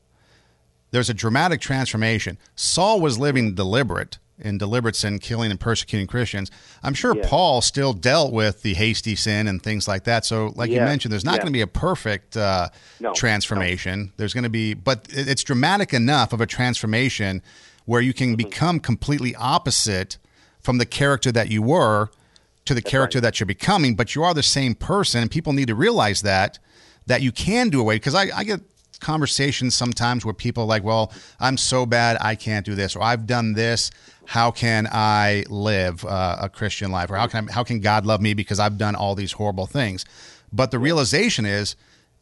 there's 0.90 1.08
a 1.08 1.14
dramatic 1.14 1.62
transformation. 1.62 2.36
Saul 2.54 3.00
was 3.00 3.18
living 3.18 3.54
deliberate 3.54 4.18
in 4.38 4.58
deliberate 4.58 4.96
sin, 4.96 5.18
killing 5.18 5.50
and 5.50 5.60
persecuting 5.60 6.06
Christians. 6.06 6.50
I'm 6.82 6.94
sure 6.94 7.16
yeah. 7.16 7.26
Paul 7.26 7.60
still 7.60 7.92
dealt 7.92 8.32
with 8.32 8.62
the 8.62 8.74
hasty 8.74 9.14
sin 9.14 9.46
and 9.46 9.62
things 9.62 9.86
like 9.86 10.04
that. 10.04 10.24
So, 10.24 10.52
like 10.56 10.70
yeah. 10.70 10.80
you 10.80 10.84
mentioned, 10.84 11.12
there's 11.12 11.24
not 11.24 11.34
yeah. 11.34 11.38
going 11.38 11.52
to 11.52 11.56
be 11.56 11.60
a 11.60 11.66
perfect 11.66 12.36
uh, 12.36 12.68
no. 13.00 13.12
transformation. 13.12 14.06
No. 14.06 14.10
There's 14.16 14.34
going 14.34 14.44
to 14.44 14.50
be, 14.50 14.74
but 14.74 15.06
it's 15.10 15.44
dramatic 15.44 15.92
enough 15.92 16.32
of 16.32 16.40
a 16.40 16.46
transformation 16.46 17.42
where 17.84 18.00
you 18.00 18.12
can 18.12 18.28
mm-hmm. 18.28 18.48
become 18.48 18.80
completely 18.80 19.34
opposite 19.36 20.18
from 20.60 20.78
the 20.78 20.86
character 20.86 21.30
that 21.30 21.50
you 21.50 21.62
were 21.62 22.10
to 22.64 22.74
the 22.74 22.80
That's 22.80 22.90
character 22.90 23.18
right. 23.18 23.22
that 23.22 23.40
you're 23.40 23.46
becoming. 23.46 23.94
But 23.94 24.14
you 24.14 24.24
are 24.24 24.34
the 24.34 24.42
same 24.42 24.74
person, 24.74 25.22
and 25.22 25.30
people 25.30 25.52
need 25.52 25.68
to 25.68 25.74
realize 25.74 26.22
that 26.22 26.58
that 27.06 27.20
you 27.20 27.30
can 27.30 27.68
do 27.68 27.80
away. 27.80 27.96
Because 27.96 28.14
I, 28.14 28.30
I 28.34 28.44
get 28.44 28.60
conversations 29.00 29.74
sometimes 29.74 30.24
where 30.24 30.34
people 30.34 30.64
are 30.64 30.66
like, 30.66 30.84
well, 30.84 31.12
I'm 31.40 31.56
so 31.56 31.86
bad, 31.86 32.16
I 32.20 32.34
can't 32.34 32.64
do 32.64 32.74
this, 32.74 32.96
or 32.96 33.02
I've 33.02 33.26
done 33.26 33.54
this. 33.54 33.90
How 34.26 34.50
can 34.50 34.88
I 34.90 35.44
live 35.48 36.04
uh, 36.04 36.36
a 36.40 36.48
Christian 36.48 36.90
life, 36.90 37.10
or 37.10 37.16
how 37.16 37.26
can 37.26 37.48
I, 37.48 37.52
how 37.52 37.64
can 37.64 37.80
God 37.80 38.06
love 38.06 38.20
me 38.20 38.34
because 38.34 38.58
I've 38.58 38.78
done 38.78 38.94
all 38.94 39.14
these 39.14 39.32
horrible 39.32 39.66
things? 39.66 40.04
But 40.52 40.70
the 40.70 40.78
realization 40.78 41.44
is, 41.44 41.76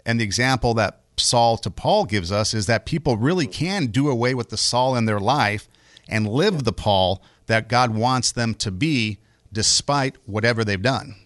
and 0.04 0.18
the 0.18 0.24
example 0.24 0.74
that 0.74 1.00
Saul 1.16 1.56
to 1.58 1.70
Paul 1.70 2.06
gives 2.06 2.32
us 2.32 2.54
is 2.54 2.66
that 2.66 2.86
people 2.86 3.16
really 3.16 3.46
can 3.46 3.86
do 3.86 4.08
away 4.08 4.34
with 4.34 4.48
the 4.48 4.56
Saul 4.56 4.96
in 4.96 5.04
their 5.04 5.20
life 5.20 5.68
and 6.08 6.26
live 6.26 6.64
the 6.64 6.72
Paul 6.72 7.22
that 7.46 7.68
God 7.68 7.94
wants 7.94 8.32
them 8.32 8.54
to 8.54 8.70
be, 8.70 9.18
despite 9.52 10.16
whatever 10.26 10.64
they've 10.64 10.80
done. 10.80 11.16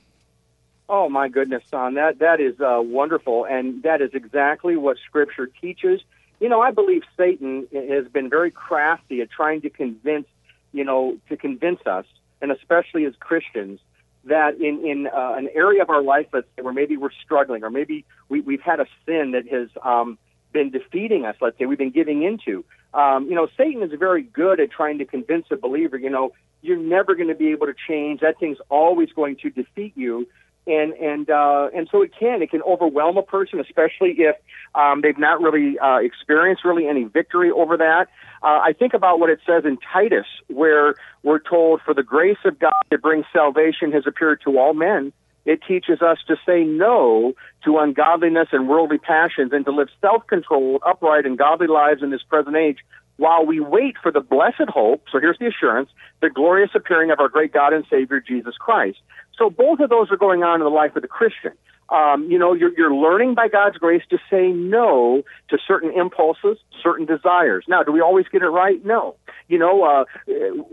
Oh 0.89 1.09
my 1.09 1.29
goodness, 1.29 1.65
son, 1.69 1.95
that 1.95 2.21
that 2.21 2.41
is 2.41 2.61
uh, 2.61 2.81
wonderful, 2.81 3.45
and 3.45 3.83
that 3.83 4.01
is 4.01 4.11
exactly 4.15 4.77
what 4.77 4.99
Scripture 4.99 5.47
teaches. 5.47 6.01
You 6.39 6.49
know, 6.49 6.61
I 6.61 6.71
believe 6.71 7.03
Satan 7.17 7.67
has 7.73 8.07
been 8.09 8.31
very 8.31 8.51
crafty 8.51 9.21
at 9.21 9.31
trying 9.31 9.63
to 9.63 9.71
convince, 9.71 10.27
you 10.73 10.85
know, 10.85 11.19
to 11.29 11.37
convince 11.37 11.81
us, 11.87 12.05
and 12.41 12.53
especially 12.53 13.05
as 13.05 13.15
Christians, 13.19 13.81
that 14.25 14.61
in 14.61 14.87
in 14.87 15.07
uh, 15.09 15.35
an 15.37 15.49
area 15.55 15.83
of 15.83 15.91
our 15.91 16.03
life, 16.03 16.27
say, 16.33 16.43
where 16.63 16.73
maybe 16.73 16.97
we're 16.97 17.11
struggling, 17.25 17.65
or 17.65 17.71
maybe 17.71 18.05
we, 18.29 18.41
we've 18.41 18.61
had 18.61 18.79
a 18.79 18.87
sin 19.07 19.33
that 19.33 19.49
has 19.49 19.69
um, 19.83 20.19
been 20.53 20.71
defeating 20.71 21.25
us. 21.25 21.35
Let's 21.41 21.59
say 21.59 21.67
we've 21.67 21.79
been 21.79 21.91
giving 21.91 22.23
into. 22.23 22.65
Um, 22.95 23.27
you 23.29 23.35
know, 23.35 23.49
Satan 23.57 23.83
is 23.83 23.91
very 23.99 24.23
good 24.23 24.61
at 24.61 24.71
trying 24.71 24.99
to 24.99 25.05
convince 25.05 25.47
a 25.51 25.57
believer. 25.57 25.99
You 25.99 26.11
know, 26.11 26.33
you're 26.63 26.77
never 26.77 27.17
going 27.17 27.29
to 27.29 27.35
be 27.35 27.49
able 27.49 27.67
to 27.67 27.75
change. 27.89 28.21
That 28.21 28.39
thing's 28.39 28.59
always 28.69 29.11
going 29.13 29.37
to 29.43 29.51
defeat 29.51 29.97
you 29.97 30.29
and 30.67 30.93
and 30.95 31.31
uh, 31.31 31.69
and 31.75 31.89
so 31.91 32.03
it 32.03 32.13
can 32.19 32.43
it 32.43 32.51
can 32.51 32.63
overwhelm 32.63 33.17
a 33.17 33.23
person, 33.23 33.61
especially 33.61 34.15
if 34.19 34.37
um, 34.75 35.01
they've 35.03 35.19
not 35.19 35.41
really 35.41 35.79
uh, 35.79 35.99
experienced 35.99 36.65
really 36.65 36.89
any 36.89 37.05
victory 37.05 37.51
over 37.51 37.77
that. 37.77 38.09
Uh, 38.43 38.61
I 38.63 38.73
think 38.79 38.95
about 38.95 39.21
what 39.21 39.31
it 39.31 39.41
says 39.47 39.65
in 39.65 39.79
Titus, 39.93 40.27
where 40.49 40.95
we're 41.23 41.39
told, 41.39 41.81
"For 41.83 41.95
the 41.95 42.03
grace 42.03 42.39
of 42.45 42.59
God 42.59 42.73
that 42.91 43.03
brings 43.03 43.27
salvation 43.33 43.93
has 43.93 44.05
appeared 44.07 44.41
to 44.45 44.59
all 44.59 44.75
men." 44.75 45.13
It 45.45 45.61
teaches 45.63 46.03
us 46.03 46.19
to 46.27 46.37
say 46.45 46.65
no 46.65 47.35
to 47.65 47.79
ungodliness 47.79 48.49
and 48.51 48.69
worldly 48.69 48.99
passions 48.99 49.53
and 49.53 49.65
to 49.65 49.71
live 49.71 49.89
self-controlled, 50.01 50.83
upright, 50.85 51.25
and 51.25 51.39
godly 51.39 51.69
lives 51.69 52.03
in 52.03 52.11
this 52.11 52.25
present 52.25 52.57
age, 52.57 52.79
while 53.17 53.45
we 53.47 53.61
wait 53.61 53.97
for 54.03 54.13
the 54.13 54.21
blessed 54.21 54.69
hope. 54.69 55.05
So 55.11 55.19
here's 55.21 55.39
the 55.39 55.47
assurance: 55.47 55.91
the 56.21 56.31
glorious 56.31 56.71
appearing 56.75 57.11
of 57.11 57.21
our 57.21 57.29
great 57.29 57.53
God 57.53 57.73
and 57.73 57.85
Savior 57.91 58.21
Jesus 58.21 58.57
Christ. 58.57 58.99
So 59.39 59.51
both 59.51 59.81
of 59.81 59.91
those 59.91 60.11
are 60.11 60.17
going 60.17 60.43
on 60.43 60.61
in 60.61 60.65
the 60.65 60.71
life 60.71 60.97
of 60.97 61.03
the 61.03 61.09
Christian. 61.09 61.53
Um, 61.89 62.29
you 62.29 62.39
know, 62.39 62.53
you're, 62.53 62.77
you're 62.77 62.95
learning 62.95 63.35
by 63.35 63.49
God's 63.49 63.79
grace 63.79 64.03
to 64.11 64.19
say 64.29 64.49
no 64.49 65.23
to 65.51 65.59
certain 65.69 65.93
impulses, 65.93 66.59
certain 66.83 67.07
desires. 67.07 67.65
Now, 67.69 67.85
do 67.85 67.93
we 67.93 68.01
always 68.01 68.27
get 68.27 68.43
it 68.43 68.49
right? 68.49 68.85
No. 68.85 69.15
You 69.49 69.59
know, 69.59 69.85
uh, 69.85 70.05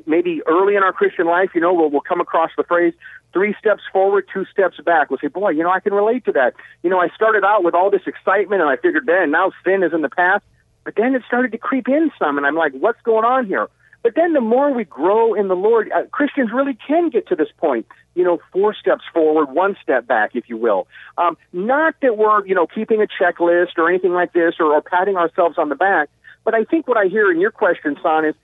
maybe 0.08 0.42
early 0.48 0.76
in 0.76 0.82
our 0.82 0.94
Christian 0.94 1.28
life, 1.28 1.52
you 1.54 1.62
know, 1.62 1.74
we'll, 1.74 1.92
we'll 1.92 2.02
come 2.02 2.20
across 2.20 2.50
the 2.58 2.64
phrase, 2.64 2.94
three 3.32 3.54
steps 3.60 3.84
forward, 3.92 4.28
two 4.34 4.46
steps 4.46 4.78
back. 4.84 5.12
We'll 5.12 5.20
say, 5.20 5.28
boy, 5.28 5.50
you 5.50 5.62
know, 5.62 5.70
I 5.70 5.80
can 5.80 5.94
relate 5.94 6.26
to 6.26 6.32
that. 6.32 6.54
You 6.82 6.90
know, 6.90 7.00
I 7.00 7.10
started 7.10 7.44
out 7.44 7.64
with 7.64 7.76
all 7.76 7.92
this 7.92 8.08
excitement 8.08 8.62
and 8.62 8.70
I 8.70 8.78
figured, 8.78 9.06
man, 9.06 9.30
now 9.30 9.52
sin 9.64 9.84
is 9.84 9.94
in 9.94 10.02
the 10.02 10.10
past. 10.10 10.44
But 10.84 10.96
then 10.96 11.16
it 11.16 11.24
started 11.28 11.52
to 11.54 11.58
creep 11.58 11.88
in 11.88 12.12
some, 12.20 12.38
and 12.38 12.46
I'm 12.46 12.56
like, 12.56 12.74
what's 12.74 13.02
going 13.04 13.26
on 13.26 13.48
here? 13.48 13.70
But 14.04 14.16
then 14.16 14.34
the 14.34 14.42
more 14.42 14.74
we 14.74 14.84
grow 14.84 15.34
in 15.34 15.48
the 15.48 15.56
Lord, 15.56 15.90
uh, 15.92 16.04
Christians 16.12 16.52
really 16.54 16.78
can 16.86 17.10
get 17.10 17.26
to 17.28 17.36
this 17.36 17.48
point, 17.58 17.88
you 18.16 18.24
know, 18.24 18.40
four 18.52 18.74
steps 18.74 19.04
forward, 19.14 19.54
one 19.54 19.78
step 19.82 20.06
back, 20.06 20.32
if 20.34 20.50
you 20.50 20.58
will. 20.58 20.88
Um, 21.18 21.38
not 21.54 21.96
that 22.02 22.18
we're, 22.18 22.46
you 22.46 22.54
know, 22.54 22.68
keeping 22.68 23.02
a 23.02 23.08
checklist 23.08 23.78
or 23.78 23.90
anything 23.90 24.12
like 24.12 24.34
this 24.34 24.56
or, 24.60 24.74
or 24.74 24.82
patting 24.82 25.16
ourselves 25.16 25.58
on 25.58 25.70
the 25.70 25.76
back, 25.76 26.10
but 26.44 26.54
I 26.54 26.66
think 26.66 26.88
what 26.88 26.98
I 26.98 27.06
hear 27.06 27.32
in 27.32 27.40
your 27.40 27.52
question, 27.52 27.96
Son, 28.04 28.26
is 28.26 28.36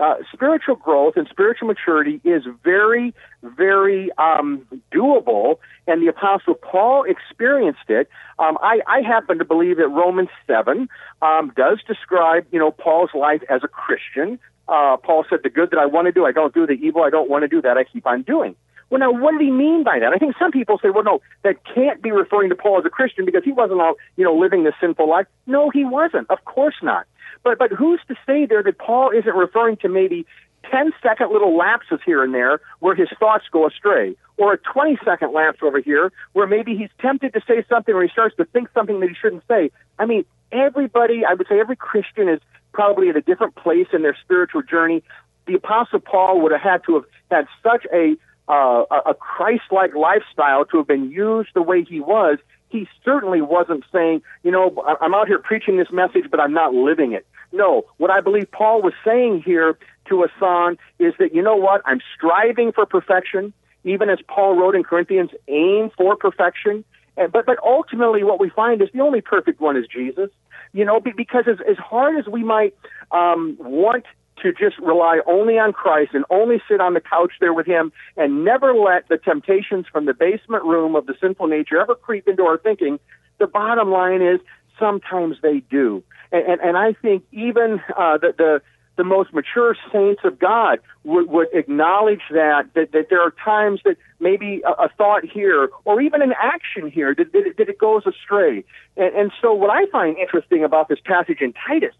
uh, 0.00 0.16
spiritual 0.32 0.76
growth 0.76 1.14
and 1.16 1.26
spiritual 1.28 1.68
maturity 1.68 2.20
is 2.24 2.44
very, 2.62 3.14
very 3.42 4.10
um, 4.18 4.66
doable, 4.92 5.58
and 5.86 6.00
the 6.00 6.08
Apostle 6.08 6.54
Paul 6.54 7.04
experienced 7.04 7.88
it. 7.88 8.08
Um, 8.38 8.58
I, 8.62 8.80
I 8.86 9.00
happen 9.00 9.38
to 9.38 9.44
believe 9.44 9.78
that 9.78 9.88
Romans 9.88 10.28
seven 10.46 10.88
um, 11.20 11.52
does 11.56 11.80
describe, 11.86 12.46
you 12.52 12.58
know, 12.58 12.70
Paul's 12.70 13.10
life 13.14 13.42
as 13.48 13.62
a 13.64 13.68
Christian. 13.68 14.38
Uh, 14.68 14.96
Paul 14.98 15.24
said, 15.28 15.40
"The 15.42 15.50
good 15.50 15.70
that 15.70 15.78
I 15.78 15.86
want 15.86 16.06
to 16.06 16.12
do, 16.12 16.26
I 16.26 16.32
don't 16.32 16.54
do. 16.54 16.66
The 16.66 16.74
evil 16.74 17.02
I 17.02 17.10
don't 17.10 17.30
want 17.30 17.42
to 17.42 17.48
do, 17.48 17.62
that 17.62 17.76
I 17.78 17.84
keep 17.84 18.06
on 18.06 18.22
doing." 18.22 18.54
Well, 18.90 19.00
now, 19.00 19.12
what 19.12 19.32
did 19.32 19.42
he 19.42 19.50
mean 19.50 19.84
by 19.84 19.98
that? 19.98 20.12
I 20.12 20.16
think 20.16 20.34
some 20.38 20.50
people 20.50 20.78
say, 20.78 20.90
"Well, 20.90 21.04
no, 21.04 21.20
that 21.42 21.56
can't 21.64 22.00
be 22.00 22.10
referring 22.10 22.48
to 22.48 22.56
Paul 22.56 22.78
as 22.78 22.84
a 22.84 22.90
Christian 22.90 23.24
because 23.24 23.44
he 23.44 23.52
wasn't 23.52 23.80
all, 23.80 23.94
you 24.16 24.24
know, 24.24 24.34
living 24.34 24.64
this 24.64 24.74
sinful 24.80 25.08
life." 25.08 25.26
No, 25.46 25.70
he 25.70 25.84
wasn't. 25.84 26.30
Of 26.30 26.44
course 26.44 26.76
not. 26.82 27.06
But 27.44 27.58
but 27.58 27.70
who's 27.70 28.00
to 28.08 28.14
say 28.26 28.46
there 28.46 28.62
that 28.62 28.78
Paul 28.78 29.10
isn't 29.10 29.34
referring 29.34 29.76
to 29.78 29.88
maybe 29.88 30.26
10 30.70 30.92
second 31.02 31.30
little 31.32 31.56
lapses 31.56 32.00
here 32.04 32.22
and 32.22 32.34
there 32.34 32.60
where 32.80 32.94
his 32.94 33.08
thoughts 33.18 33.44
go 33.50 33.66
astray, 33.66 34.16
or 34.36 34.52
a 34.54 34.58
20 34.58 34.98
second 35.04 35.32
lapse 35.32 35.58
over 35.62 35.80
here 35.80 36.12
where 36.32 36.46
maybe 36.46 36.76
he's 36.76 36.90
tempted 37.00 37.32
to 37.34 37.40
say 37.46 37.64
something 37.68 37.94
or 37.94 38.02
he 38.02 38.08
starts 38.08 38.36
to 38.36 38.44
think 38.46 38.68
something 38.74 39.00
that 39.00 39.08
he 39.08 39.14
shouldn't 39.14 39.44
say. 39.48 39.70
I 39.98 40.06
mean, 40.06 40.24
everybody, 40.52 41.24
I 41.24 41.34
would 41.34 41.46
say 41.48 41.60
every 41.60 41.76
Christian 41.76 42.28
is 42.28 42.40
probably 42.72 43.08
at 43.08 43.16
a 43.16 43.20
different 43.20 43.54
place 43.54 43.88
in 43.92 44.02
their 44.02 44.16
spiritual 44.22 44.62
journey. 44.62 45.02
The 45.46 45.54
Apostle 45.54 46.00
Paul 46.00 46.40
would 46.42 46.52
have 46.52 46.60
had 46.60 46.84
to 46.84 46.94
have 46.94 47.04
had 47.30 47.46
such 47.62 47.86
a 47.92 48.16
uh, 48.48 48.84
a 49.06 49.14
Christ-like 49.14 49.94
lifestyle 49.94 50.64
to 50.66 50.78
have 50.78 50.86
been 50.86 51.10
used 51.10 51.50
the 51.54 51.62
way 51.62 51.84
he 51.84 52.00
was. 52.00 52.38
He 52.70 52.86
certainly 53.04 53.40
wasn't 53.40 53.84
saying, 53.92 54.22
you 54.42 54.50
know, 54.50 54.84
I'm 55.00 55.14
out 55.14 55.26
here 55.26 55.38
preaching 55.38 55.78
this 55.78 55.90
message, 55.90 56.24
but 56.30 56.40
I'm 56.40 56.52
not 56.52 56.74
living 56.74 57.12
it. 57.12 57.26
No, 57.52 57.86
what 57.96 58.10
I 58.10 58.20
believe 58.20 58.50
Paul 58.50 58.82
was 58.82 58.92
saying 59.04 59.42
here 59.42 59.78
to 60.08 60.24
Asan 60.24 60.76
is 60.98 61.14
that, 61.18 61.34
you 61.34 61.42
know 61.42 61.56
what, 61.56 61.80
I'm 61.86 62.00
striving 62.14 62.72
for 62.72 62.84
perfection, 62.84 63.52
even 63.84 64.10
as 64.10 64.18
Paul 64.28 64.56
wrote 64.56 64.74
in 64.74 64.82
Corinthians, 64.82 65.30
aim 65.48 65.90
for 65.96 66.16
perfection. 66.16 66.84
And, 67.16 67.32
but, 67.32 67.46
but 67.46 67.58
ultimately, 67.64 68.22
what 68.22 68.38
we 68.38 68.50
find 68.50 68.82
is 68.82 68.88
the 68.92 69.00
only 69.00 69.20
perfect 69.20 69.60
one 69.60 69.76
is 69.76 69.86
Jesus. 69.86 70.30
You 70.74 70.84
know, 70.84 71.00
because 71.00 71.44
as, 71.48 71.56
as 71.66 71.78
hard 71.78 72.18
as 72.18 72.26
we 72.26 72.44
might 72.44 72.74
um, 73.10 73.56
want 73.58 74.04
to 74.42 74.52
just 74.52 74.78
rely 74.78 75.20
only 75.26 75.58
on 75.58 75.72
Christ 75.72 76.12
and 76.14 76.24
only 76.30 76.62
sit 76.68 76.80
on 76.80 76.94
the 76.94 77.00
couch 77.00 77.32
there 77.40 77.52
with 77.52 77.66
Him 77.66 77.92
and 78.16 78.44
never 78.44 78.74
let 78.74 79.08
the 79.08 79.18
temptations 79.18 79.86
from 79.90 80.06
the 80.06 80.14
basement 80.14 80.64
room 80.64 80.94
of 80.96 81.06
the 81.06 81.14
sinful 81.20 81.46
nature 81.46 81.80
ever 81.80 81.94
creep 81.94 82.28
into 82.28 82.44
our 82.44 82.58
thinking, 82.58 82.98
the 83.38 83.46
bottom 83.46 83.90
line 83.90 84.22
is 84.22 84.40
sometimes 84.78 85.36
they 85.42 85.60
do. 85.70 86.02
And, 86.32 86.46
and, 86.46 86.60
and 86.60 86.76
I 86.76 86.92
think 86.92 87.24
even 87.32 87.80
uh, 87.96 88.18
the, 88.18 88.34
the 88.36 88.62
the 88.98 89.04
most 89.04 89.32
mature 89.32 89.76
saints 89.92 90.22
of 90.24 90.38
God 90.40 90.80
would, 91.04 91.28
would 91.28 91.46
acknowledge 91.54 92.20
that, 92.32 92.64
that, 92.74 92.90
that 92.92 93.06
there 93.08 93.22
are 93.22 93.32
times 93.42 93.80
that 93.84 93.96
maybe 94.18 94.60
a, 94.66 94.70
a 94.72 94.88
thought 94.98 95.24
here 95.24 95.70
or 95.84 96.00
even 96.00 96.20
an 96.20 96.34
action 96.36 96.90
here 96.90 97.14
that, 97.14 97.32
that, 97.32 97.46
it, 97.46 97.56
that 97.58 97.68
it 97.68 97.78
goes 97.78 98.02
astray. 98.06 98.64
And, 98.96 99.14
and 99.14 99.32
so 99.40 99.54
what 99.54 99.70
I 99.70 99.86
find 99.92 100.18
interesting 100.18 100.64
about 100.64 100.88
this 100.88 100.98
passage 101.02 101.40
in 101.40 101.54
Titus 101.66 101.94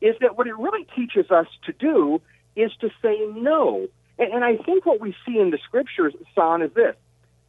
is 0.00 0.16
that 0.20 0.36
what 0.36 0.46
it 0.46 0.56
really 0.56 0.86
teaches 0.96 1.30
us 1.30 1.46
to 1.66 1.72
do 1.72 2.20
is 2.56 2.72
to 2.80 2.90
say 3.02 3.18
no. 3.34 3.88
And, 4.18 4.32
and 4.32 4.44
I 4.44 4.56
think 4.56 4.86
what 4.86 5.00
we 5.00 5.14
see 5.26 5.38
in 5.38 5.50
the 5.50 5.58
scriptures, 5.64 6.14
Son, 6.34 6.62
is 6.62 6.72
this. 6.74 6.96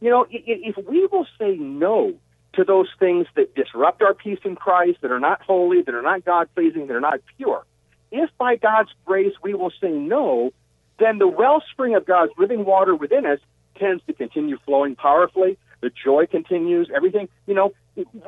You 0.00 0.10
know, 0.10 0.26
if 0.30 0.76
we 0.88 1.06
will 1.06 1.26
say 1.38 1.56
no 1.56 2.14
to 2.54 2.64
those 2.64 2.88
things 2.98 3.26
that 3.36 3.54
disrupt 3.54 4.02
our 4.02 4.14
peace 4.14 4.40
in 4.44 4.56
Christ, 4.56 4.98
that 5.02 5.10
are 5.10 5.20
not 5.20 5.40
holy, 5.42 5.82
that 5.82 5.94
are 5.94 6.02
not 6.02 6.24
God 6.24 6.48
pleasing, 6.54 6.88
that 6.88 6.96
are 6.96 7.00
not 7.00 7.20
pure. 7.36 7.64
If 8.10 8.30
by 8.36 8.56
God's 8.56 8.90
grace 9.06 9.32
we 9.42 9.54
will 9.54 9.72
say 9.80 9.90
no, 9.90 10.52
then 10.98 11.18
the 11.18 11.28
wellspring 11.28 11.94
of 11.94 12.04
God's 12.04 12.32
living 12.36 12.64
water 12.64 12.94
within 12.94 13.24
us 13.24 13.38
tends 13.78 14.02
to 14.06 14.12
continue 14.12 14.58
flowing 14.66 14.96
powerfully. 14.96 15.56
The 15.80 15.90
joy 15.90 16.26
continues, 16.26 16.90
everything, 16.94 17.28
you 17.46 17.54
know, 17.54 17.72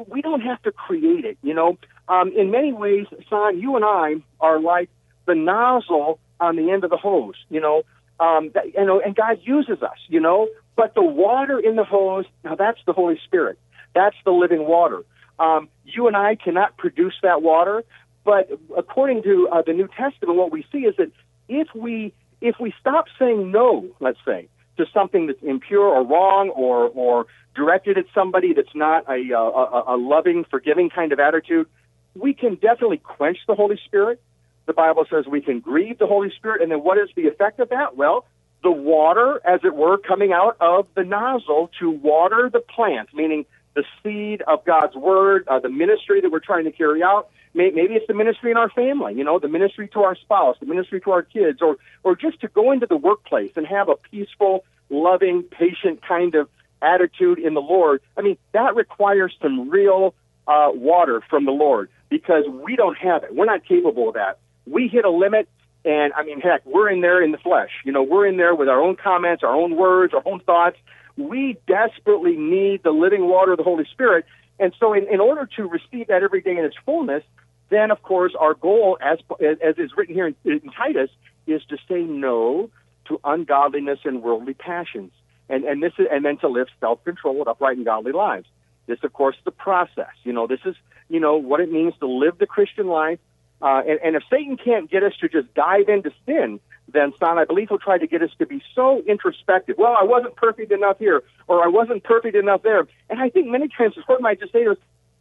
we 0.06 0.22
don't 0.22 0.40
have 0.40 0.62
to 0.62 0.72
create 0.72 1.24
it, 1.24 1.38
you 1.42 1.54
know. 1.54 1.78
Um, 2.08 2.32
in 2.36 2.50
many 2.50 2.72
ways, 2.72 3.06
Son, 3.30 3.58
you 3.58 3.76
and 3.76 3.84
I 3.84 4.14
are 4.40 4.60
like 4.60 4.90
the 5.26 5.34
nozzle 5.34 6.18
on 6.40 6.56
the 6.56 6.70
end 6.70 6.84
of 6.84 6.90
the 6.90 6.96
hose, 6.96 7.36
you 7.48 7.60
know. 7.60 7.82
Um, 8.20 8.50
that, 8.54 8.74
you 8.74 8.84
know, 8.84 9.00
and 9.00 9.16
God 9.16 9.38
uses 9.42 9.82
us, 9.82 9.98
you 10.08 10.20
know. 10.20 10.48
But 10.76 10.94
the 10.94 11.02
water 11.02 11.58
in 11.58 11.76
the 11.76 11.84
hose, 11.84 12.26
now 12.44 12.54
that's 12.54 12.78
the 12.86 12.92
Holy 12.92 13.18
Spirit. 13.24 13.58
That's 13.94 14.16
the 14.24 14.30
living 14.30 14.66
water. 14.66 15.02
Um, 15.38 15.68
you 15.84 16.06
and 16.06 16.16
I 16.16 16.36
cannot 16.36 16.76
produce 16.76 17.14
that 17.22 17.42
water, 17.42 17.84
but 18.24 18.50
according 18.76 19.22
to 19.24 19.48
uh, 19.50 19.62
the 19.62 19.72
New 19.72 19.88
Testament, 19.88 20.36
what 20.36 20.52
we 20.52 20.64
see 20.70 20.78
is 20.78 20.94
that 20.96 21.10
if 21.48 21.68
we 21.74 22.12
if 22.40 22.56
we 22.60 22.72
stop 22.80 23.06
saying 23.18 23.50
no, 23.50 23.88
let's 24.00 24.18
say, 24.24 24.48
to 24.76 24.86
something 24.92 25.26
that's 25.26 25.42
impure 25.42 25.86
or 25.86 26.04
wrong 26.04 26.50
or 26.50 26.88
or 26.88 27.26
directed 27.54 27.98
at 27.98 28.06
somebody 28.14 28.52
that's 28.52 28.74
not 28.74 29.08
a, 29.08 29.32
a, 29.32 29.94
a 29.94 29.96
loving, 29.96 30.44
forgiving 30.50 30.90
kind 30.90 31.12
of 31.12 31.20
attitude, 31.20 31.66
we 32.14 32.34
can 32.34 32.54
definitely 32.54 32.98
quench 32.98 33.38
the 33.46 33.54
Holy 33.54 33.78
Spirit. 33.84 34.20
The 34.66 34.72
Bible 34.72 35.04
says 35.10 35.26
we 35.26 35.40
can 35.40 35.60
grieve 35.60 35.98
the 35.98 36.06
Holy 36.06 36.30
Spirit, 36.30 36.62
and 36.62 36.70
then 36.70 36.82
what 36.82 36.98
is 36.98 37.08
the 37.14 37.26
effect 37.26 37.60
of 37.60 37.68
that? 37.70 37.96
Well, 37.96 38.24
the 38.62 38.70
water, 38.70 39.40
as 39.44 39.60
it 39.62 39.74
were, 39.74 39.98
coming 39.98 40.32
out 40.32 40.56
of 40.60 40.86
the 40.94 41.04
nozzle 41.04 41.70
to 41.80 41.90
water 41.90 42.48
the 42.50 42.60
plant, 42.60 43.10
meaning 43.12 43.44
the 43.74 43.84
seed 44.02 44.42
of 44.42 44.64
God's 44.64 44.94
word, 44.94 45.46
uh, 45.48 45.58
the 45.58 45.68
ministry 45.68 46.20
that 46.20 46.30
we're 46.30 46.40
trying 46.40 46.64
to 46.64 46.72
carry 46.72 47.02
out. 47.02 47.28
Maybe 47.52 47.94
it's 47.94 48.06
the 48.08 48.14
ministry 48.14 48.50
in 48.50 48.56
our 48.56 48.70
family, 48.70 49.14
you 49.14 49.22
know, 49.22 49.38
the 49.38 49.48
ministry 49.48 49.86
to 49.88 50.00
our 50.00 50.16
spouse, 50.16 50.56
the 50.58 50.66
ministry 50.66 51.00
to 51.02 51.12
our 51.12 51.22
kids, 51.22 51.62
or 51.62 51.76
or 52.02 52.16
just 52.16 52.40
to 52.40 52.48
go 52.48 52.72
into 52.72 52.86
the 52.86 52.96
workplace 52.96 53.52
and 53.54 53.64
have 53.64 53.88
a 53.88 53.94
peaceful, 54.10 54.64
loving, 54.90 55.44
patient 55.44 56.02
kind 56.02 56.34
of 56.34 56.48
attitude 56.82 57.38
in 57.38 57.54
the 57.54 57.60
Lord. 57.60 58.00
I 58.16 58.22
mean, 58.22 58.38
that 58.52 58.74
requires 58.74 59.36
some 59.40 59.70
real 59.70 60.14
uh, 60.48 60.70
water 60.72 61.22
from 61.30 61.44
the 61.44 61.52
Lord 61.52 61.90
because 62.14 62.44
we 62.48 62.76
don't 62.76 62.96
have 62.96 63.24
it. 63.24 63.34
We're 63.34 63.44
not 63.44 63.64
capable 63.66 64.08
of 64.10 64.14
that. 64.14 64.38
We 64.66 64.86
hit 64.86 65.04
a 65.04 65.10
limit, 65.10 65.48
and 65.84 66.12
I 66.12 66.22
mean, 66.22 66.40
heck, 66.40 66.64
we're 66.64 66.88
in 66.88 67.00
there 67.00 67.20
in 67.20 67.32
the 67.32 67.38
flesh. 67.38 67.70
You 67.84 67.90
know, 67.90 68.04
we're 68.04 68.24
in 68.24 68.36
there 68.36 68.54
with 68.54 68.68
our 68.68 68.80
own 68.80 68.94
comments, 68.94 69.42
our 69.42 69.52
own 69.52 69.74
words, 69.74 70.14
our 70.14 70.22
own 70.24 70.38
thoughts, 70.38 70.76
we 71.16 71.56
desperately 71.66 72.36
need 72.36 72.84
the 72.84 72.92
living 72.92 73.26
water 73.28 73.52
of 73.52 73.58
the 73.58 73.64
Holy 73.64 73.84
Spirit. 73.90 74.26
And 74.60 74.72
so, 74.78 74.92
in, 74.92 75.08
in 75.12 75.18
order 75.18 75.48
to 75.56 75.64
receive 75.66 76.06
that 76.06 76.22
every 76.22 76.40
day 76.40 76.56
in 76.56 76.64
its 76.64 76.76
fullness, 76.86 77.24
then 77.68 77.90
of 77.90 78.00
course 78.02 78.32
our 78.38 78.54
goal, 78.54 78.96
as 79.00 79.18
as 79.40 79.76
is 79.76 79.90
written 79.96 80.14
here 80.14 80.28
in, 80.28 80.36
in 80.44 80.70
Titus, 80.70 81.10
is 81.48 81.62
to 81.70 81.78
say 81.88 82.02
no 82.02 82.70
to 83.08 83.20
ungodliness 83.24 83.98
and 84.04 84.22
worldly 84.22 84.54
passions, 84.54 85.10
and 85.48 85.64
and 85.64 85.82
this 85.82 85.94
is, 85.98 86.06
and 86.12 86.24
then 86.24 86.36
to 86.38 86.48
live 86.48 86.68
self-controlled, 86.78 87.48
upright, 87.48 87.76
and 87.76 87.84
godly 87.84 88.12
lives. 88.12 88.46
This, 88.86 88.98
of 89.02 89.12
course, 89.12 89.36
is 89.36 89.44
the 89.44 89.50
process. 89.50 90.14
You 90.24 90.32
know, 90.32 90.46
this 90.46 90.60
is 90.64 90.76
you 91.08 91.20
know 91.20 91.36
what 91.36 91.60
it 91.60 91.70
means 91.70 91.94
to 92.00 92.06
live 92.06 92.38
the 92.38 92.46
Christian 92.46 92.86
life. 92.88 93.18
Uh, 93.62 93.82
and, 93.86 93.98
and 94.04 94.16
if 94.16 94.22
Satan 94.30 94.56
can't 94.56 94.90
get 94.90 95.02
us 95.02 95.12
to 95.20 95.28
just 95.28 95.52
dive 95.54 95.88
into 95.88 96.10
sin, 96.26 96.60
then 96.92 97.12
Son, 97.18 97.38
I 97.38 97.44
believe 97.44 97.68
he'll 97.68 97.78
try 97.78 97.98
to 97.98 98.06
get 98.06 98.22
us 98.22 98.30
to 98.38 98.46
be 98.46 98.62
so 98.74 99.02
introspective. 99.06 99.76
Well, 99.78 99.96
I 99.98 100.04
wasn't 100.04 100.36
perfect 100.36 100.70
enough 100.70 100.98
here, 100.98 101.22
or 101.46 101.64
I 101.64 101.68
wasn't 101.68 102.04
perfect 102.04 102.36
enough 102.36 102.62
there. 102.62 102.86
And 103.08 103.20
I 103.20 103.30
think 103.30 103.48
many 103.48 103.68
times 103.68 103.94
the 103.94 104.02
Lord 104.08 104.20
might 104.20 104.40
just 104.40 104.52
say 104.52 104.64
to 104.64 104.76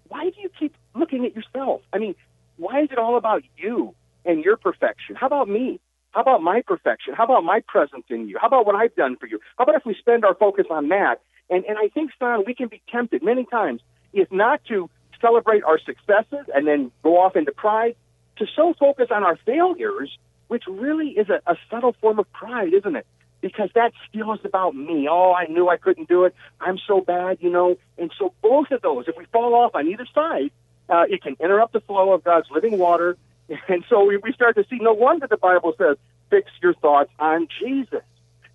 why 0.10 0.30
do 0.30 0.42
you 0.42 0.50
keep 0.60 0.76
looking 0.94 1.26
at 1.26 1.36
yourself? 1.36 1.82
I 1.92 1.98
mean, 1.98 2.16
why 2.58 2.82
is 2.82 2.90
it 2.92 2.98
all 2.98 3.18
about 3.18 3.44
you 3.58 3.96
and 4.26 4.44
your 4.44 4.58
perfection? 4.58 5.16
How 5.16 5.28
about 5.28 5.50
me? 5.50 5.80
How 6.12 6.22
about 6.22 6.44
my 6.44 6.62
perfection? 6.62 7.16
How 7.16 7.24
about 7.24 7.44
my 7.44 7.62
presence 7.68 8.06
in 8.10 8.28
you? 8.28 8.38
How 8.40 8.48
about 8.48 8.66
what 8.68 8.76
I've 8.76 8.96
done 8.96 9.16
for 9.16 9.26
you? 9.26 9.40
How 9.58 9.64
about 9.64 9.76
if 9.76 9.86
we 9.86 9.96
spend 9.96 10.24
our 10.24 10.36
focus 10.36 10.66
on 10.70 10.90
that? 10.90 11.22
And, 11.50 11.66
and 11.66 11.78
I 11.78 11.88
think, 11.88 12.12
Son, 12.20 12.44
we 12.46 12.54
can 12.54 12.68
be 12.68 12.82
tempted 12.92 13.24
many 13.24 13.46
times, 13.46 13.82
if 14.14 14.32
not 14.32 14.64
to 14.66 14.90
celebrate 15.24 15.64
our 15.64 15.80
successes 15.80 16.46
and 16.54 16.68
then 16.68 16.92
go 17.02 17.20
off 17.20 17.36
into 17.36 17.54
pride, 17.54 17.96
to 18.36 18.46
so 18.56 18.74
focus 18.80 19.08
on 19.10 19.24
our 19.24 19.38
failures 19.46 20.18
which 20.54 20.66
really 20.68 21.10
is 21.10 21.30
a, 21.30 21.42
a 21.52 21.56
subtle 21.72 21.96
form 22.00 22.20
of 22.20 22.32
pride, 22.32 22.76
isn't 22.76 22.96
it? 22.96 23.08
Because 23.42 23.72
that 23.74 23.92
still 24.08 24.34
is 24.34 24.40
about 24.46 24.76
me. 24.76 25.08
Oh, 25.10 25.34
I 25.34 25.48
knew 25.48 25.68
I 25.68 25.78
couldn't 25.78 26.08
do 26.08 26.26
it. 26.26 26.36
I'm 26.62 26.78
so 26.78 27.02
bad, 27.02 27.40
you 27.42 27.50
know. 27.50 27.78
And 27.98 28.12
so 28.20 28.34
both 28.44 28.70
of 28.70 28.84
those, 28.84 29.08
if 29.08 29.18
we 29.18 29.26
fall 29.26 29.56
off 29.56 29.74
on 29.74 29.88
either 29.88 30.06
side, 30.14 30.52
uh, 30.90 31.06
it 31.10 31.24
can 31.24 31.36
interrupt 31.40 31.74
the 31.74 31.82
flow 31.82 32.14
of 32.14 32.24
God's 32.24 32.52
living 32.52 32.78
water. 32.78 33.18
And 33.68 33.84
so 33.90 34.06
we, 34.06 34.18
we 34.18 34.32
start 34.32 34.56
to 34.56 34.64
see 34.70 34.78
no 34.80 34.94
wonder 34.94 35.28
the 35.28 35.38
Bible 35.38 35.74
says, 35.78 35.98
fix 36.30 36.50
your 36.62 36.76
thoughts 36.76 37.12
on 37.20 37.48
Jesus, 37.60 38.04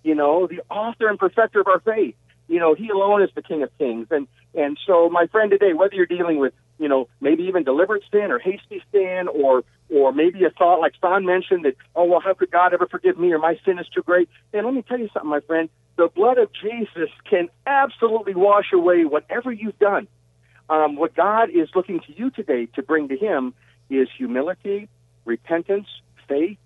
you 0.03 0.15
know, 0.15 0.47
the 0.47 0.61
author 0.69 1.07
and 1.07 1.19
perfecter 1.19 1.59
of 1.59 1.67
our 1.67 1.79
faith. 1.79 2.15
You 2.47 2.59
know, 2.59 2.73
he 2.73 2.89
alone 2.89 3.21
is 3.21 3.29
the 3.35 3.43
King 3.43 3.61
of 3.61 3.77
Kings. 3.77 4.07
And 4.09 4.27
and 4.55 4.77
so, 4.85 5.09
my 5.09 5.27
friend, 5.27 5.51
today, 5.51 5.73
whether 5.73 5.95
you're 5.95 6.05
dealing 6.05 6.39
with 6.39 6.53
you 6.79 6.87
know, 6.87 7.07
maybe 7.21 7.43
even 7.43 7.63
deliberate 7.63 8.03
sin 8.11 8.31
or 8.31 8.39
hasty 8.39 8.81
sin 8.91 9.27
or 9.27 9.63
or 9.91 10.13
maybe 10.13 10.45
a 10.45 10.51
thought 10.51 10.79
like 10.79 10.93
Son 11.01 11.25
mentioned 11.25 11.65
that, 11.65 11.75
oh 11.95 12.05
well, 12.05 12.21
how 12.21 12.33
could 12.33 12.51
God 12.51 12.73
ever 12.73 12.87
forgive 12.87 13.19
me 13.19 13.31
or 13.33 13.39
my 13.39 13.59
sin 13.65 13.77
is 13.79 13.87
too 13.93 14.01
great? 14.01 14.29
And 14.53 14.65
let 14.65 14.73
me 14.73 14.83
tell 14.83 14.99
you 14.99 15.09
something, 15.13 15.29
my 15.29 15.41
friend. 15.41 15.69
The 15.97 16.07
blood 16.07 16.37
of 16.37 16.49
Jesus 16.53 17.09
can 17.29 17.49
absolutely 17.67 18.33
wash 18.33 18.71
away 18.73 19.03
whatever 19.03 19.51
you've 19.51 19.77
done. 19.79 20.07
Um, 20.69 20.95
what 20.95 21.13
God 21.13 21.49
is 21.49 21.67
looking 21.75 21.99
to 21.99 22.15
you 22.15 22.29
today 22.29 22.67
to 22.75 22.83
bring 22.83 23.09
to 23.09 23.17
Him 23.17 23.53
is 23.89 24.07
humility, 24.17 24.87
repentance, 25.25 25.87
faith, 26.27 26.57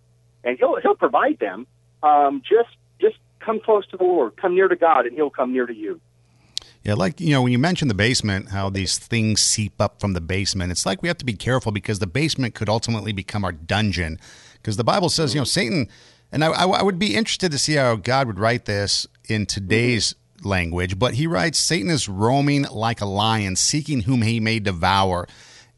and 0.43 0.57
He'll 0.59 0.79
He'll 0.81 0.95
provide 0.95 1.39
them. 1.39 1.65
Um, 2.03 2.43
just 2.47 2.75
just 3.01 3.15
come 3.39 3.59
close 3.59 3.87
to 3.87 3.97
the 3.97 4.03
Lord, 4.03 4.37
come 4.37 4.53
near 4.53 4.67
to 4.67 4.75
God, 4.75 5.07
and 5.07 5.15
He'll 5.15 5.31
come 5.31 5.53
near 5.53 5.65
to 5.65 5.73
you. 5.73 5.99
Yeah, 6.83 6.95
like 6.95 7.19
you 7.19 7.31
know, 7.31 7.41
when 7.41 7.51
you 7.51 7.59
mentioned 7.59 7.89
the 7.89 7.95
basement, 7.95 8.49
how 8.49 8.69
these 8.69 8.97
things 8.97 9.41
seep 9.41 9.79
up 9.79 9.99
from 9.99 10.13
the 10.13 10.21
basement, 10.21 10.71
it's 10.71 10.85
like 10.85 11.01
we 11.01 11.07
have 11.07 11.17
to 11.19 11.25
be 11.25 11.33
careful 11.33 11.71
because 11.71 11.99
the 11.99 12.07
basement 12.07 12.55
could 12.55 12.69
ultimately 12.69 13.13
become 13.13 13.45
our 13.45 13.51
dungeon. 13.51 14.19
Because 14.55 14.77
the 14.77 14.83
Bible 14.83 15.09
says, 15.09 15.33
you 15.33 15.41
know, 15.41 15.45
Satan, 15.45 15.89
and 16.31 16.43
I, 16.43 16.47
I 16.51 16.81
would 16.81 16.97
be 16.97 17.15
interested 17.15 17.51
to 17.51 17.57
see 17.57 17.73
how 17.73 17.95
God 17.95 18.27
would 18.27 18.39
write 18.39 18.65
this 18.65 19.05
in 19.27 19.45
today's 19.45 20.15
language, 20.45 20.99
but 20.99 21.13
he 21.15 21.27
writes, 21.27 21.59
Satan 21.59 21.89
is 21.89 22.09
roaming 22.09 22.63
like 22.63 23.01
a 23.01 23.05
lion, 23.05 23.55
seeking 23.55 24.01
whom 24.01 24.21
he 24.21 24.39
may 24.39 24.59
devour. 24.59 25.27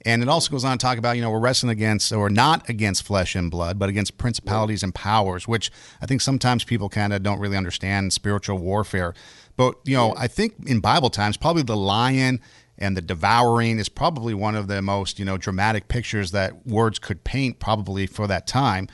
And 0.06 0.22
it 0.22 0.30
also 0.30 0.52
goes 0.52 0.64
on 0.64 0.78
to 0.78 0.86
talk 0.86 1.00
about, 1.00 1.16
you 1.16 1.24
know, 1.24 1.32
we're 1.32 1.40
wrestling 1.40 1.72
against, 1.72 2.14
or 2.14 2.30
not 2.30 2.70
against 2.70 3.04
flesh 3.04 3.36
and 3.36 3.50
blood, 3.50 3.80
but 3.80 3.90
against 3.90 4.20
principalities 4.20 4.84
and 4.84 4.94
powers, 4.94 5.48
which 5.48 5.72
I 6.00 6.06
think 6.06 6.22
sometimes 6.22 6.64
people 6.64 6.90
kind 6.90 7.12
of 7.12 7.24
don't 7.24 7.40
really 7.40 7.58
understand 7.58 8.14
spiritual 8.14 8.60
warfare. 8.60 9.16
But, 9.58 9.76
you 9.86 9.96
know, 9.96 10.14
I 10.18 10.28
think 10.28 10.56
in 10.66 10.80
Bible 10.80 11.10
times, 11.10 11.38
probably 11.38 11.64
the 11.64 11.78
lion 11.78 12.42
and 12.78 12.98
the 12.98 13.02
devouring 13.02 13.80
is 13.80 13.90
probably 13.90 14.34
one 14.34 14.56
of 14.56 14.68
the 14.68 14.82
most, 14.82 15.18
you 15.18 15.26
know, 15.26 15.38
dramatic 15.38 15.88
pictures 15.88 16.32
that 16.32 16.68
words 16.68 17.00
could 17.00 17.24
paint 17.24 17.60
probably 17.60 18.06
for 18.06 18.28
that 18.28 18.48
time. 18.48 18.88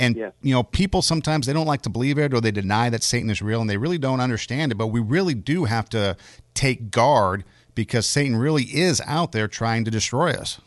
And 0.00 0.16
yeah. 0.16 0.30
you 0.42 0.54
know, 0.54 0.62
people 0.62 1.02
sometimes 1.02 1.46
they 1.46 1.52
don't 1.52 1.66
like 1.66 1.82
to 1.82 1.90
believe 1.90 2.18
it 2.18 2.32
or 2.32 2.40
they 2.40 2.50
deny 2.50 2.88
that 2.90 3.02
Satan 3.02 3.28
is 3.30 3.42
real 3.42 3.60
and 3.60 3.68
they 3.68 3.76
really 3.76 3.98
don't 3.98 4.20
understand 4.20 4.72
it, 4.72 4.76
but 4.76 4.88
we 4.88 4.98
really 5.00 5.34
do 5.34 5.66
have 5.66 5.88
to 5.90 6.16
take 6.54 6.90
guard 6.90 7.44
because 7.74 8.06
Satan 8.06 8.36
really 8.36 8.64
is 8.64 9.02
out 9.06 9.32
there 9.32 9.46
trying 9.46 9.84
to 9.84 9.90
destroy 9.90 10.30
us. 10.32 10.60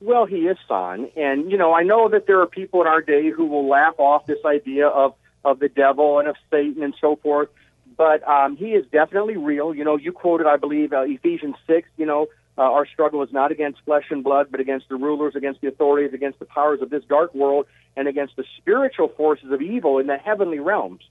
Well, 0.00 0.26
he 0.26 0.46
is, 0.46 0.58
son. 0.68 1.08
And, 1.16 1.50
you 1.50 1.56
know, 1.56 1.72
I 1.72 1.84
know 1.84 2.08
that 2.08 2.26
there 2.26 2.40
are 2.40 2.46
people 2.46 2.82
in 2.82 2.86
our 2.86 3.00
day 3.00 3.30
who 3.30 3.46
will 3.46 3.66
laugh 3.66 3.94
off 3.98 4.26
this 4.26 4.44
idea 4.44 4.88
of, 4.88 5.14
of 5.44 5.58
the 5.58 5.68
devil 5.68 6.18
and 6.18 6.28
of 6.28 6.36
Satan 6.50 6.82
and 6.82 6.94
so 7.00 7.16
forth 7.16 7.48
but 7.96 8.26
um, 8.28 8.56
he 8.56 8.70
is 8.70 8.84
definitely 8.92 9.36
real. 9.36 9.74
You 9.74 9.84
know, 9.84 9.96
you 9.96 10.12
quoted, 10.12 10.46
I 10.46 10.56
believe, 10.56 10.92
uh, 10.92 11.02
Ephesians 11.02 11.56
6, 11.66 11.88
you 11.96 12.06
know, 12.06 12.26
uh, 12.58 12.62
our 12.62 12.86
struggle 12.86 13.22
is 13.22 13.32
not 13.32 13.52
against 13.52 13.80
flesh 13.84 14.04
and 14.10 14.24
blood, 14.24 14.48
but 14.50 14.60
against 14.60 14.88
the 14.88 14.96
rulers, 14.96 15.34
against 15.36 15.60
the 15.60 15.68
authorities, 15.68 16.14
against 16.14 16.38
the 16.38 16.46
powers 16.46 16.80
of 16.80 16.90
this 16.90 17.04
dark 17.08 17.34
world, 17.34 17.66
and 17.96 18.08
against 18.08 18.36
the 18.36 18.44
spiritual 18.58 19.08
forces 19.08 19.50
of 19.50 19.60
evil 19.60 19.98
in 19.98 20.06
the 20.06 20.16
heavenly 20.16 20.58
realms. 20.58 21.02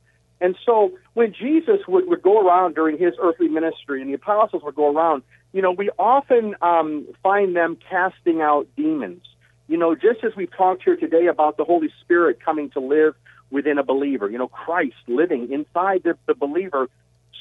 And 0.42 0.56
so 0.66 0.92
when 1.14 1.34
Jesus 1.34 1.80
would, 1.88 2.08
would 2.08 2.22
go 2.22 2.46
around 2.46 2.76
during 2.76 2.98
his 2.98 3.14
earthly 3.22 3.48
ministry 3.48 4.02
and 4.02 4.10
the 4.10 4.16
apostles 4.16 4.64
would 4.64 4.76
go 4.76 4.94
around, 4.94 5.24
you 5.54 5.62
know, 5.62 5.72
we 5.72 5.90
often 5.98 6.56
um, 6.62 7.08
find 7.24 7.56
them 7.56 7.78
casting 7.90 8.42
out 8.42 8.68
demons. 8.76 9.24
You 9.68 9.78
know, 9.78 9.96
just 9.96 10.24
as 10.24 10.36
we've 10.36 10.52
talked 10.56 10.84
here 10.84 10.98
today 10.98 11.28
about 11.28 11.58
the 11.58 11.64
Holy 11.64 11.90
Spirit 12.02 12.40
coming 12.44 12.70
to 12.72 12.80
live 12.80 13.16
within 13.52 13.78
a 13.78 13.84
believer. 13.84 14.30
You 14.30 14.38
know, 14.38 14.48
Christ 14.48 14.96
living 15.08 15.52
inside 15.52 16.04
the, 16.04 16.18
the 16.28 16.36
believer. 16.36 16.90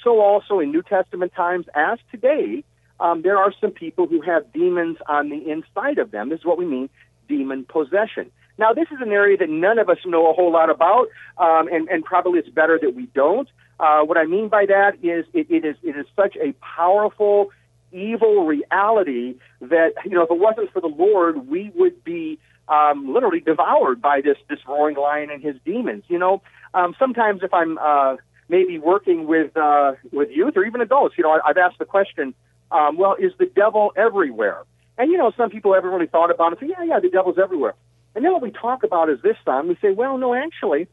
So 0.02 0.20
also 0.20 0.60
in 0.60 0.70
New 0.70 0.82
Testament 0.82 1.32
times, 1.34 1.66
as 1.74 1.98
today, 2.10 2.64
um, 3.00 3.22
there 3.22 3.38
are 3.38 3.52
some 3.60 3.70
people 3.70 4.06
who 4.06 4.20
have 4.20 4.52
demons 4.52 4.98
on 5.08 5.30
the 5.30 5.50
inside 5.50 5.98
of 5.98 6.10
them. 6.10 6.28
This 6.28 6.40
is 6.40 6.44
what 6.44 6.58
we 6.58 6.66
mean 6.66 6.90
demon 7.28 7.64
possession. 7.64 8.30
Now, 8.56 8.72
this 8.72 8.86
is 8.92 8.98
an 9.00 9.10
area 9.10 9.36
that 9.38 9.48
none 9.50 9.78
of 9.78 9.88
us 9.88 9.98
know 10.04 10.30
a 10.30 10.32
whole 10.32 10.52
lot 10.52 10.70
about, 10.70 11.08
um, 11.38 11.68
and, 11.68 11.88
and 11.88 12.04
probably 12.04 12.38
it's 12.38 12.48
better 12.48 12.78
that 12.80 12.94
we 12.94 13.06
don't. 13.06 13.48
Uh, 13.80 14.02
what 14.02 14.16
I 14.16 14.24
mean 14.24 14.48
by 14.48 14.66
that 14.66 14.96
is 15.02 15.24
it, 15.32 15.50
it 15.50 15.64
is 15.64 15.76
it 15.82 15.96
is 15.96 16.06
such 16.14 16.36
a 16.36 16.52
powerful 16.52 17.50
evil 17.90 18.44
reality 18.44 19.34
that, 19.60 19.94
you 20.04 20.12
know, 20.12 20.22
if 20.22 20.30
it 20.30 20.38
wasn't 20.38 20.70
for 20.72 20.80
the 20.80 20.86
Lord, 20.86 21.48
we 21.48 21.72
would 21.74 22.04
be 22.04 22.38
um, 22.68 23.12
literally 23.12 23.40
devoured 23.40 24.00
by 24.00 24.20
this, 24.20 24.36
this 24.48 24.58
roaring 24.66 24.96
lion 24.96 25.30
and 25.30 25.42
his 25.42 25.56
demons. 25.64 26.04
You 26.08 26.18
know, 26.18 26.42
um, 26.72 26.94
sometimes 26.98 27.42
if 27.42 27.52
I'm 27.52 27.78
uh, 27.78 28.16
maybe 28.48 28.78
working 28.78 29.26
with, 29.26 29.56
uh, 29.56 29.92
with 30.12 30.30
youth 30.30 30.56
or 30.56 30.64
even 30.64 30.80
adults, 30.80 31.16
you 31.18 31.24
know, 31.24 31.30
I, 31.30 31.50
I've 31.50 31.58
asked 31.58 31.78
the 31.78 31.84
question, 31.84 32.34
um, 32.70 32.96
well, 32.96 33.14
is 33.18 33.32
the 33.38 33.46
devil 33.46 33.92
everywhere? 33.96 34.62
And, 34.96 35.10
you 35.10 35.18
know, 35.18 35.32
some 35.36 35.50
people 35.50 35.74
haven't 35.74 35.90
really 35.90 36.06
thought 36.06 36.30
about 36.30 36.52
it. 36.52 36.60
Say, 36.60 36.68
yeah, 36.68 36.84
yeah, 36.84 37.00
the 37.00 37.10
devil's 37.10 37.38
everywhere. 37.38 37.74
And 38.14 38.24
then 38.24 38.32
what 38.32 38.42
we 38.42 38.50
talk 38.50 38.84
about 38.84 39.10
is 39.10 39.20
this 39.22 39.36
time, 39.44 39.68
we 39.68 39.76
say, 39.82 39.90
well, 39.90 40.18
no, 40.18 40.34
actually, 40.34 40.86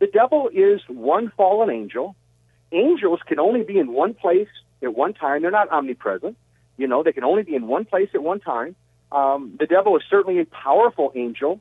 the 0.00 0.06
devil 0.06 0.50
is 0.52 0.80
one 0.86 1.32
fallen 1.36 1.70
angel. 1.70 2.14
Angels 2.72 3.20
can 3.26 3.38
only 3.38 3.62
be 3.62 3.78
in 3.78 3.92
one 3.92 4.12
place 4.14 4.48
at 4.82 4.94
one 4.94 5.14
time. 5.14 5.42
They're 5.42 5.50
not 5.50 5.70
omnipresent. 5.70 6.36
You 6.76 6.86
know, 6.86 7.02
they 7.02 7.12
can 7.12 7.24
only 7.24 7.42
be 7.42 7.54
in 7.54 7.66
one 7.66 7.86
place 7.86 8.10
at 8.14 8.22
one 8.22 8.40
time. 8.40 8.76
Um, 9.10 9.56
the 9.58 9.66
devil 9.66 9.96
is 9.96 10.02
certainly 10.08 10.40
a 10.40 10.44
powerful 10.44 11.12
angel, 11.14 11.60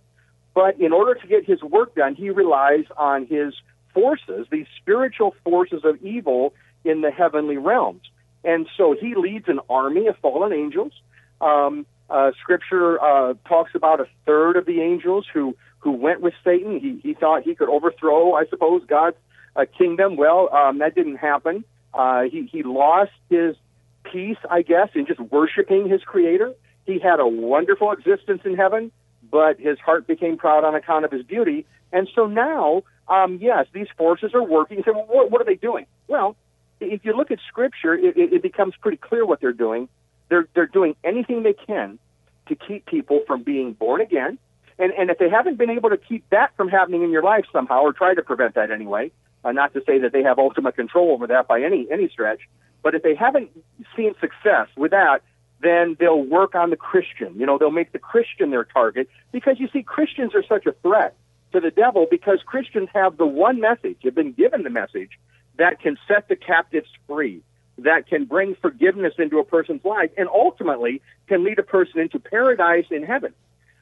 but 0.53 0.79
in 0.79 0.91
order 0.91 1.13
to 1.15 1.27
get 1.27 1.45
his 1.45 1.61
work 1.61 1.95
done, 1.95 2.15
he 2.15 2.29
relies 2.29 2.85
on 2.97 3.25
his 3.25 3.53
forces, 3.93 4.47
these 4.51 4.67
spiritual 4.81 5.35
forces 5.43 5.81
of 5.83 6.01
evil 6.03 6.53
in 6.83 7.01
the 7.01 7.11
heavenly 7.11 7.57
realms. 7.57 8.01
And 8.43 8.67
so 8.77 8.95
he 8.99 9.15
leads 9.15 9.47
an 9.47 9.59
army 9.69 10.07
of 10.07 10.17
fallen 10.17 10.53
angels. 10.53 10.93
Um, 11.41 11.85
uh, 12.09 12.31
scripture 12.41 13.01
uh, 13.01 13.33
talks 13.47 13.71
about 13.75 13.99
a 13.99 14.07
third 14.25 14.55
of 14.55 14.65
the 14.65 14.81
angels 14.81 15.25
who 15.31 15.55
who 15.79 15.91
went 15.91 16.21
with 16.21 16.33
Satan. 16.43 16.79
He 16.79 16.99
he 17.03 17.13
thought 17.13 17.43
he 17.43 17.55
could 17.55 17.69
overthrow, 17.69 18.33
I 18.33 18.45
suppose, 18.47 18.83
God's 18.87 19.17
uh, 19.55 19.65
kingdom. 19.77 20.15
Well, 20.15 20.53
um, 20.53 20.79
that 20.79 20.95
didn't 20.95 21.17
happen. 21.17 21.63
Uh, 21.93 22.23
he 22.23 22.47
he 22.51 22.63
lost 22.63 23.11
his 23.29 23.55
peace, 24.03 24.37
I 24.49 24.61
guess, 24.61 24.89
in 24.95 25.05
just 25.05 25.19
worshiping 25.19 25.89
his 25.89 26.01
Creator. 26.03 26.53
He 26.87 26.97
had 26.99 27.19
a 27.19 27.27
wonderful 27.27 27.91
existence 27.91 28.41
in 28.45 28.55
heaven, 28.55 28.91
but 29.29 29.59
his 29.59 29.77
heart 29.77 30.07
became 30.07 30.37
proud 30.37 30.63
on 30.63 30.73
account 30.73 31.03
of 31.05 31.11
his 31.11 31.21
beauty. 31.21 31.65
And 31.91 32.09
so 32.15 32.25
now, 32.25 32.83
um, 33.09 33.37
yes, 33.41 33.67
these 33.73 33.87
forces 33.97 34.31
are 34.33 34.43
working. 34.43 34.81
Well, 34.87 35.05
what, 35.07 35.29
what 35.29 35.41
are 35.41 35.45
they 35.45 35.55
doing? 35.55 35.85
Well, 36.07 36.37
if 36.79 37.03
you 37.03 37.15
look 37.15 37.29
at 37.29 37.39
Scripture, 37.47 37.93
it, 37.93 38.17
it, 38.17 38.33
it 38.33 38.41
becomes 38.41 38.73
pretty 38.81 38.97
clear 38.97 39.25
what 39.25 39.41
they're 39.41 39.51
doing. 39.51 39.89
They're 40.29 40.47
they're 40.53 40.65
doing 40.67 40.95
anything 41.03 41.43
they 41.43 41.53
can 41.53 41.99
to 42.47 42.55
keep 42.55 42.85
people 42.85 43.21
from 43.27 43.43
being 43.43 43.73
born 43.73 44.01
again. 44.01 44.37
And 44.79 44.93
and 44.93 45.09
if 45.09 45.17
they 45.17 45.29
haven't 45.29 45.57
been 45.57 45.69
able 45.69 45.89
to 45.89 45.97
keep 45.97 46.29
that 46.29 46.55
from 46.55 46.69
happening 46.69 47.03
in 47.03 47.11
your 47.11 47.23
life 47.23 47.45
somehow, 47.51 47.81
or 47.81 47.93
try 47.93 48.13
to 48.13 48.21
prevent 48.21 48.55
that 48.55 48.71
anyway, 48.71 49.11
uh, 49.43 49.51
not 49.51 49.73
to 49.73 49.83
say 49.85 49.99
that 49.99 50.13
they 50.13 50.23
have 50.23 50.39
ultimate 50.39 50.75
control 50.75 51.11
over 51.11 51.27
that 51.27 51.47
by 51.47 51.61
any 51.61 51.87
any 51.91 52.07
stretch, 52.09 52.41
but 52.83 52.95
if 52.95 53.03
they 53.03 53.15
haven't 53.15 53.49
seen 53.95 54.13
success 54.21 54.67
with 54.77 54.91
that, 54.91 55.21
then 55.61 55.97
they'll 55.99 56.21
work 56.21 56.55
on 56.55 56.69
the 56.69 56.75
Christian. 56.75 57.33
You 57.39 57.45
know, 57.45 57.57
they'll 57.57 57.71
make 57.71 57.91
the 57.91 57.99
Christian 57.99 58.51
their 58.51 58.63
target 58.63 59.09
because 59.31 59.59
you 59.59 59.67
see, 59.71 59.83
Christians 59.83 60.35
are 60.35 60.43
such 60.43 60.65
a 60.65 60.73
threat 60.83 61.15
to 61.53 61.59
the 61.59 61.71
devil 61.71 62.05
because 62.09 62.39
Christians 62.45 62.89
have 62.93 63.17
the 63.17 63.25
one 63.25 63.59
message, 63.59 63.97
have 64.03 64.15
been 64.15 64.33
given 64.33 64.63
the 64.63 64.69
message 64.69 65.11
that 65.57 65.81
can 65.81 65.97
set 66.07 66.27
the 66.27 66.35
captives 66.35 66.89
free 67.07 67.41
that 67.79 68.07
can 68.07 68.25
bring 68.25 68.55
forgiveness 68.55 69.13
into 69.17 69.39
a 69.39 69.43
person's 69.43 69.83
life 69.85 70.09
and 70.17 70.27
ultimately 70.27 71.01
can 71.27 71.43
lead 71.43 71.59
a 71.59 71.63
person 71.63 71.99
into 71.99 72.19
paradise 72.19 72.85
in 72.89 73.03
heaven. 73.03 73.33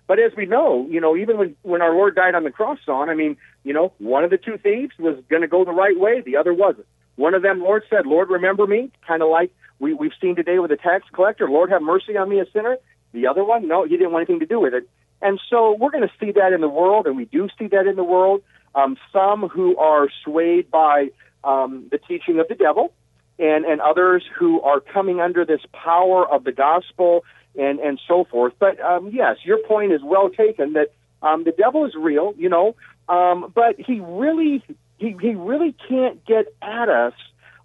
But 0.08 0.20
as 0.20 0.34
we 0.36 0.46
know, 0.46 0.86
you 0.90 1.02
know, 1.02 1.16
even 1.16 1.38
when, 1.38 1.56
when 1.64 1.82
our 1.82 1.94
Lord 1.94 2.16
died 2.16 2.36
on 2.36 2.44
the 2.44 2.52
cross, 2.52 2.78
on, 2.88 3.10
I 3.10 3.16
mean, 3.16 3.38
you 3.64 3.74
know, 3.74 3.94
one 3.98 4.24
of 4.24 4.30
the 4.30 4.38
two 4.38 4.58
thieves 4.58 4.92
was 5.00 5.18
going 5.30 5.42
to 5.42 5.48
go 5.48 5.66
the 5.66 5.72
right 5.72 5.98
way, 6.00 6.22
the 6.22 6.38
other 6.38 6.54
wasn't. 6.54 6.86
One 7.16 7.34
of 7.34 7.42
them, 7.42 7.62
Lord 7.62 7.84
said, 7.90 8.06
Lord, 8.06 8.30
remember 8.30 8.68
me, 8.68 8.92
kind 9.08 9.24
of 9.24 9.30
like 9.30 9.52
we, 9.80 9.94
we've 9.94 10.14
seen 10.22 10.36
today 10.36 10.60
with 10.60 10.72
the 10.72 10.78
tax 10.78 11.06
collector, 11.14 11.50
Lord, 11.50 11.70
have 11.72 11.82
mercy 11.82 12.18
on 12.18 12.30
me, 12.30 12.40
a 12.40 12.46
sinner. 12.52 12.78
The 13.14 13.28
other 13.28 13.44
one, 13.44 13.68
no, 13.68 13.84
he 13.84 13.92
didn't 13.92 14.12
want 14.12 14.28
anything 14.28 14.40
to 14.40 14.46
do 14.46 14.60
with 14.60 14.74
it. 14.74 14.88
And 15.22 15.40
so 15.50 15.76
we're 15.80 15.92
going 15.92 16.08
to 16.08 16.14
see 16.20 16.32
that 16.34 16.54
in 16.54 16.62
the 16.62 16.70
world, 16.70 17.08
and 17.08 17.16
we 17.16 17.26
do 17.26 17.48
see 17.58 17.68
that 17.68 17.88
in 17.88 17.96
the 17.96 18.04
world. 18.04 18.42
Um, 18.74 18.98
some 19.14 19.48
who 19.48 19.78
are 19.78 20.10
swayed 20.24 20.70
by 20.70 21.10
um, 21.44 21.88
the 21.92 21.98
teaching 21.98 22.40
of 22.40 22.48
the 22.48 22.56
devil, 22.56 22.94
and, 23.40 23.66
and 23.66 23.82
others 23.82 24.24
who 24.38 24.62
are 24.62 24.80
coming 24.80 25.20
under 25.20 25.46
this 25.46 25.62
power 25.72 26.28
of 26.28 26.44
the 26.44 26.52
gospel 26.52 27.24
and, 27.58 27.80
and 27.80 28.00
so 28.08 28.26
forth. 28.26 28.54
But 28.60 28.80
um, 28.82 29.10
yes, 29.14 29.38
your 29.44 29.60
point 29.60 29.92
is 29.92 30.02
well 30.04 30.30
taken 30.30 30.74
that 30.74 30.94
um, 31.22 31.44
the 31.44 31.52
devil 31.52 31.86
is 31.86 31.94
real, 31.96 32.34
you 32.38 32.50
know, 32.50 32.76
um, 33.08 33.52
but 33.54 33.80
he 33.80 34.00
really 34.00 34.64
he, 34.98 35.16
he 35.20 35.36
really 35.36 35.76
can't 35.88 36.24
get 36.26 36.46
at 36.62 36.90
us 36.90 37.14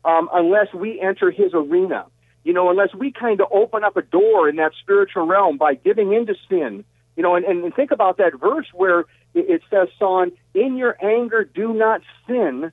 um, 0.05 0.29
unless 0.33 0.73
we 0.73 1.01
enter 1.01 1.31
his 1.31 1.53
arena. 1.55 2.07
You 2.45 2.55
know, 2.55 2.71
unless 2.71 2.95
we 2.95 3.13
kind 3.13 3.41
of 3.41 3.49
open 3.53 3.85
up 3.85 3.97
a 3.97 4.03
door 4.03 4.49
in 4.49 4.57
that 4.57 4.73
spiritual 4.81 5.27
realm 5.27 5.59
by 5.59 5.75
giving 5.75 6.13
into 6.13 6.35
sin. 6.49 6.85
You 7.17 7.23
know, 7.23 7.35
and, 7.35 7.45
and 7.45 7.75
think 7.75 7.91
about 7.91 8.17
that 8.17 8.33
verse 8.41 8.67
where 8.73 9.05
it, 9.35 9.63
says, 9.71 9.89
"Son, 9.99 10.33
in 10.55 10.77
your 10.77 10.97
anger, 11.05 11.45
do 11.45 11.75
not 11.75 12.01
sin." 12.27 12.73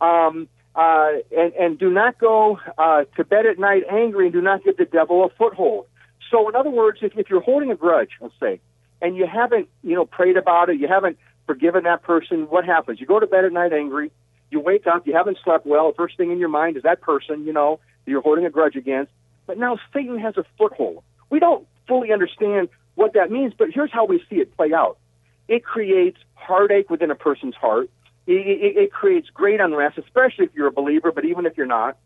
Um, 0.00 0.48
uh, 0.76 1.08
and, 1.36 1.52
and 1.54 1.78
do 1.78 1.90
not 1.90 2.18
go 2.18 2.60
uh, 2.78 3.02
to 3.16 3.24
bed 3.24 3.46
at 3.46 3.58
night 3.58 3.82
angry 3.90 4.26
and 4.26 4.32
do 4.32 4.40
not 4.40 4.62
give 4.62 4.76
the 4.76 4.84
devil 4.84 5.24
a 5.24 5.28
foothold. 5.30 5.86
So, 6.30 6.48
in 6.48 6.54
other 6.54 6.70
words, 6.70 6.98
if, 7.02 7.16
if 7.16 7.28
you're 7.28 7.40
holding 7.40 7.72
a 7.72 7.74
grudge, 7.74 8.10
let's 8.20 8.34
say, 8.38 8.60
and 9.02 9.16
you 9.16 9.26
haven't, 9.26 9.68
you 9.82 9.94
know, 9.96 10.04
prayed 10.04 10.36
about 10.36 10.68
it, 10.68 10.78
you 10.78 10.86
haven't 10.86 11.18
forgiven 11.46 11.84
that 11.84 12.02
person, 12.02 12.42
what 12.48 12.64
happens? 12.64 13.00
You 13.00 13.06
go 13.06 13.18
to 13.18 13.26
bed 13.26 13.44
at 13.44 13.52
night 13.52 13.72
angry, 13.72 14.12
you 14.50 14.60
wake 14.60 14.86
up, 14.86 15.06
you 15.06 15.14
haven't 15.14 15.38
slept 15.44 15.66
well, 15.66 15.90
The 15.90 15.96
first 15.96 16.16
thing 16.16 16.30
in 16.30 16.38
your 16.38 16.48
mind 16.48 16.76
is 16.76 16.82
that 16.82 17.00
person, 17.00 17.44
you 17.44 17.52
know, 17.52 17.80
that 18.04 18.10
you're 18.10 18.22
holding 18.22 18.46
a 18.46 18.50
grudge 18.50 18.76
against. 18.76 19.12
But 19.46 19.58
now 19.58 19.78
Satan 19.92 20.18
has 20.18 20.36
a 20.36 20.44
foothold. 20.56 21.02
We 21.30 21.38
don't 21.38 21.66
fully 21.86 22.12
understand 22.12 22.68
what 22.94 23.14
that 23.14 23.30
means, 23.30 23.52
but 23.56 23.68
here's 23.72 23.92
how 23.92 24.04
we 24.04 24.22
see 24.28 24.36
it 24.36 24.56
play 24.56 24.72
out. 24.72 24.98
It 25.46 25.64
creates 25.64 26.18
heartache 26.34 26.90
within 26.90 27.10
a 27.10 27.14
person's 27.14 27.54
heart 27.54 27.88
it, 28.28 28.76
it, 28.76 28.92
creates 28.92 29.30
great 29.30 29.58
unrest, 29.58 29.96
especially 29.96 30.44
if 30.44 30.54
you're 30.54 30.66
a 30.66 30.72
believer, 30.72 31.12
but 31.12 31.24
even 31.24 31.46
if 31.46 31.56
you're 31.56 31.66
not. 31.66 31.96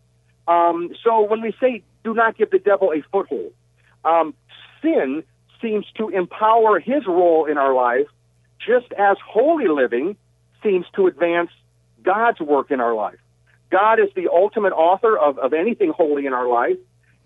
Um, 0.46 0.94
so 1.02 1.22
when 1.22 1.40
we 1.40 1.52
say 1.60 1.82
do 2.04 2.14
not 2.14 2.36
give 2.36 2.50
the 2.50 2.58
devil 2.58 2.92
a 2.92 3.02
foothold, 3.10 3.52
um, 4.04 4.34
sin 4.80 5.24
seems 5.60 5.86
to 5.96 6.08
empower 6.08 6.78
his 6.78 7.06
role 7.06 7.46
in 7.46 7.58
our 7.58 7.74
life, 7.74 8.06
just 8.64 8.92
as 8.92 9.16
holy 9.24 9.66
living 9.66 10.16
seems 10.62 10.86
to 10.94 11.08
advance 11.08 11.50
God's 12.02 12.40
work 12.40 12.70
in 12.70 12.80
our 12.80 12.94
life. 12.94 13.18
God 13.70 14.00
is 14.00 14.08
the 14.14 14.28
ultimate 14.30 14.72
author 14.72 15.16
of, 15.16 15.38
of 15.38 15.52
anything 15.52 15.90
holy 15.90 16.26
in 16.26 16.32
our 16.32 16.46
life, 16.46 16.76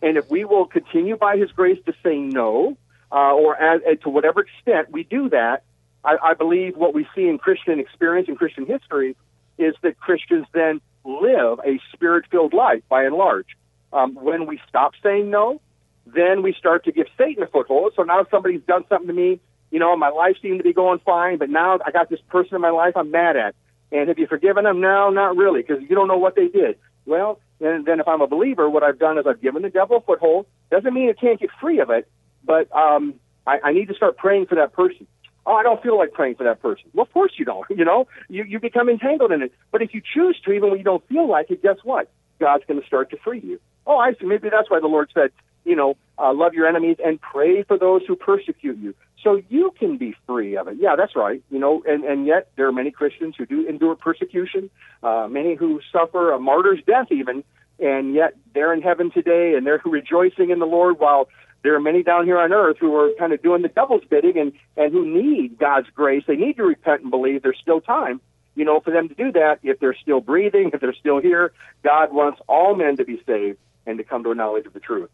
and 0.02 0.16
if 0.16 0.30
we 0.30 0.44
will 0.44 0.66
continue 0.66 1.16
by 1.16 1.36
His 1.36 1.50
grace 1.52 1.78
to 1.86 1.94
say 2.04 2.16
no, 2.18 2.76
uh, 3.10 3.32
or 3.32 3.56
as, 3.56 3.80
to 4.02 4.08
whatever 4.08 4.40
extent 4.40 4.90
we 4.90 5.04
do 5.04 5.28
that, 5.30 5.64
I, 6.04 6.16
I 6.22 6.34
believe 6.34 6.76
what 6.76 6.94
we 6.94 7.06
see 7.14 7.28
in 7.28 7.38
Christian 7.38 7.80
experience 7.80 8.28
and 8.28 8.38
Christian 8.38 8.66
history 8.66 9.16
is 9.58 9.74
that 9.82 9.98
Christians 9.98 10.46
then 10.52 10.80
live 11.04 11.60
a 11.64 11.80
spirit 11.92 12.26
filled 12.30 12.52
life 12.52 12.82
by 12.88 13.04
and 13.04 13.14
large. 13.14 13.56
Um, 13.92 14.14
when 14.14 14.46
we 14.46 14.60
stop 14.68 14.92
saying 15.02 15.30
no, 15.30 15.60
then 16.06 16.42
we 16.42 16.52
start 16.52 16.84
to 16.84 16.92
give 16.92 17.06
Satan 17.16 17.42
a 17.42 17.46
foothold. 17.46 17.92
So 17.96 18.02
now 18.02 18.26
somebody's 18.30 18.62
done 18.62 18.84
something 18.88 19.08
to 19.08 19.14
me, 19.14 19.40
you 19.70 19.78
know, 19.78 19.96
my 19.96 20.08
life 20.08 20.36
seemed 20.40 20.58
to 20.58 20.64
be 20.64 20.72
going 20.72 21.00
fine, 21.00 21.38
but 21.38 21.50
now 21.50 21.78
I 21.84 21.90
got 21.90 22.08
this 22.08 22.20
person 22.28 22.54
in 22.54 22.60
my 22.60 22.70
life 22.70 22.96
I'm 22.96 23.10
mad 23.10 23.36
at. 23.36 23.54
And 23.96 24.08
have 24.08 24.18
you 24.18 24.26
forgiven 24.26 24.64
them? 24.64 24.80
No, 24.80 25.10
not 25.10 25.36
really, 25.36 25.62
because 25.62 25.82
you 25.82 25.94
don't 25.94 26.08
know 26.08 26.18
what 26.18 26.36
they 26.36 26.48
did. 26.48 26.76
Well, 27.06 27.40
then, 27.60 27.84
then 27.84 28.00
if 28.00 28.08
I'm 28.08 28.20
a 28.20 28.26
believer, 28.26 28.68
what 28.68 28.82
I've 28.82 28.98
done 28.98 29.18
is 29.18 29.26
I've 29.26 29.40
given 29.40 29.62
the 29.62 29.70
devil 29.70 29.98
a 29.98 30.00
foothold. 30.00 30.46
Doesn't 30.70 30.92
mean 30.92 31.08
it 31.08 31.20
can't 31.20 31.40
get 31.40 31.50
free 31.60 31.80
of 31.80 31.90
it, 31.90 32.08
but 32.44 32.74
um, 32.76 33.14
I, 33.46 33.58
I 33.64 33.72
need 33.72 33.88
to 33.88 33.94
start 33.94 34.16
praying 34.16 34.46
for 34.46 34.56
that 34.56 34.72
person 34.72 35.06
oh, 35.46 35.54
I 35.54 35.62
don't 35.62 35.82
feel 35.82 35.96
like 35.96 36.12
praying 36.12 36.34
for 36.34 36.44
that 36.44 36.60
person. 36.60 36.90
Well, 36.92 37.06
of 37.06 37.12
course 37.12 37.32
you 37.36 37.44
don't. 37.44 37.64
You 37.76 37.84
know, 37.84 38.08
you, 38.30 38.42
you 38.44 38.58
become 38.58 38.88
entangled 38.88 39.32
in 39.32 39.42
it. 39.42 39.52
But 39.70 39.82
if 39.82 39.92
you 39.92 40.00
choose 40.00 40.40
to, 40.44 40.52
even 40.52 40.70
when 40.70 40.78
you 40.78 40.84
don't 40.84 41.06
feel 41.08 41.28
like 41.28 41.50
it, 41.50 41.62
guess 41.62 41.76
what? 41.84 42.10
God's 42.40 42.64
going 42.66 42.80
to 42.80 42.86
start 42.86 43.10
to 43.10 43.18
free 43.18 43.40
you. 43.40 43.60
Oh, 43.86 43.98
I 43.98 44.12
see. 44.12 44.24
Maybe 44.24 44.48
that's 44.48 44.70
why 44.70 44.80
the 44.80 44.86
Lord 44.86 45.10
said, 45.12 45.30
you 45.66 45.76
know, 45.76 45.98
uh, 46.18 46.32
love 46.32 46.54
your 46.54 46.66
enemies 46.66 46.96
and 47.04 47.20
pray 47.20 47.62
for 47.64 47.78
those 47.78 48.00
who 48.08 48.16
persecute 48.16 48.78
you. 48.78 48.94
So 49.26 49.42
you 49.48 49.72
can 49.76 49.96
be 49.96 50.14
free 50.24 50.56
of 50.56 50.68
it. 50.68 50.76
Yeah, 50.78 50.94
that's 50.94 51.16
right. 51.16 51.42
You 51.50 51.58
know, 51.58 51.82
and, 51.84 52.04
and 52.04 52.28
yet 52.28 52.48
there 52.54 52.68
are 52.68 52.72
many 52.72 52.92
Christians 52.92 53.34
who 53.36 53.44
do 53.44 53.68
endure 53.68 53.96
persecution, 53.96 54.70
uh, 55.02 55.26
many 55.28 55.56
who 55.56 55.80
suffer 55.90 56.30
a 56.30 56.38
martyr's 56.38 56.78
death 56.86 57.08
even, 57.10 57.42
and 57.80 58.14
yet 58.14 58.34
they're 58.54 58.72
in 58.72 58.82
heaven 58.82 59.10
today 59.10 59.54
and 59.56 59.66
they're 59.66 59.82
rejoicing 59.84 60.50
in 60.50 60.60
the 60.60 60.64
Lord 60.64 61.00
while 61.00 61.28
there 61.64 61.74
are 61.74 61.80
many 61.80 62.04
down 62.04 62.24
here 62.24 62.38
on 62.38 62.52
earth 62.52 62.76
who 62.78 62.94
are 62.94 63.10
kind 63.18 63.32
of 63.32 63.42
doing 63.42 63.62
the 63.62 63.68
devil's 63.68 64.04
bidding 64.08 64.38
and, 64.38 64.52
and 64.76 64.92
who 64.92 65.04
need 65.04 65.58
God's 65.58 65.88
grace. 65.92 66.22
They 66.28 66.36
need 66.36 66.56
to 66.58 66.62
repent 66.62 67.02
and 67.02 67.10
believe 67.10 67.42
there's 67.42 67.58
still 67.60 67.80
time, 67.80 68.20
you 68.54 68.64
know, 68.64 68.78
for 68.78 68.92
them 68.92 69.08
to 69.08 69.14
do 69.16 69.32
that. 69.32 69.58
If 69.64 69.80
they're 69.80 69.96
still 70.00 70.20
breathing, 70.20 70.70
if 70.72 70.80
they're 70.80 70.94
still 70.94 71.20
here, 71.20 71.52
God 71.82 72.12
wants 72.12 72.40
all 72.46 72.76
men 72.76 72.96
to 72.98 73.04
be 73.04 73.20
saved 73.26 73.58
and 73.86 73.98
to 73.98 74.04
come 74.04 74.22
to 74.22 74.30
a 74.30 74.36
knowledge 74.36 74.66
of 74.66 74.72
the 74.72 74.78
truth. 74.78 75.10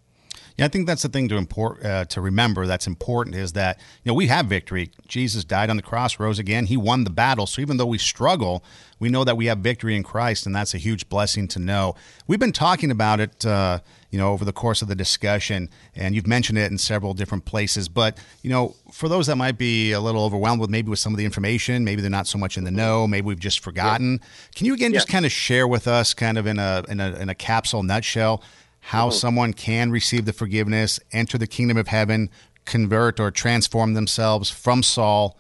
Yeah, 0.57 0.67
I 0.67 0.69
think 0.69 0.87
that's 0.87 1.03
the 1.03 1.09
thing 1.09 1.29
to 1.29 1.37
import 1.37 1.85
uh, 1.85 2.05
to 2.07 2.21
remember. 2.21 2.67
That's 2.67 2.87
important 2.87 3.37
is 3.37 3.53
that 3.53 3.79
you 4.05 4.11
know 4.11 4.15
we 4.15 4.27
have 4.27 4.47
victory. 4.47 4.91
Jesus 5.09 5.45
died 5.45 5.71
on 5.71 5.77
the 5.77 5.83
cross, 5.83 6.19
rose 6.19 6.39
again. 6.39 6.67
He 6.67 6.77
won 6.77 7.05
the 7.05 7.11
battle. 7.11 7.47
So 7.47 7.63
even 7.63 7.77
though 7.77 7.87
we 7.87 7.99
struggle, 7.99 8.63
we 8.99 9.09
know 9.09 9.25
that 9.25 9.37
we 9.37 9.47
have 9.47 9.59
victory 9.59 9.97
in 9.97 10.03
Christ, 10.03 10.47
and 10.47 10.55
that's 10.55 10.75
a 10.75 10.79
huge 10.79 11.09
blessing 11.09 11.49
to 11.49 11.59
know. 11.59 11.95
We've 12.27 12.39
been 12.39 12.53
talking 12.53 12.91
about 12.91 13.19
it, 13.19 13.45
uh, 13.45 13.81
you 14.11 14.19
know, 14.19 14.31
over 14.31 14.45
the 14.45 14.53
course 14.53 14.83
of 14.83 14.89
the 14.89 14.95
discussion, 14.95 15.71
and 15.97 16.15
you've 16.15 16.27
mentioned 16.27 16.59
it 16.59 16.71
in 16.71 16.79
several 16.79 17.15
different 17.15 17.45
places. 17.45 17.89
But 17.89 18.19
you 18.43 18.51
know, 18.51 18.77
for 18.93 19.09
those 19.09 19.27
that 19.27 19.37
might 19.37 19.59
be 19.59 19.93
a 19.93 20.01
little 20.01 20.23
overwhelmed 20.23 20.61
with 20.61 20.71
maybe 20.71 20.91
with 20.91 20.99
some 20.99 21.13
of 21.13 21.19
the 21.19 21.25
information, 21.25 21.83
maybe 21.83 22.03
they're 22.03 22.11
not 22.11 22.27
so 22.27 22.39
much 22.39 22.57
in 22.57 22.65
the 22.65 22.71
know, 22.71 23.07
maybe 23.07 23.27
we've 23.27 23.41
just 23.41 23.61
forgotten. 23.61 24.13
Yeah. 24.21 24.29
Can 24.55 24.67
you 24.67 24.75
again 24.75 24.93
yeah. 24.93 24.99
just 24.99 25.09
kind 25.09 25.25
of 25.25 25.33
share 25.33 25.67
with 25.67 25.89
us, 25.89 26.15
kind 26.15 26.39
of 26.39 26.47
in 26.47 26.59
a 26.59 26.85
in 26.89 27.01
a, 27.01 27.15
in 27.15 27.29
a 27.29 27.35
capsule 27.35 27.83
nutshell? 27.83 28.43
How 28.83 29.09
mm-hmm. 29.09 29.17
someone 29.17 29.53
can 29.53 29.91
receive 29.91 30.25
the 30.25 30.33
forgiveness, 30.33 31.01
enter 31.13 31.39
the 31.39 31.47
kingdom 31.47 31.77
of 31.77 31.87
heaven, 31.89 32.29
convert 32.65 33.19
or 33.21 33.31
transform 33.31 33.95
themselves 33.95 34.51
from 34.51 34.83
Saul 34.83 35.39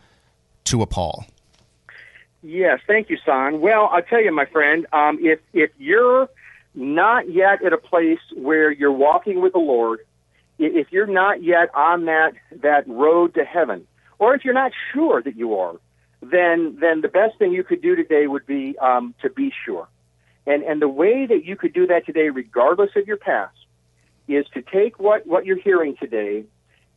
to 0.64 0.80
a 0.80 0.86
Paul. 0.86 1.26
Yes, 2.42 2.80
thank 2.86 3.10
you, 3.10 3.18
Son. 3.24 3.60
Well, 3.60 3.88
I'll 3.92 4.02
tell 4.02 4.22
you, 4.22 4.32
my 4.32 4.46
friend, 4.46 4.86
um, 4.92 5.18
if 5.20 5.40
if 5.52 5.70
you're 5.78 6.28
not 6.74 7.30
yet 7.30 7.64
at 7.64 7.72
a 7.72 7.78
place 7.78 8.20
where 8.34 8.70
you're 8.70 8.92
walking 8.92 9.40
with 9.40 9.52
the 9.52 9.58
Lord, 9.58 10.00
if 10.58 10.90
you're 10.90 11.06
not 11.06 11.42
yet 11.42 11.74
on 11.74 12.06
that 12.06 12.32
that 12.62 12.88
road 12.88 13.34
to 13.34 13.44
heaven, 13.44 13.86
or 14.18 14.34
if 14.34 14.44
you're 14.44 14.54
not 14.54 14.72
sure 14.92 15.20
that 15.22 15.36
you 15.36 15.56
are, 15.56 15.76
then 16.20 16.78
then 16.80 17.00
the 17.00 17.08
best 17.08 17.38
thing 17.38 17.52
you 17.52 17.64
could 17.64 17.82
do 17.82 17.96
today 17.96 18.26
would 18.28 18.46
be 18.46 18.76
um, 18.78 19.14
to 19.22 19.30
be 19.30 19.52
sure. 19.64 19.88
And, 20.46 20.62
and 20.64 20.82
the 20.82 20.88
way 20.88 21.26
that 21.26 21.44
you 21.44 21.56
could 21.56 21.72
do 21.72 21.86
that 21.86 22.04
today, 22.06 22.28
regardless 22.30 22.90
of 22.96 23.06
your 23.06 23.16
past, 23.16 23.56
is 24.28 24.46
to 24.54 24.62
take 24.62 24.98
what, 24.98 25.26
what 25.26 25.46
you're 25.46 25.60
hearing 25.60 25.96
today 25.96 26.44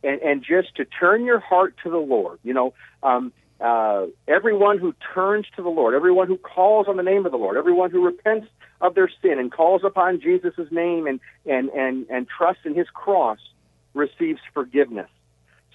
and, 0.02 0.20
and 0.20 0.42
just 0.42 0.74
to 0.76 0.84
turn 0.84 1.24
your 1.24 1.40
heart 1.40 1.74
to 1.84 1.90
the 1.90 1.98
Lord. 1.98 2.38
You 2.42 2.54
know, 2.54 2.74
um, 3.02 3.32
uh, 3.60 4.06
everyone 4.28 4.78
who 4.78 4.94
turns 5.14 5.46
to 5.56 5.62
the 5.62 5.68
Lord, 5.68 5.94
everyone 5.94 6.26
who 6.26 6.36
calls 6.36 6.88
on 6.88 6.96
the 6.96 7.02
name 7.02 7.24
of 7.24 7.32
the 7.32 7.38
Lord, 7.38 7.56
everyone 7.56 7.90
who 7.90 8.04
repents 8.04 8.48
of 8.80 8.94
their 8.94 9.10
sin 9.22 9.38
and 9.38 9.50
calls 9.50 9.82
upon 9.84 10.20
Jesus' 10.20 10.54
name 10.70 11.06
and, 11.06 11.20
and, 11.46 11.70
and, 11.70 12.06
and 12.10 12.26
trusts 12.28 12.62
in 12.64 12.74
his 12.74 12.88
cross 12.92 13.38
receives 13.94 14.40
forgiveness. 14.52 15.08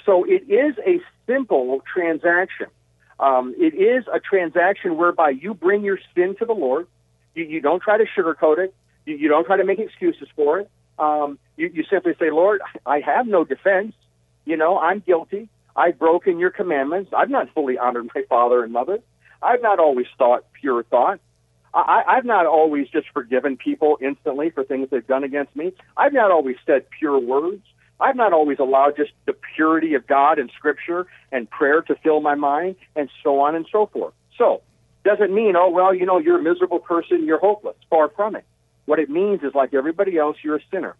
So 0.05 0.23
it 0.23 0.49
is 0.49 0.75
a 0.85 0.99
simple 1.25 1.81
transaction. 1.91 2.67
Um, 3.19 3.55
it 3.57 3.73
is 3.73 4.05
a 4.11 4.19
transaction 4.19 4.97
whereby 4.97 5.31
you 5.31 5.53
bring 5.53 5.83
your 5.83 5.99
sin 6.15 6.35
to 6.39 6.45
the 6.45 6.53
Lord 6.53 6.87
you, 7.33 7.45
you 7.45 7.61
don't 7.61 7.81
try 7.81 7.97
to 7.97 8.05
sugarcoat 8.17 8.59
it. 8.59 8.73
You, 9.05 9.15
you 9.15 9.29
don't 9.29 9.45
try 9.45 9.57
to 9.57 9.65
make 9.65 9.79
excuses 9.79 10.27
for 10.35 10.59
it. 10.59 10.69
Um, 10.99 11.39
you, 11.57 11.69
you 11.73 11.83
simply 11.89 12.13
say, 12.19 12.31
Lord, 12.31 12.61
I 12.85 12.99
have 12.99 13.27
no 13.27 13.43
defense. 13.43 13.93
You 14.45 14.57
know, 14.57 14.77
I'm 14.77 14.99
guilty. 14.99 15.49
I've 15.75 15.97
broken 15.97 16.39
your 16.39 16.51
commandments. 16.51 17.11
I've 17.15 17.29
not 17.29 17.53
fully 17.53 17.77
honored 17.77 18.09
my 18.13 18.23
father 18.29 18.63
and 18.63 18.73
mother. 18.73 18.99
I've 19.41 19.61
not 19.61 19.79
always 19.79 20.07
thought 20.17 20.45
pure 20.53 20.83
thought. 20.83 21.19
I, 21.73 22.03
I've 22.05 22.25
not 22.25 22.45
always 22.45 22.89
just 22.89 23.07
forgiven 23.13 23.55
people 23.55 23.97
instantly 24.01 24.49
for 24.49 24.63
things 24.63 24.89
they've 24.91 25.07
done 25.07 25.23
against 25.23 25.55
me. 25.55 25.71
I've 25.95 26.13
not 26.13 26.29
always 26.29 26.57
said 26.65 26.85
pure 26.89 27.17
words. 27.17 27.63
I've 27.99 28.15
not 28.15 28.33
always 28.33 28.59
allowed 28.59 28.97
just 28.97 29.11
the 29.25 29.33
purity 29.55 29.93
of 29.93 30.05
God 30.07 30.37
and 30.39 30.51
Scripture 30.57 31.07
and 31.31 31.49
prayer 31.49 31.81
to 31.83 31.95
fill 32.03 32.19
my 32.19 32.35
mind, 32.35 32.75
and 32.95 33.09
so 33.23 33.39
on 33.39 33.55
and 33.55 33.65
so 33.71 33.85
forth. 33.85 34.13
So, 34.37 34.61
doesn't 35.03 35.33
mean, 35.33 35.55
oh, 35.55 35.69
well, 35.69 35.93
you 35.93 36.05
know, 36.05 36.19
you're 36.19 36.39
a 36.39 36.43
miserable 36.43 36.79
person, 36.79 37.25
you're 37.25 37.39
hopeless. 37.39 37.75
Far 37.89 38.09
from 38.09 38.35
it. 38.35 38.45
What 38.85 38.99
it 38.99 39.09
means 39.09 39.41
is, 39.43 39.53
like 39.55 39.73
everybody 39.73 40.17
else, 40.17 40.37
you're 40.43 40.57
a 40.57 40.63
sinner. 40.71 40.95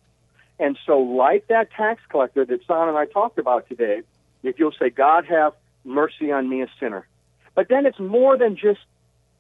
And 0.60 0.78
so, 0.86 1.00
like 1.00 1.48
that 1.48 1.72
tax 1.72 2.02
collector 2.10 2.46
that 2.46 2.66
Son 2.66 2.88
and 2.88 2.98
I 2.98 3.06
talked 3.06 3.38
about 3.38 3.68
today, 3.68 4.02
if 4.44 4.60
you'll 4.60 4.74
say, 4.80 4.90
God, 4.90 5.26
have 5.26 5.54
mercy 5.84 6.32
on 6.32 6.48
me, 6.48 6.62
a 6.62 6.68
sinner. 6.80 7.08
But 7.56 7.68
then 7.70 7.86
it's 7.86 8.00
more 8.00 8.38
than 8.38 8.56
just, 8.56 8.80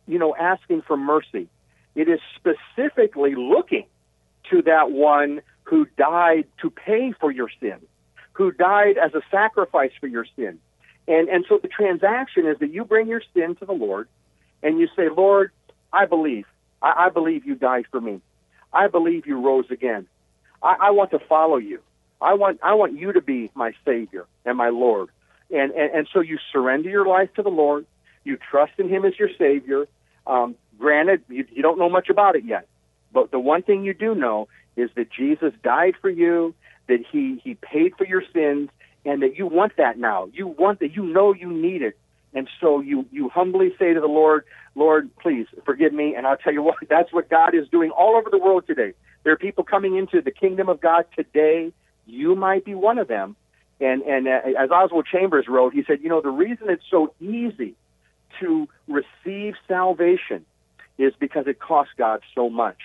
you 0.07 0.19
know, 0.19 0.35
asking 0.35 0.81
for 0.81 0.97
mercy. 0.97 1.47
It 1.95 2.07
is 2.07 2.19
specifically 2.35 3.35
looking 3.35 3.85
to 4.49 4.61
that 4.63 4.91
one 4.91 5.41
who 5.63 5.87
died 5.97 6.45
to 6.61 6.69
pay 6.69 7.13
for 7.19 7.31
your 7.31 7.49
sin, 7.59 7.79
who 8.33 8.51
died 8.51 8.97
as 8.97 9.13
a 9.13 9.21
sacrifice 9.29 9.91
for 9.99 10.07
your 10.07 10.25
sin. 10.35 10.59
And, 11.07 11.29
and 11.29 11.45
so 11.47 11.59
the 11.61 11.67
transaction 11.67 12.45
is 12.45 12.57
that 12.59 12.71
you 12.71 12.85
bring 12.85 13.07
your 13.07 13.21
sin 13.33 13.55
to 13.55 13.65
the 13.65 13.73
Lord 13.73 14.07
and 14.63 14.79
you 14.79 14.87
say, 14.95 15.09
Lord, 15.09 15.51
I 15.91 16.05
believe. 16.05 16.45
I, 16.81 17.05
I 17.05 17.09
believe 17.09 17.45
you 17.45 17.55
died 17.55 17.85
for 17.91 18.01
me. 18.01 18.21
I 18.73 18.87
believe 18.87 19.27
you 19.27 19.39
rose 19.39 19.69
again. 19.69 20.07
I, 20.63 20.75
I 20.79 20.91
want 20.91 21.11
to 21.11 21.19
follow 21.19 21.57
you. 21.57 21.79
I 22.21 22.35
want 22.35 22.59
I 22.61 22.75
want 22.75 22.97
you 22.97 23.13
to 23.13 23.21
be 23.21 23.49
my 23.55 23.73
Savior 23.83 24.25
and 24.45 24.57
my 24.57 24.69
Lord. 24.69 25.09
And, 25.49 25.71
and 25.71 25.93
and 25.93 26.07
so 26.13 26.19
you 26.19 26.37
surrender 26.51 26.89
your 26.89 27.05
life 27.05 27.33
to 27.35 27.41
the 27.41 27.49
Lord. 27.49 27.85
You 28.23 28.37
trust 28.37 28.73
in 28.77 28.87
Him 28.87 29.05
as 29.05 29.17
your 29.17 29.29
Savior. 29.37 29.87
Um, 30.27 30.55
granted, 30.77 31.23
you, 31.29 31.45
you 31.51 31.63
don't 31.63 31.79
know 31.79 31.89
much 31.89 32.09
about 32.09 32.35
it 32.35 32.45
yet, 32.45 32.67
but 33.11 33.31
the 33.31 33.39
one 33.39 33.63
thing 33.63 33.83
you 33.83 33.93
do 33.93 34.13
know 34.13 34.47
is 34.75 34.89
that 34.95 35.11
Jesus 35.11 35.51
died 35.63 35.95
for 35.99 36.09
you, 36.09 36.53
that 36.87 36.99
He 37.11 37.41
He 37.43 37.55
paid 37.55 37.95
for 37.97 38.05
your 38.05 38.23
sins, 38.31 38.69
and 39.03 39.23
that 39.23 39.35
you 39.37 39.47
want 39.47 39.75
that 39.77 39.97
now. 39.97 40.29
You 40.31 40.47
want 40.47 40.79
that. 40.79 40.93
You 40.95 41.03
know 41.03 41.33
you 41.33 41.51
need 41.51 41.81
it, 41.81 41.97
and 42.33 42.47
so 42.59 42.79
you, 42.79 43.05
you 43.11 43.29
humbly 43.29 43.73
say 43.77 43.93
to 43.93 43.99
the 43.99 44.07
Lord, 44.07 44.45
Lord, 44.75 45.09
please 45.17 45.47
forgive 45.65 45.93
me. 45.93 46.15
And 46.15 46.25
I'll 46.25 46.37
tell 46.37 46.53
you 46.53 46.63
what, 46.63 46.77
that's 46.89 47.11
what 47.11 47.29
God 47.29 47.53
is 47.55 47.67
doing 47.69 47.91
all 47.91 48.15
over 48.15 48.29
the 48.29 48.37
world 48.37 48.65
today. 48.67 48.93
There 49.23 49.33
are 49.33 49.37
people 49.37 49.63
coming 49.63 49.97
into 49.97 50.21
the 50.21 50.31
kingdom 50.31 50.69
of 50.69 50.81
God 50.81 51.05
today. 51.15 51.73
You 52.05 52.35
might 52.35 52.65
be 52.65 52.73
one 52.73 52.97
of 52.97 53.07
them. 53.07 53.35
And, 53.79 54.01
and 54.03 54.27
uh, 54.27 54.41
as 54.59 54.69
Oswald 54.71 55.07
Chambers 55.11 55.47
wrote, 55.47 55.73
he 55.73 55.83
said, 55.85 55.99
you 56.01 56.09
know, 56.09 56.21
the 56.21 56.29
reason 56.29 56.69
it's 56.69 56.83
so 56.89 57.13
easy 57.19 57.75
to 58.39 58.67
receive 58.87 59.55
salvation 59.67 60.45
is 60.97 61.13
because 61.19 61.47
it 61.47 61.59
costs 61.59 61.93
God 61.97 62.21
so 62.35 62.49
much. 62.49 62.77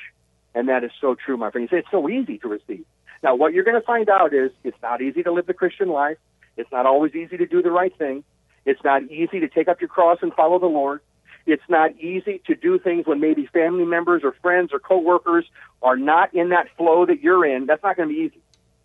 And 0.54 0.68
that 0.68 0.84
is 0.84 0.90
so 1.00 1.14
true, 1.14 1.36
my 1.36 1.50
friend. 1.50 1.68
He 1.68 1.74
said 1.74 1.80
it's 1.80 1.90
so 1.90 2.08
easy 2.08 2.38
to 2.38 2.48
receive. 2.48 2.84
Now, 3.22 3.34
what 3.34 3.52
you're 3.52 3.64
going 3.64 3.78
to 3.78 3.86
find 3.86 4.08
out 4.08 4.32
is 4.32 4.50
it's 4.64 4.80
not 4.82 5.02
easy 5.02 5.22
to 5.22 5.32
live 5.32 5.46
the 5.46 5.54
Christian 5.54 5.88
life. 5.88 6.16
It's 6.56 6.70
not 6.72 6.86
always 6.86 7.14
easy 7.14 7.36
to 7.36 7.46
do 7.46 7.62
the 7.62 7.70
right 7.70 7.96
thing. 7.96 8.24
It's 8.66 8.82
not 8.84 9.04
easy 9.04 9.40
to 9.40 9.48
take 9.48 9.68
up 9.68 9.80
your 9.80 9.88
cross 9.88 10.18
and 10.20 10.34
follow 10.34 10.58
the 10.58 10.66
Lord. 10.66 11.00
It's 11.46 11.62
not 11.68 11.96
easy 12.00 12.42
to 12.46 12.56
do 12.56 12.78
things 12.78 13.06
when 13.06 13.20
maybe 13.20 13.46
family 13.46 13.84
members 13.84 14.22
or 14.24 14.32
friends 14.42 14.72
or 14.72 14.80
coworkers 14.80 15.46
are 15.80 15.96
not 15.96 16.34
in 16.34 16.48
that 16.48 16.66
flow 16.76 17.06
that 17.06 17.22
you're 17.22 17.46
in. 17.46 17.66
That's 17.66 17.82
not 17.84 17.96
going 17.96 18.08
to 18.08 18.14
be 18.14 18.20
easy. 18.20 18.40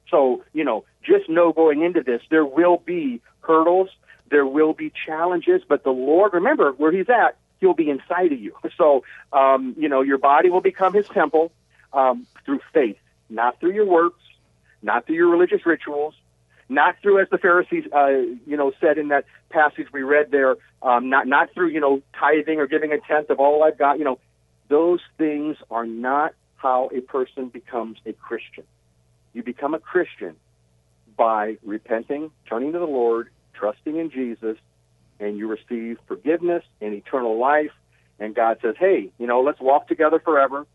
So, 0.10 0.44
you 0.54 0.64
know, 0.64 0.86
just 1.04 1.28
know 1.28 1.52
going 1.52 1.82
into 1.82 2.04
this, 2.04 2.22
there 2.30 2.46
will 2.46 2.78
be 2.78 3.22
hurdles, 3.40 3.90
there 4.30 4.46
will 4.46 4.74
be 4.74 4.92
challenges, 5.06 5.64
but 5.68 5.84
the 5.84 5.90
Lord, 5.90 6.34
remember 6.34 6.72
where 6.74 6.92
He's 6.92 7.10
at, 7.10 7.38
He'll 7.60 7.74
be 7.74 7.90
inside 7.90 8.32
of 8.32 8.40
you. 8.40 8.56
So, 8.78 9.04
um, 9.34 9.76
you 9.78 9.90
know, 9.90 10.02
your 10.02 10.18
body 10.18 10.50
will 10.50 10.62
become 10.62 10.94
His 10.94 11.08
temple 11.08 11.52
um, 11.94 12.28
through 12.46 12.60
faith, 12.74 12.98
not 13.30 13.60
through 13.60 13.74
your 13.74 13.86
works, 13.86 14.22
not 14.84 15.06
through 15.06 15.16
your 15.16 15.30
religious 15.30 15.66
rituals, 15.66 16.14
not 16.72 16.96
through, 17.02 17.22
as 17.22 17.28
the 17.30 17.38
Pharisees, 17.38 17.84
uh, 17.94 18.08
you 18.48 18.56
know, 18.56 18.72
said 18.80 18.98
in 18.98 19.10
that 19.10 19.26
passage 19.50 19.88
we 19.92 20.04
read 20.04 20.32
there, 20.32 20.56
um, 20.82 21.10
not 21.10 21.28
not 21.28 21.54
through, 21.54 21.68
you 21.68 21.82
know, 21.82 22.02
tithing 22.18 22.60
or 22.60 22.68
giving 22.68 22.94
a 22.94 23.00
tenth 23.00 23.30
of 23.30 23.40
all 23.40 23.64
I've 23.64 23.78
got. 23.78 24.00
You 24.00 24.06
know, 24.06 24.20
those 24.70 25.02
things 25.18 25.58
are 25.70 25.86
not 25.86 26.34
how 26.56 26.90
a 26.96 27.02
person 27.02 27.50
becomes 27.50 27.98
a 28.06 28.14
Christian. 28.14 28.64
You 29.34 29.44
become 29.44 29.74
a 29.74 29.80
Christian 29.80 30.38
by 31.18 31.58
repenting, 31.62 32.32
turning 32.48 32.72
to 32.72 32.80
the 32.80 32.86
Lord, 32.86 33.30
trusting 33.54 33.98
in 33.98 34.10
Jesus, 34.10 34.58
and 35.20 35.38
you 35.38 35.48
receive 35.48 35.98
forgiveness 36.08 36.64
and 36.80 36.94
eternal 36.94 37.38
life. 37.38 37.72
And 38.18 38.34
God 38.34 38.60
says, 38.62 38.76
"Hey, 38.80 39.12
you 39.18 39.28
know, 39.28 39.42
let's 39.42 39.60
walk 39.60 39.90
together 39.90 40.20
forever. 40.20 40.66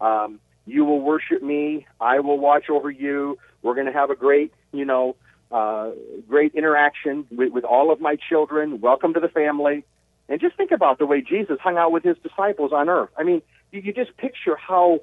Um, 0.00 0.40
you 0.66 0.84
will 0.84 1.00
worship 1.00 1.42
me. 1.42 1.86
I 2.00 2.18
will 2.20 2.38
watch 2.38 2.68
over 2.70 2.90
you. 2.90 3.38
We're 3.62 3.74
going 3.74 3.86
to 3.86 3.92
have 3.92 4.10
a 4.10 4.16
great, 4.16 4.52
you 4.72 4.84
know, 4.84 5.14
uh, 5.50 5.90
great 6.28 6.54
interaction 6.54 7.26
with, 7.30 7.52
with 7.52 7.64
all 7.64 7.92
of 7.92 8.00
my 8.00 8.16
children. 8.16 8.80
Welcome 8.80 9.14
to 9.14 9.20
the 9.20 9.28
family. 9.28 9.84
And 10.28 10.40
just 10.40 10.56
think 10.56 10.70
about 10.70 10.98
the 10.98 11.06
way 11.06 11.20
Jesus 11.20 11.58
hung 11.60 11.76
out 11.76 11.92
with 11.92 12.02
his 12.02 12.16
disciples 12.22 12.72
on 12.72 12.88
earth. 12.88 13.10
I 13.16 13.24
mean, 13.24 13.42
you, 13.70 13.80
you 13.80 13.92
just 13.92 14.16
picture 14.16 14.56
how 14.56 15.00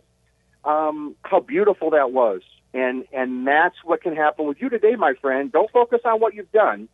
um, 0.63 1.15
how 1.23 1.39
beautiful 1.39 1.91
that 1.91 2.11
was. 2.11 2.41
And 2.73 3.05
and 3.11 3.45
that's 3.45 3.75
what 3.83 4.01
can 4.01 4.15
happen 4.15 4.45
with 4.45 4.61
you 4.61 4.69
today, 4.69 4.95
my 4.95 5.13
friend. 5.21 5.51
Don't 5.51 5.69
focus 5.71 6.01
on 6.05 6.19
what 6.19 6.33
you've 6.33 6.51
done. 6.51 6.87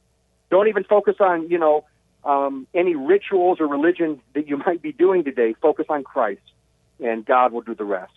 Don't 0.50 0.68
even 0.68 0.84
focus 0.84 1.16
on 1.20 1.50
you 1.50 1.60
know 1.60 1.86
um, 2.24 2.68
any 2.74 2.96
rituals 2.96 3.60
or 3.60 3.68
religion 3.68 4.20
that 4.34 4.48
you 4.48 4.58
might 4.66 4.82
be 4.82 4.92
doing 4.92 5.24
today. 5.24 5.54
Focus 5.62 5.86
on 5.90 6.04
Christ, 6.04 6.42
and 7.00 7.26
God 7.26 7.52
will 7.52 7.62
do 7.62 7.76
the 7.76 7.86
rest. 7.86 8.17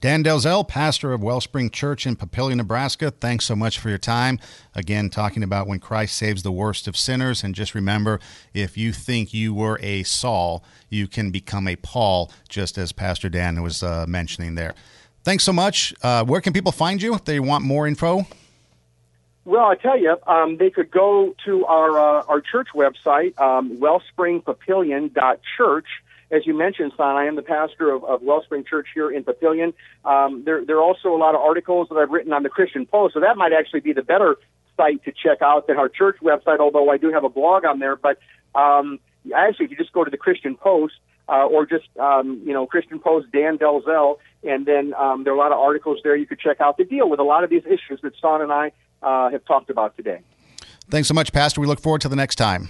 Dan 0.00 0.24
Delzell, 0.24 0.66
pastor 0.66 1.12
of 1.12 1.22
Wellspring 1.22 1.68
Church 1.68 2.06
in 2.06 2.16
Papillion, 2.16 2.56
Nebraska, 2.56 3.10
thanks 3.10 3.44
so 3.44 3.54
much 3.54 3.78
for 3.78 3.90
your 3.90 3.98
time. 3.98 4.38
Again, 4.74 5.10
talking 5.10 5.42
about 5.42 5.66
when 5.66 5.78
Christ 5.78 6.16
saves 6.16 6.42
the 6.42 6.50
worst 6.50 6.88
of 6.88 6.96
sinners. 6.96 7.44
And 7.44 7.54
just 7.54 7.74
remember 7.74 8.18
if 8.54 8.78
you 8.78 8.94
think 8.94 9.34
you 9.34 9.52
were 9.52 9.78
a 9.82 10.02
Saul, 10.04 10.64
you 10.88 11.06
can 11.06 11.30
become 11.30 11.68
a 11.68 11.76
Paul, 11.76 12.32
just 12.48 12.78
as 12.78 12.92
Pastor 12.92 13.28
Dan 13.28 13.62
was 13.62 13.82
uh, 13.82 14.06
mentioning 14.08 14.54
there. 14.54 14.74
Thanks 15.22 15.44
so 15.44 15.52
much. 15.52 15.92
Uh, 16.02 16.24
where 16.24 16.40
can 16.40 16.54
people 16.54 16.72
find 16.72 17.02
you 17.02 17.14
if 17.14 17.26
they 17.26 17.38
want 17.38 17.62
more 17.62 17.86
info? 17.86 18.26
Well, 19.44 19.66
I 19.66 19.74
tell 19.74 19.98
you, 19.98 20.16
um, 20.26 20.56
they 20.56 20.70
could 20.70 20.90
go 20.90 21.34
to 21.44 21.66
our 21.66 21.98
uh, 21.98 22.22
our 22.26 22.40
church 22.40 22.68
website, 22.74 23.38
um, 23.38 23.76
wellspringpapillion.church. 23.76 25.86
As 26.30 26.46
you 26.46 26.56
mentioned, 26.56 26.92
Son, 26.96 27.16
I 27.16 27.24
am 27.24 27.34
the 27.34 27.42
pastor 27.42 27.90
of, 27.90 28.04
of 28.04 28.22
Wellspring 28.22 28.64
Church 28.64 28.88
here 28.94 29.10
in 29.10 29.24
Papillion. 29.24 29.74
Um, 30.04 30.44
there, 30.44 30.64
there 30.64 30.76
are 30.76 30.82
also 30.82 31.08
a 31.08 31.18
lot 31.18 31.34
of 31.34 31.40
articles 31.40 31.88
that 31.90 31.96
I've 31.96 32.10
written 32.10 32.32
on 32.32 32.44
the 32.44 32.48
Christian 32.48 32.86
Post, 32.86 33.14
so 33.14 33.20
that 33.20 33.36
might 33.36 33.52
actually 33.52 33.80
be 33.80 33.92
the 33.92 34.02
better 34.02 34.36
site 34.76 35.04
to 35.04 35.12
check 35.12 35.42
out 35.42 35.66
than 35.66 35.76
our 35.76 35.88
church 35.88 36.18
website, 36.22 36.60
although 36.60 36.90
I 36.90 36.98
do 36.98 37.12
have 37.12 37.24
a 37.24 37.28
blog 37.28 37.64
on 37.64 37.80
there. 37.80 37.96
But 37.96 38.18
um, 38.54 39.00
actually, 39.34 39.66
if 39.66 39.70
you 39.72 39.76
just 39.76 39.92
go 39.92 40.04
to 40.04 40.10
the 40.10 40.16
Christian 40.16 40.56
Post 40.56 40.94
uh, 41.28 41.46
or 41.46 41.66
just, 41.66 41.88
um, 41.98 42.40
you 42.44 42.52
know, 42.52 42.64
Christian 42.66 43.00
Post, 43.00 43.32
Dan 43.32 43.58
Delzell, 43.58 44.18
and 44.44 44.66
then 44.66 44.94
um, 44.94 45.24
there 45.24 45.32
are 45.32 45.36
a 45.36 45.38
lot 45.38 45.52
of 45.52 45.58
articles 45.58 45.98
there 46.04 46.14
you 46.14 46.26
could 46.26 46.40
check 46.40 46.60
out 46.60 46.78
that 46.78 46.88
deal 46.88 47.10
with 47.10 47.18
a 47.18 47.24
lot 47.24 47.42
of 47.42 47.50
these 47.50 47.64
issues 47.66 48.00
that 48.02 48.12
Son 48.20 48.40
and 48.40 48.52
I 48.52 48.70
uh, 49.02 49.30
have 49.30 49.44
talked 49.44 49.68
about 49.68 49.96
today. 49.96 50.20
Thanks 50.88 51.08
so 51.08 51.14
much, 51.14 51.32
Pastor. 51.32 51.60
We 51.60 51.66
look 51.66 51.80
forward 51.80 52.00
to 52.02 52.08
the 52.08 52.16
next 52.16 52.36
time. 52.36 52.68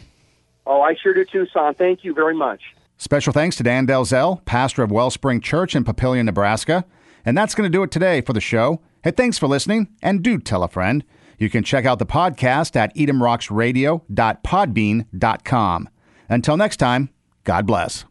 Oh, 0.66 0.82
I 0.82 0.94
sure 0.94 1.14
do 1.14 1.24
too, 1.24 1.46
Son. 1.52 1.74
Thank 1.74 2.04
you 2.04 2.14
very 2.14 2.34
much. 2.34 2.60
Special 3.00 3.32
thanks 3.32 3.56
to 3.56 3.62
Dan 3.62 3.86
Delzell, 3.86 4.44
pastor 4.44 4.82
of 4.82 4.90
Wellspring 4.90 5.40
Church 5.40 5.74
in 5.74 5.84
Papillion, 5.84 6.26
Nebraska. 6.26 6.84
And 7.24 7.34
that's 7.34 7.54
going 7.54 7.64
to 7.64 7.74
do 7.74 7.82
it 7.82 7.90
today 7.90 8.20
for 8.20 8.34
the 8.34 8.42
show. 8.42 8.82
Hey, 9.02 9.12
thanks 9.12 9.38
for 9.38 9.46
listening, 9.46 9.88
and 10.02 10.22
do 10.22 10.38
tell 10.38 10.62
a 10.62 10.68
friend. 10.68 11.02
You 11.38 11.48
can 11.48 11.64
check 11.64 11.86
out 11.86 11.98
the 11.98 12.04
podcast 12.04 12.76
at 12.76 12.94
edomrocksradio.podbean.com. 12.94 15.88
Until 16.28 16.56
next 16.58 16.76
time, 16.76 17.08
God 17.44 17.66
bless. 17.66 18.04